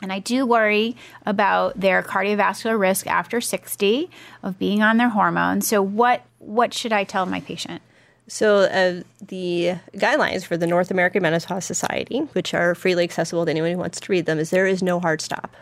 And 0.00 0.12
I 0.12 0.20
do 0.20 0.46
worry 0.46 0.96
about 1.26 1.78
their 1.78 2.02
cardiovascular 2.02 2.78
risk 2.78 3.06
after 3.06 3.40
60 3.40 4.08
of 4.42 4.58
being 4.58 4.80
on 4.80 4.96
their 4.96 5.08
hormones. 5.08 5.66
So 5.66 5.82
what 5.82 6.24
what 6.38 6.72
should 6.72 6.92
I 6.92 7.04
tell 7.04 7.26
my 7.26 7.40
patient? 7.40 7.82
So, 8.28 8.58
uh, 8.58 9.02
the 9.26 9.76
guidelines 9.94 10.44
for 10.44 10.58
the 10.58 10.66
North 10.66 10.90
American 10.90 11.22
Menopause 11.22 11.64
Society, 11.64 12.20
which 12.32 12.52
are 12.52 12.74
freely 12.74 13.04
accessible 13.04 13.46
to 13.46 13.50
anyone 13.50 13.72
who 13.72 13.78
wants 13.78 14.00
to 14.00 14.12
read 14.12 14.26
them, 14.26 14.38
is 14.38 14.50
there 14.50 14.66
is 14.66 14.82
no 14.82 15.00
hard 15.00 15.22
stop 15.22 15.56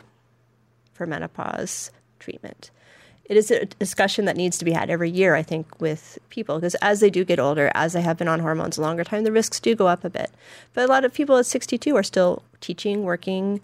for 0.92 1.06
menopause 1.06 1.92
treatment. 2.18 2.70
It 3.24 3.36
is 3.36 3.50
a 3.50 3.66
discussion 3.66 4.24
that 4.24 4.36
needs 4.36 4.58
to 4.58 4.64
be 4.64 4.72
had 4.72 4.90
every 4.90 5.10
year, 5.10 5.34
I 5.34 5.42
think, 5.42 5.80
with 5.80 6.18
people, 6.28 6.56
because 6.56 6.74
as 6.76 7.00
they 7.00 7.10
do 7.10 7.24
get 7.24 7.38
older, 7.38 7.70
as 7.74 7.92
they 7.92 8.00
have 8.00 8.18
been 8.18 8.28
on 8.28 8.40
hormones 8.40 8.78
a 8.78 8.82
longer 8.82 9.04
time, 9.04 9.24
the 9.24 9.32
risks 9.32 9.60
do 9.60 9.74
go 9.74 9.86
up 9.86 10.04
a 10.04 10.10
bit. 10.10 10.30
But 10.74 10.84
a 10.84 10.92
lot 10.92 11.04
of 11.04 11.12
people 11.12 11.36
at 11.36 11.46
62 11.46 11.94
are 11.96 12.02
still 12.02 12.42
teaching, 12.60 13.04
working 13.04 13.60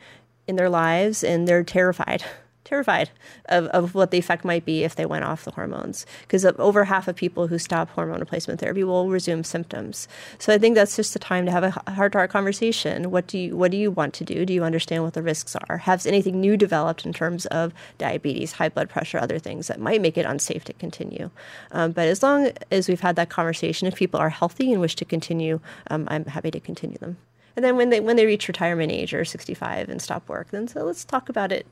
in 0.46 0.56
their 0.56 0.70
lives, 0.70 1.24
and 1.24 1.46
they're 1.46 1.64
terrified 1.64 2.24
terrified 2.64 3.10
of, 3.46 3.66
of 3.66 3.94
what 3.94 4.10
the 4.10 4.18
effect 4.18 4.44
might 4.44 4.64
be 4.64 4.84
if 4.84 4.94
they 4.94 5.06
went 5.06 5.24
off 5.24 5.44
the 5.44 5.50
hormones. 5.50 6.06
Because 6.22 6.44
over 6.44 6.84
half 6.84 7.08
of 7.08 7.16
people 7.16 7.48
who 7.48 7.58
stop 7.58 7.90
hormone 7.90 8.20
replacement 8.20 8.60
therapy 8.60 8.84
will 8.84 9.10
resume 9.10 9.44
symptoms. 9.44 10.08
So 10.38 10.52
I 10.52 10.58
think 10.58 10.74
that's 10.74 10.96
just 10.96 11.12
the 11.12 11.18
time 11.18 11.44
to 11.46 11.52
have 11.52 11.64
a 11.64 11.90
heart 11.90 12.12
to 12.12 12.18
heart 12.18 12.30
conversation. 12.30 13.10
What 13.10 13.26
do 13.26 13.38
you 13.38 13.56
what 13.56 13.70
do 13.70 13.76
you 13.76 13.90
want 13.90 14.14
to 14.14 14.24
do? 14.24 14.46
Do 14.46 14.52
you 14.52 14.64
understand 14.64 15.02
what 15.02 15.14
the 15.14 15.22
risks 15.22 15.56
are? 15.56 15.78
Has 15.78 16.06
anything 16.06 16.40
new 16.40 16.56
developed 16.56 17.04
in 17.04 17.12
terms 17.12 17.46
of 17.46 17.72
diabetes, 17.98 18.52
high 18.52 18.68
blood 18.68 18.88
pressure, 18.88 19.18
other 19.18 19.38
things 19.38 19.66
that 19.68 19.80
might 19.80 20.00
make 20.00 20.16
it 20.16 20.26
unsafe 20.26 20.64
to 20.64 20.72
continue? 20.72 21.30
Um, 21.72 21.92
but 21.92 22.08
as 22.08 22.22
long 22.22 22.52
as 22.70 22.88
we've 22.88 23.00
had 23.00 23.16
that 23.16 23.28
conversation, 23.28 23.88
if 23.88 23.96
people 23.96 24.20
are 24.20 24.30
healthy 24.30 24.72
and 24.72 24.80
wish 24.80 24.96
to 24.96 25.04
continue, 25.04 25.60
um, 25.90 26.06
I'm 26.08 26.26
happy 26.26 26.50
to 26.50 26.60
continue 26.60 26.98
them. 26.98 27.16
And 27.56 27.64
then 27.64 27.76
when 27.76 27.90
they 27.90 28.00
when 28.00 28.16
they 28.16 28.26
reach 28.26 28.48
retirement 28.48 28.92
age 28.92 29.12
or 29.12 29.24
65 29.24 29.88
and 29.88 30.00
stop 30.00 30.28
work, 30.28 30.50
then 30.50 30.68
so 30.68 30.84
let's 30.84 31.04
talk 31.04 31.28
about 31.28 31.52
it 31.52 31.66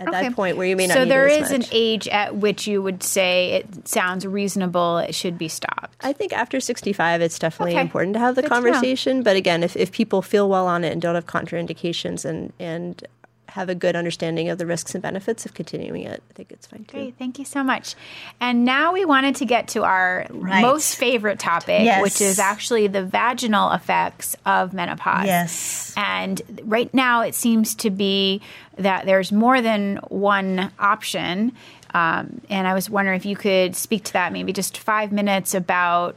at 0.00 0.08
Okay. 0.08 0.22
that 0.22 0.34
point 0.34 0.56
where 0.56 0.66
you 0.66 0.76
may 0.76 0.86
not 0.86 0.94
So 0.94 1.04
there 1.04 1.26
is 1.28 1.50
an 1.50 1.64
age 1.70 2.08
at 2.08 2.36
which 2.36 2.66
you 2.66 2.82
would 2.82 3.02
say 3.02 3.52
it 3.52 3.86
sounds 3.88 4.26
reasonable, 4.26 4.98
it 4.98 5.14
should 5.14 5.38
be 5.38 5.48
stopped. 5.48 5.94
I 6.00 6.12
think 6.12 6.32
after 6.32 6.58
65, 6.60 7.20
it's 7.22 7.38
definitely 7.38 7.72
Okay. 7.74 7.80
important 7.82 8.14
to 8.14 8.20
have 8.20 8.34
the 8.34 8.42
Good 8.42 8.50
conversation. 8.50 9.22
But 9.22 9.36
again, 9.36 9.62
if, 9.62 9.76
if 9.76 9.92
people 9.92 10.20
feel 10.22 10.48
well 10.48 10.66
on 10.66 10.82
it 10.84 10.92
and 10.92 11.00
don't 11.00 11.14
have 11.14 11.26
contraindications 11.26 12.24
and, 12.24 12.52
and 12.58 13.06
have 13.54 13.68
a 13.68 13.74
good 13.74 13.94
understanding 13.94 14.48
of 14.48 14.58
the 14.58 14.66
risks 14.66 14.96
and 14.96 15.02
benefits 15.02 15.46
of 15.46 15.54
continuing 15.54 16.02
it, 16.02 16.20
I 16.28 16.32
think 16.34 16.50
it's 16.50 16.66
fine 16.66 16.84
too. 16.86 16.96
Great, 16.96 17.14
thank 17.20 17.38
you 17.38 17.44
so 17.44 17.62
much. 17.62 17.94
And 18.40 18.64
now 18.64 18.92
we 18.92 19.04
wanted 19.04 19.36
to 19.36 19.44
get 19.44 19.68
to 19.68 19.84
our 19.84 20.26
Right. 20.30 20.60
most 20.60 20.96
favorite 20.96 21.38
topic, 21.38 21.84
Yes. 21.84 22.02
which 22.02 22.20
is 22.20 22.40
actually 22.40 22.88
the 22.88 23.04
vaginal 23.04 23.70
effects 23.70 24.34
of 24.44 24.72
menopause. 24.72 25.26
Yes. 25.26 25.94
And 25.96 26.42
right 26.64 26.92
now 26.92 27.20
it 27.20 27.36
seems 27.36 27.76
to 27.76 27.90
be 27.90 28.40
that 28.76 29.06
there's 29.06 29.30
more 29.30 29.62
than 29.62 29.98
one 30.08 30.72
option. 30.80 31.52
Um, 31.94 32.40
and 32.50 32.66
I 32.66 32.74
was 32.74 32.90
wondering 32.90 33.16
if 33.16 33.24
you 33.24 33.36
could 33.36 33.76
speak 33.76 34.02
to 34.06 34.12
that, 34.14 34.32
maybe 34.32 34.52
just 34.52 34.78
five 34.78 35.12
minutes 35.12 35.54
about 35.54 36.16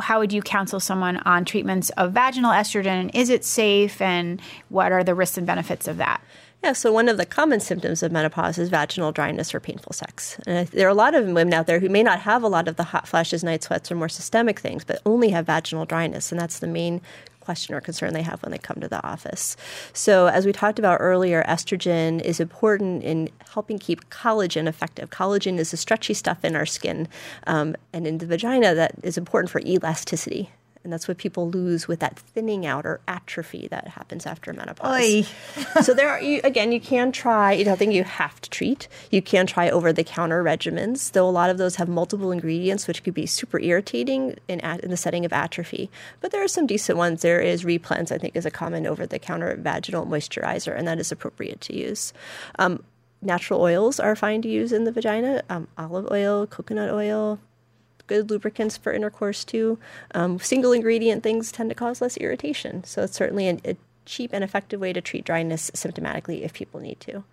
how 0.00 0.18
would 0.18 0.32
you 0.32 0.42
counsel 0.42 0.80
someone 0.80 1.18
on 1.18 1.44
treatments 1.44 1.90
of 1.90 2.10
vaginal 2.12 2.50
estrogen? 2.50 3.12
Is 3.14 3.30
it 3.30 3.44
safe? 3.44 4.00
And 4.00 4.40
what 4.70 4.90
are 4.90 5.04
the 5.04 5.14
risks 5.14 5.38
and 5.38 5.46
benefits 5.46 5.86
of 5.86 5.98
that? 5.98 6.20
Yeah, 6.64 6.72
so 6.72 6.90
one 6.90 7.10
of 7.10 7.18
the 7.18 7.26
common 7.26 7.60
symptoms 7.60 8.02
of 8.02 8.10
menopause 8.10 8.56
is 8.56 8.70
vaginal 8.70 9.12
dryness 9.12 9.54
or 9.54 9.60
painful 9.60 9.92
sex. 9.92 10.38
And 10.46 10.66
there 10.68 10.86
are 10.86 10.90
a 10.90 10.94
lot 10.94 11.14
of 11.14 11.26
women 11.26 11.52
out 11.52 11.66
there 11.66 11.78
who 11.78 11.90
may 11.90 12.02
not 12.02 12.20
have 12.20 12.42
a 12.42 12.48
lot 12.48 12.68
of 12.68 12.76
the 12.76 12.84
hot 12.84 13.06
flashes, 13.06 13.44
night 13.44 13.62
sweats, 13.62 13.92
or 13.92 13.96
more 13.96 14.08
systemic 14.08 14.60
things, 14.60 14.82
but 14.82 15.02
only 15.04 15.28
have 15.28 15.44
vaginal 15.44 15.84
dryness. 15.84 16.32
And 16.32 16.40
that's 16.40 16.60
the 16.60 16.66
main 16.66 17.02
question 17.40 17.74
or 17.74 17.82
concern 17.82 18.14
they 18.14 18.22
have 18.22 18.42
when 18.42 18.50
they 18.50 18.56
come 18.56 18.80
to 18.80 18.88
the 18.88 19.06
office. 19.06 19.58
So, 19.92 20.28
as 20.28 20.46
we 20.46 20.52
talked 20.52 20.78
about 20.78 21.02
earlier, 21.02 21.44
estrogen 21.46 22.22
is 22.22 22.40
important 22.40 23.04
in 23.04 23.28
helping 23.52 23.78
keep 23.78 24.08
collagen 24.08 24.66
effective. 24.66 25.10
Collagen 25.10 25.58
is 25.58 25.70
the 25.70 25.76
stretchy 25.76 26.14
stuff 26.14 26.42
in 26.46 26.56
our 26.56 26.64
skin, 26.64 27.08
um, 27.46 27.76
and 27.92 28.06
in 28.06 28.16
the 28.16 28.26
vagina, 28.26 28.74
that 28.74 28.94
is 29.02 29.18
important 29.18 29.50
for 29.50 29.60
elasticity. 29.66 30.48
And 30.84 30.92
that's 30.92 31.08
what 31.08 31.16
people 31.16 31.48
lose 31.48 31.88
with 31.88 32.00
that 32.00 32.18
thinning 32.18 32.66
out 32.66 32.84
or 32.84 33.00
atrophy 33.08 33.68
that 33.68 33.88
happens 33.88 34.26
after 34.26 34.52
menopause. 34.52 35.32
So 35.82 35.94
there 35.94 36.10
are 36.10 36.20
you, 36.20 36.40
again 36.44 36.72
you 36.72 36.80
can 36.80 37.10
try 37.10 37.52
you 37.52 37.64
don't 37.64 37.78
think 37.78 37.94
you 37.94 38.04
have 38.04 38.40
to 38.42 38.50
treat. 38.50 38.86
You 39.10 39.22
can 39.22 39.46
try 39.46 39.70
over 39.70 39.92
the 39.92 40.04
counter 40.04 40.44
regimens 40.44 41.12
though 41.12 41.28
a 41.28 41.30
lot 41.30 41.50
of 41.50 41.58
those 41.58 41.76
have 41.76 41.88
multiple 41.88 42.30
ingredients 42.30 42.86
which 42.86 43.02
could 43.02 43.14
be 43.14 43.26
super 43.26 43.58
irritating 43.58 44.36
in, 44.46 44.60
at, 44.60 44.80
in 44.80 44.90
the 44.90 44.96
setting 44.96 45.24
of 45.24 45.32
atrophy. 45.32 45.90
But 46.20 46.30
there 46.30 46.44
are 46.44 46.48
some 46.48 46.66
decent 46.66 46.98
ones. 46.98 47.22
There 47.22 47.40
is 47.40 47.64
replens 47.64 48.12
i 48.12 48.18
think 48.18 48.36
is 48.36 48.46
a 48.46 48.50
common 48.50 48.86
over 48.86 49.06
the 49.06 49.18
counter 49.18 49.56
vaginal 49.56 50.06
moisturizer 50.06 50.76
and 50.76 50.86
that 50.86 50.98
is 51.00 51.10
appropriate 51.10 51.60
to 51.62 51.76
use. 51.76 52.12
Um, 52.58 52.84
natural 53.22 53.60
oils 53.60 53.98
are 53.98 54.14
fine 54.14 54.42
to 54.42 54.48
use 54.48 54.72
in 54.72 54.84
the 54.84 54.92
vagina. 54.92 55.42
Um, 55.48 55.68
olive 55.78 56.10
oil 56.10 56.46
coconut 56.46 56.90
oil 56.90 57.40
good 58.06 58.30
lubricants 58.30 58.76
for 58.76 58.92
intercourse 58.92 59.44
too. 59.44 59.78
Um, 60.14 60.38
single 60.38 60.72
ingredient 60.72 61.22
things 61.22 61.52
tend 61.52 61.70
to 61.70 61.74
cause 61.74 62.00
less 62.00 62.16
irritation, 62.16 62.84
so 62.84 63.02
it's 63.02 63.16
certainly 63.16 63.48
an, 63.48 63.60
a 63.64 63.76
cheap 64.06 64.30
and 64.32 64.44
effective 64.44 64.80
way 64.80 64.92
to 64.92 65.00
treat 65.00 65.24
dryness 65.24 65.70
symptomatically 65.72 66.42
if 66.42 66.52
people 66.52 66.80
need 66.80 67.00
to. 67.00 67.24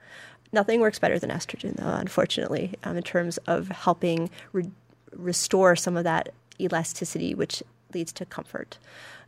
Nothing 0.53 0.81
works 0.81 0.99
better 0.99 1.17
than 1.17 1.29
estrogen, 1.29 1.75
though, 1.75 1.93
unfortunately, 1.93 2.73
um, 2.83 2.97
in 2.97 3.03
terms 3.03 3.37
of 3.47 3.69
helping 3.69 4.29
re- 4.51 4.69
restore 5.15 5.75
some 5.75 5.95
of 5.95 6.03
that 6.03 6.29
elasticity, 6.59 7.33
which 7.33 7.63
leads 7.93 8.11
to 8.13 8.25
comfort. 8.25 8.77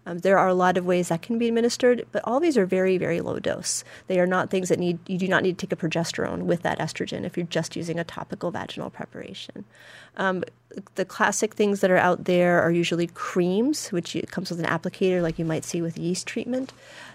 Um, 0.06 0.20
there 0.20 0.38
are 0.38 0.48
a 0.48 0.54
lot 0.54 0.78
of 0.78 0.86
ways 0.86 1.08
that 1.08 1.22
can 1.22 1.38
be 1.38 1.48
administered, 1.48 2.06
but 2.12 2.22
all 2.26 2.40
these 2.40 2.58
are 2.58 2.66
very, 2.66 2.98
very 2.98 3.22
low 3.22 3.40
dose. 3.40 3.84
They 4.08 4.20
are 4.20 4.28
not 4.28 4.50
things 4.50 4.70
that 4.70 4.80
need, 4.80 5.00
you 5.08 5.18
do 5.18 5.28
not 5.28 5.44
need 5.44 5.58
to 5.58 5.66
take 5.66 5.72
a 5.72 5.82
progesterone 5.82 6.44
with 6.44 6.62
that 6.64 6.80
estrogen 6.80 7.24
if 7.24 7.38
you're 7.38 7.46
just 7.46 7.76
using 7.76 8.00
a 8.00 8.04
topical 8.04 8.52
vaginal 8.52 8.90
preparation. 8.90 9.66
Um, 10.18 10.44
the 10.96 11.06
classic 11.06 11.54
things 11.54 11.82
that 11.82 11.92
are 11.92 11.98
out 11.98 12.26
there 12.26 12.62
are 12.62 12.72
usually 12.72 13.08
creams, 13.08 13.90
which 13.90 14.18
comes 14.32 14.50
with 14.50 14.60
an 14.60 14.66
applicator 14.66 15.22
like 15.22 15.40
you 15.40 15.46
might 15.46 15.64
see 15.64 15.82
with 15.82 15.98
yeast 15.98 16.28
treatment. 16.28 16.74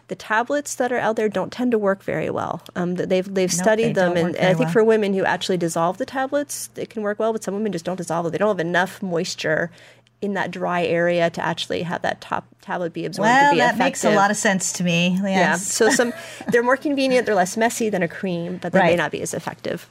The 0.09 0.15
tablets 0.15 0.75
that 0.77 0.91
are 0.91 0.99
out 0.99 1.17
there 1.17 1.29
don't 1.29 1.53
tend 1.53 1.73
to 1.73 1.79
work 1.79 2.03
very 2.03 2.31
well. 2.31 2.63
Um, 2.75 2.95
they've 2.95 3.35
they've 3.35 3.53
Nope, 3.53 3.63
studied 3.63 3.89
they 3.89 3.93
them, 3.93 4.17
and, 4.17 4.37
and 4.37 4.47
I 4.47 4.55
think 4.55 4.67
well. 4.67 4.73
for 4.73 4.85
women 4.85 5.13
who 5.13 5.25
actually 5.25 5.59
dissolve 5.59 5.99
the 5.99 6.07
tablets, 6.07 6.71
it 6.77 6.89
can 6.89 7.03
work 7.03 7.19
well. 7.19 7.33
But 7.33 7.45
some 7.45 7.55
women 7.55 7.73
just 7.73 7.85
don't 7.85 7.97
dissolve 7.97 8.25
it; 8.27 8.31
they 8.31 8.39
don't 8.39 8.49
have 8.49 8.67
enough 8.67 9.03
moisture 9.03 9.71
in 10.21 10.35
that 10.35 10.51
dry 10.51 10.85
area 10.85 11.31
to 11.31 11.45
actually 11.45 11.83
have 11.83 12.03
that 12.03 12.21
top 12.21 12.45
tablet 12.61 12.93
be 12.93 13.05
absorbed 13.05 13.29
to 13.29 13.33
Well, 13.33 13.53
be 13.53 13.59
that 13.59 13.75
effective. 13.75 13.85
makes 13.85 14.05
a 14.05 14.11
lot 14.11 14.31
of 14.31 14.37
sense 14.37 14.73
to 14.75 14.85
me. 14.85 15.11
Yes. 15.23 15.23
yeah. 15.25 15.55
So 15.57 15.91
some 15.91 16.13
they're 16.51 16.63
more 16.63 16.77
convenient, 16.77 17.25
they're 17.27 17.35
less 17.37 17.57
messy 17.57 17.89
than 17.89 18.03
a 18.03 18.09
cream, 18.09 18.59
but 18.61 18.73
they 18.73 18.81
may 18.81 18.97
not 18.97 19.13
be 19.13 19.21
as 19.23 19.33
effective. 19.35 19.89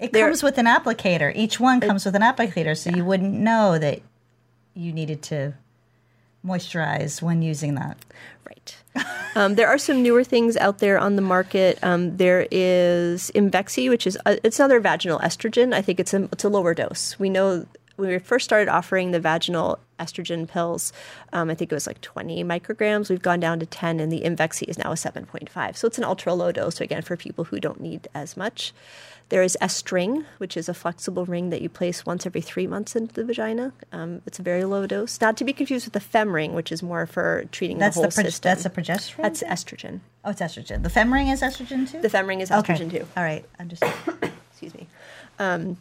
It 0.00 0.12
There- 0.12 0.26
comes 0.26 0.42
with 0.42 0.58
an 0.58 0.66
applicator. 0.66 1.30
Each 1.36 1.60
one 1.60 1.80
comes 1.80 2.04
with 2.04 2.14
an 2.16 2.22
applicator, 2.22 2.76
so 2.76 2.90
you 2.90 3.04
wouldn't 3.04 3.34
know 3.34 3.78
that 3.78 4.00
you 4.74 4.92
needed 4.92 5.22
to 5.24 5.54
moisturize 6.46 7.20
when 7.22 7.42
using 7.42 7.74
that. 7.74 7.96
Right. 8.46 8.76
um, 9.36 9.54
there 9.54 9.68
are 9.68 9.78
some 9.78 10.02
newer 10.02 10.24
things 10.24 10.56
out 10.56 10.78
there 10.78 10.98
on 10.98 11.16
the 11.16 11.22
market. 11.22 11.78
Um, 11.82 12.16
there 12.16 12.48
is 12.50 13.30
Imvexxy, 13.34 13.88
which 13.88 14.06
is 14.06 14.18
a, 14.26 14.44
it's 14.44 14.58
another 14.58 14.80
vaginal 14.80 15.18
estrogen. 15.20 15.72
I 15.74 15.82
think 15.82 16.00
it's 16.00 16.14
a, 16.14 16.24
it's 16.32 16.44
a 16.44 16.48
lower 16.48 16.74
dose. 16.74 17.18
We 17.18 17.28
know 17.30 17.66
when 18.00 18.08
we 18.08 18.18
first 18.18 18.44
started 18.44 18.68
offering 18.68 19.10
the 19.10 19.20
vaginal 19.20 19.78
estrogen 19.98 20.48
pills, 20.48 20.92
um, 21.32 21.50
I 21.50 21.54
think 21.54 21.70
it 21.70 21.74
was 21.74 21.86
like 21.86 22.00
20 22.00 22.42
micrograms. 22.44 23.10
We've 23.10 23.22
gone 23.22 23.40
down 23.40 23.60
to 23.60 23.66
10, 23.66 24.00
and 24.00 24.10
the 24.10 24.22
Imvexxy 24.22 24.68
is 24.68 24.78
now 24.78 24.90
a 24.90 24.94
7.5. 24.94 25.76
So 25.76 25.86
it's 25.86 25.98
an 25.98 26.04
ultra 26.04 26.32
low 26.34 26.50
dose, 26.52 26.76
So 26.76 26.84
again, 26.84 27.02
for 27.02 27.16
people 27.16 27.44
who 27.44 27.60
don't 27.60 27.80
need 27.80 28.08
as 28.14 28.36
much. 28.36 28.72
There 29.28 29.42
is 29.44 29.56
Estring, 29.62 30.24
which 30.38 30.56
is 30.56 30.68
a 30.68 30.74
flexible 30.74 31.24
ring 31.24 31.50
that 31.50 31.62
you 31.62 31.68
place 31.68 32.04
once 32.04 32.26
every 32.26 32.40
three 32.40 32.66
months 32.66 32.96
into 32.96 33.14
the 33.14 33.22
vagina. 33.24 33.72
Um, 33.92 34.22
it's 34.26 34.40
a 34.40 34.42
very 34.42 34.64
low 34.64 34.88
dose, 34.88 35.20
not 35.20 35.36
to 35.36 35.44
be 35.44 35.52
confused 35.52 35.86
with 35.86 35.92
the 35.92 36.00
Femring, 36.00 36.52
which 36.52 36.72
is 36.72 36.82
more 36.82 37.06
for 37.06 37.44
treating 37.52 37.78
That's 37.78 37.94
the 37.94 38.00
whole 38.02 38.08
the 38.10 38.14
pro- 38.14 38.24
system. 38.24 38.48
that's 38.50 38.62
the 38.64 38.70
progesterone. 38.70 39.22
That's 39.22 39.42
estrogen. 39.44 40.00
oh, 40.24 40.30
it's 40.30 40.40
estrogen. 40.40 40.82
The 40.82 40.88
femring 40.88 41.32
is 41.32 41.42
estrogen 41.42 41.88
too. 41.88 42.00
The 42.00 42.08
Femring 42.08 42.40
is 42.40 42.50
okay. 42.50 42.74
estrogen 42.74 42.90
too. 42.90 43.06
All 43.16 43.22
right, 43.22 43.44
understood. 43.60 43.92
Excuse 44.50 44.74
me. 44.74 44.88
Um, 45.38 45.76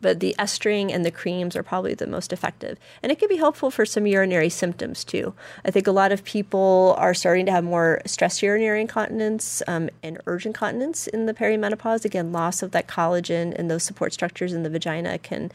but 0.00 0.20
the 0.20 0.34
Estring 0.38 0.92
and 0.92 1.04
the 1.04 1.10
creams 1.10 1.56
are 1.56 1.62
probably 1.62 1.94
the 1.94 2.06
most 2.06 2.32
effective. 2.32 2.78
And 3.02 3.10
it 3.10 3.18
can 3.18 3.28
be 3.28 3.36
helpful 3.36 3.70
for 3.70 3.86
some 3.86 4.06
urinary 4.06 4.48
symptoms 4.48 5.04
too. 5.04 5.34
I 5.64 5.70
think 5.70 5.86
a 5.86 5.92
lot 5.92 6.12
of 6.12 6.24
people 6.24 6.94
are 6.98 7.14
starting 7.14 7.46
to 7.46 7.52
have 7.52 7.64
more 7.64 8.02
stress 8.06 8.42
urinary 8.42 8.80
incontinence 8.82 9.62
um, 9.66 9.88
and 10.02 10.20
urge 10.26 10.46
incontinence 10.46 11.06
in 11.06 11.26
the 11.26 11.34
perimenopause. 11.34 12.04
Again, 12.04 12.32
loss 12.32 12.62
of 12.62 12.72
that 12.72 12.88
collagen 12.88 13.54
and 13.56 13.70
those 13.70 13.82
support 13.82 14.12
structures 14.12 14.52
in 14.52 14.62
the 14.62 14.70
vagina 14.70 15.18
can 15.18 15.50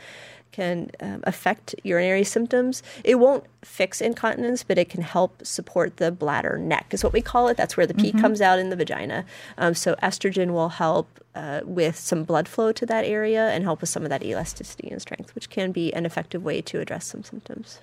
can 0.52 0.92
um, 1.00 1.22
affect 1.24 1.76
urinary 1.84 2.24
symptoms. 2.24 2.84
It 3.04 3.16
won't 3.16 3.46
fix 3.64 4.02
incontinence, 4.02 4.64
but 4.64 4.78
it 4.78 4.90
can 4.90 5.02
help 5.02 5.46
support 5.46 5.98
the 5.98 6.12
bladder 6.12 6.58
neck, 6.58 6.88
is 6.92 7.04
what 7.04 7.14
we 7.14 7.22
call 7.22 7.48
it. 7.48 7.58
That's 7.58 7.78
where 7.78 7.88
the 7.88 7.94
pee 7.94 8.12
comes 8.12 8.42
out 8.42 8.60
in 8.60 8.70
the 8.70 8.76
vagina. 8.76 9.26
Um, 9.58 9.74
so 9.74 9.96
estrogen 10.02 10.52
will 10.52 10.70
help 10.70 11.24
uh, 11.36 11.62
with 11.64 11.96
some 11.96 12.24
blood 12.24 12.48
flow 12.48 12.72
to 12.74 12.86
that 12.86 13.06
area 13.06 13.50
and 13.50 13.64
help 13.64 13.82
with 13.82 13.90
some 13.90 14.04
of 14.04 14.10
that 14.10 14.24
elasticity 14.24 14.90
and 14.90 15.02
strength, 15.02 15.34
which 15.36 15.50
can 15.50 15.72
be 15.72 15.94
an 15.94 16.06
effective 16.06 16.44
way 16.44 16.62
to 16.62 16.80
address 16.80 17.06
some 17.06 17.24
symptoms. 17.24 17.80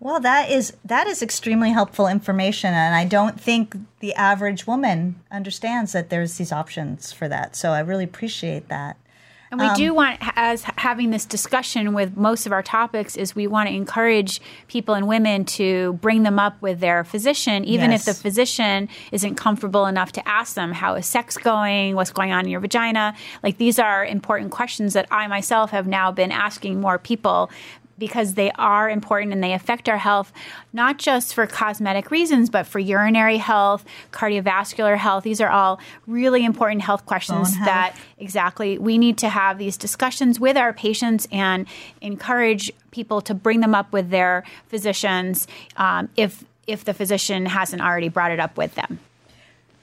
Well, 0.00 0.20
that 0.20 0.50
is 0.50 0.76
that 0.84 1.06
is 1.06 1.22
extremely 1.22 1.70
helpful 1.70 2.08
information, 2.08 2.74
and 2.74 2.94
I 2.94 3.06
don't 3.06 3.40
think 3.40 3.74
the 4.00 4.12
average 4.14 4.66
woman 4.66 5.20
understands 5.30 5.92
that 5.92 6.10
there's 6.10 6.36
these 6.36 6.52
options 6.52 7.12
for 7.12 7.26
that. 7.28 7.56
So 7.56 7.70
I 7.70 7.80
really 7.80 8.04
appreciate 8.04 8.68
that. 8.68 8.98
And 9.60 9.70
we 9.70 9.76
do 9.76 9.90
um, 9.90 9.96
want, 9.96 10.18
as 10.36 10.62
having 10.76 11.10
this 11.10 11.24
discussion 11.24 11.94
with 11.94 12.16
most 12.16 12.46
of 12.46 12.52
our 12.52 12.62
topics, 12.62 13.16
is 13.16 13.34
we 13.34 13.46
want 13.46 13.68
to 13.68 13.74
encourage 13.74 14.40
people 14.68 14.94
and 14.94 15.06
women 15.06 15.44
to 15.44 15.94
bring 15.94 16.22
them 16.22 16.38
up 16.38 16.60
with 16.60 16.80
their 16.80 17.04
physician, 17.04 17.64
even 17.64 17.92
if 17.92 18.04
the 18.04 18.14
physician 18.14 18.88
isn't 19.12 19.36
comfortable 19.36 19.86
enough 19.86 20.12
to 20.12 20.28
ask 20.28 20.54
them, 20.54 20.72
how 20.72 20.94
is 20.94 21.06
sex 21.06 21.36
going? 21.36 21.94
What's 21.94 22.10
going 22.10 22.32
on 22.32 22.44
in 22.44 22.50
your 22.50 22.60
vagina? 22.60 23.14
Like, 23.42 23.58
these 23.58 23.78
are 23.78 24.04
important 24.04 24.50
questions 24.50 24.92
that 24.94 25.06
I 25.10 25.26
myself 25.26 25.70
have 25.70 25.86
now 25.86 26.10
been 26.10 26.32
asking 26.32 26.80
more 26.80 26.98
people 26.98 27.50
because 27.98 28.34
they 28.34 28.50
are 28.52 28.90
important 28.90 29.32
and 29.32 29.42
they 29.42 29.52
affect 29.52 29.88
our 29.88 29.98
health, 29.98 30.32
not 30.72 30.98
just 30.98 31.34
for 31.34 31.46
cosmetic 31.46 32.10
reasons, 32.10 32.50
but 32.50 32.66
for 32.66 32.78
urinary 32.78 33.38
health, 33.38 33.84
cardiovascular 34.12 34.96
health. 34.96 35.24
These 35.24 35.40
are 35.40 35.48
all 35.50 35.80
really 36.06 36.44
important 36.44 36.82
health 36.82 37.06
questions 37.06 37.54
health. 37.54 37.66
that 37.66 37.96
exactly 38.18 38.78
we 38.78 38.98
need 38.98 39.18
to 39.18 39.28
have 39.28 39.58
these 39.58 39.76
discussions 39.76 40.40
with 40.40 40.56
our 40.56 40.72
patients 40.72 41.28
and 41.30 41.66
encourage 42.00 42.72
people 42.90 43.20
to 43.22 43.34
bring 43.34 43.60
them 43.60 43.74
up 43.74 43.92
with 43.92 44.10
their 44.10 44.44
physicians 44.68 45.46
um, 45.76 46.08
if 46.16 46.44
if 46.66 46.84
the 46.84 46.94
physician 46.94 47.46
hasn't 47.46 47.82
already 47.82 48.08
brought 48.08 48.30
it 48.30 48.40
up 48.40 48.56
with 48.56 48.74
them. 48.74 48.98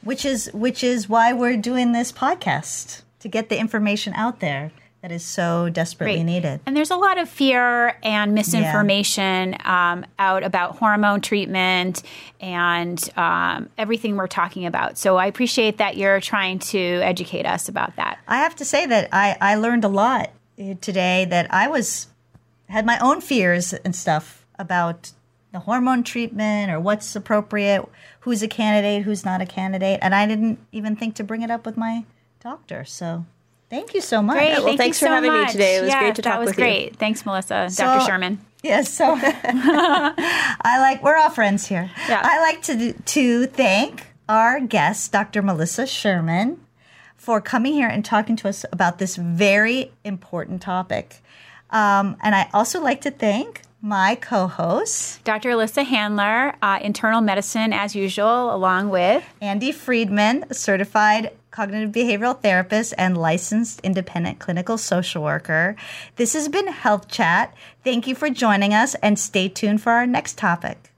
which 0.04 0.26
is 0.26 0.50
which 0.54 0.84
is 0.84 1.08
why 1.08 1.32
we're 1.34 1.58
doing 1.58 1.92
this 1.92 2.12
podcast 2.12 3.02
to 3.20 3.28
get 3.28 3.50
the 3.50 3.60
information 3.60 4.14
out 4.16 4.40
there 4.40 4.72
that 5.02 5.12
is 5.12 5.24
so 5.24 5.70
desperately 5.70 6.18
Right. 6.18 6.26
needed. 6.26 6.60
And 6.66 6.78
there's 6.78 6.92
a 6.92 6.96
lot 6.96 7.18
of 7.18 7.28
fear 7.28 7.98
and 8.04 8.34
misinformation 8.34 9.56
um, 9.66 10.06
out 10.20 10.44
about 10.44 10.78
hormone 10.78 11.22
treatment 11.22 12.04
and 12.40 13.10
um, 13.18 13.70
everything 13.78 14.16
we're 14.16 14.28
talking 14.28 14.66
about. 14.66 14.98
So 14.98 15.18
I 15.18 15.26
appreciate 15.26 15.78
that 15.80 15.98
you're 15.98 16.20
trying 16.22 16.60
to 16.60 16.80
educate 16.80 17.46
us 17.48 17.68
about 17.68 17.96
that. 17.96 18.20
I 18.28 18.38
have 18.38 18.56
to 18.58 18.66
say 18.66 18.86
that 18.86 19.10
I, 19.12 19.38
I 19.42 19.56
learned 19.56 19.84
a 19.84 19.88
lot 19.88 20.30
eh, 20.60 20.76
today 20.80 21.26
that 21.26 21.52
I 21.52 21.68
was 21.68 22.08
had 22.70 22.86
my 22.86 22.98
own 23.00 23.22
fears 23.22 23.74
and 23.74 23.96
stuff 23.96 24.46
about 24.58 25.12
the 25.52 25.60
hormone 25.60 26.04
treatment 26.04 26.72
or 26.72 26.80
what's 26.80 27.14
appropriate, 27.16 27.84
who's 28.22 28.42
a 28.42 28.48
candidate, 28.48 29.04
who's 29.04 29.26
not 29.26 29.42
a 29.42 29.46
candidate, 29.46 30.00
and 30.02 30.16
I 30.16 30.26
didn't 30.26 30.60
even 30.72 30.96
think 30.96 31.16
to 31.16 31.24
bring 31.24 31.42
it 31.42 31.52
up 31.52 31.66
with 31.66 31.76
my 31.76 32.06
doctor. 32.40 32.86
So, 32.86 33.26
thank 33.72 33.96
you 33.96 34.02
so 34.02 34.22
much. 34.22 34.36
Great. 34.38 34.52
well, 34.52 34.66
Thank 34.66 34.78
thanks 34.80 35.02
you 35.02 35.08
for 35.08 35.12
so 35.12 35.16
having 35.16 35.34
me 35.34 35.48
today. 35.52 35.78
It 35.78 35.82
was 35.82 35.90
Yeah, 35.90 36.00
great 36.02 36.16
to 36.16 36.22
talk 36.22 36.40
with 36.40 36.50
you. 36.50 36.54
That 36.56 36.58
was 36.58 36.58
with 36.58 36.60
you. 36.60 36.64
great. 36.90 36.96
Thanks, 36.98 37.26
Melissa. 37.26 37.70
So- 37.72 37.84
Dr. 37.86 38.06
Sherman. 38.06 38.40
Yes, 38.62 38.94
so 38.94 39.18
I 39.20 40.78
like 40.80 41.02
we're 41.04 41.18
all 41.18 41.32
friends 41.32 41.66
here. 41.68 41.90
Yeah. 42.08 42.22
I 42.24 42.40
like 42.42 42.62
to 42.64 42.94
to 42.94 43.46
thank 43.48 44.06
our 44.30 44.60
guest, 44.60 45.12
Dr. 45.12 45.42
Melissa 45.42 45.88
Sherman, 45.88 46.60
for 47.18 47.42
coming 47.42 47.74
here 47.74 47.88
and 47.88 48.06
talking 48.06 48.36
to 48.38 48.48
us 48.50 48.64
about 48.72 49.00
this 49.00 49.16
very 49.16 49.92
important 50.04 50.62
topic. 50.62 51.24
Um, 51.72 52.18
and 52.22 52.36
I 52.36 52.50
also 52.54 52.80
like 52.82 53.02
to 53.02 53.12
thank 53.12 53.64
my 53.82 54.16
co-host 54.16 55.24
Dr. 55.24 55.50
Alyssa 55.50 55.86
Handler, 55.86 56.56
uh, 56.62 56.80
internal 56.82 57.22
medicine 57.22 57.74
as 57.74 57.96
usual, 57.96 58.54
along 58.54 58.90
with 58.90 59.24
Andy 59.42 59.72
Friedman, 59.72 60.46
certified 60.52 61.32
cognitive 61.52 61.92
behavioral 61.92 62.40
therapist 62.40 62.94
and 62.98 63.18
licensed 63.18 63.82
independent 63.82 64.40
clinical 64.40 64.78
social 64.78 65.24
worker. 65.24 65.76
This 66.16 66.34
has 66.34 66.48
been 66.48 66.68
Health 66.68 67.10
Chat. 67.10 67.54
Thank 67.84 68.08
you 68.08 68.16
for 68.16 68.30
joining 68.30 68.74
us 68.74 68.96
and 68.96 69.20
stay 69.20 69.50
tuned 69.50 69.82
for 69.82 69.92
our 69.92 70.08
next 70.08 70.38
topic. 70.38 70.91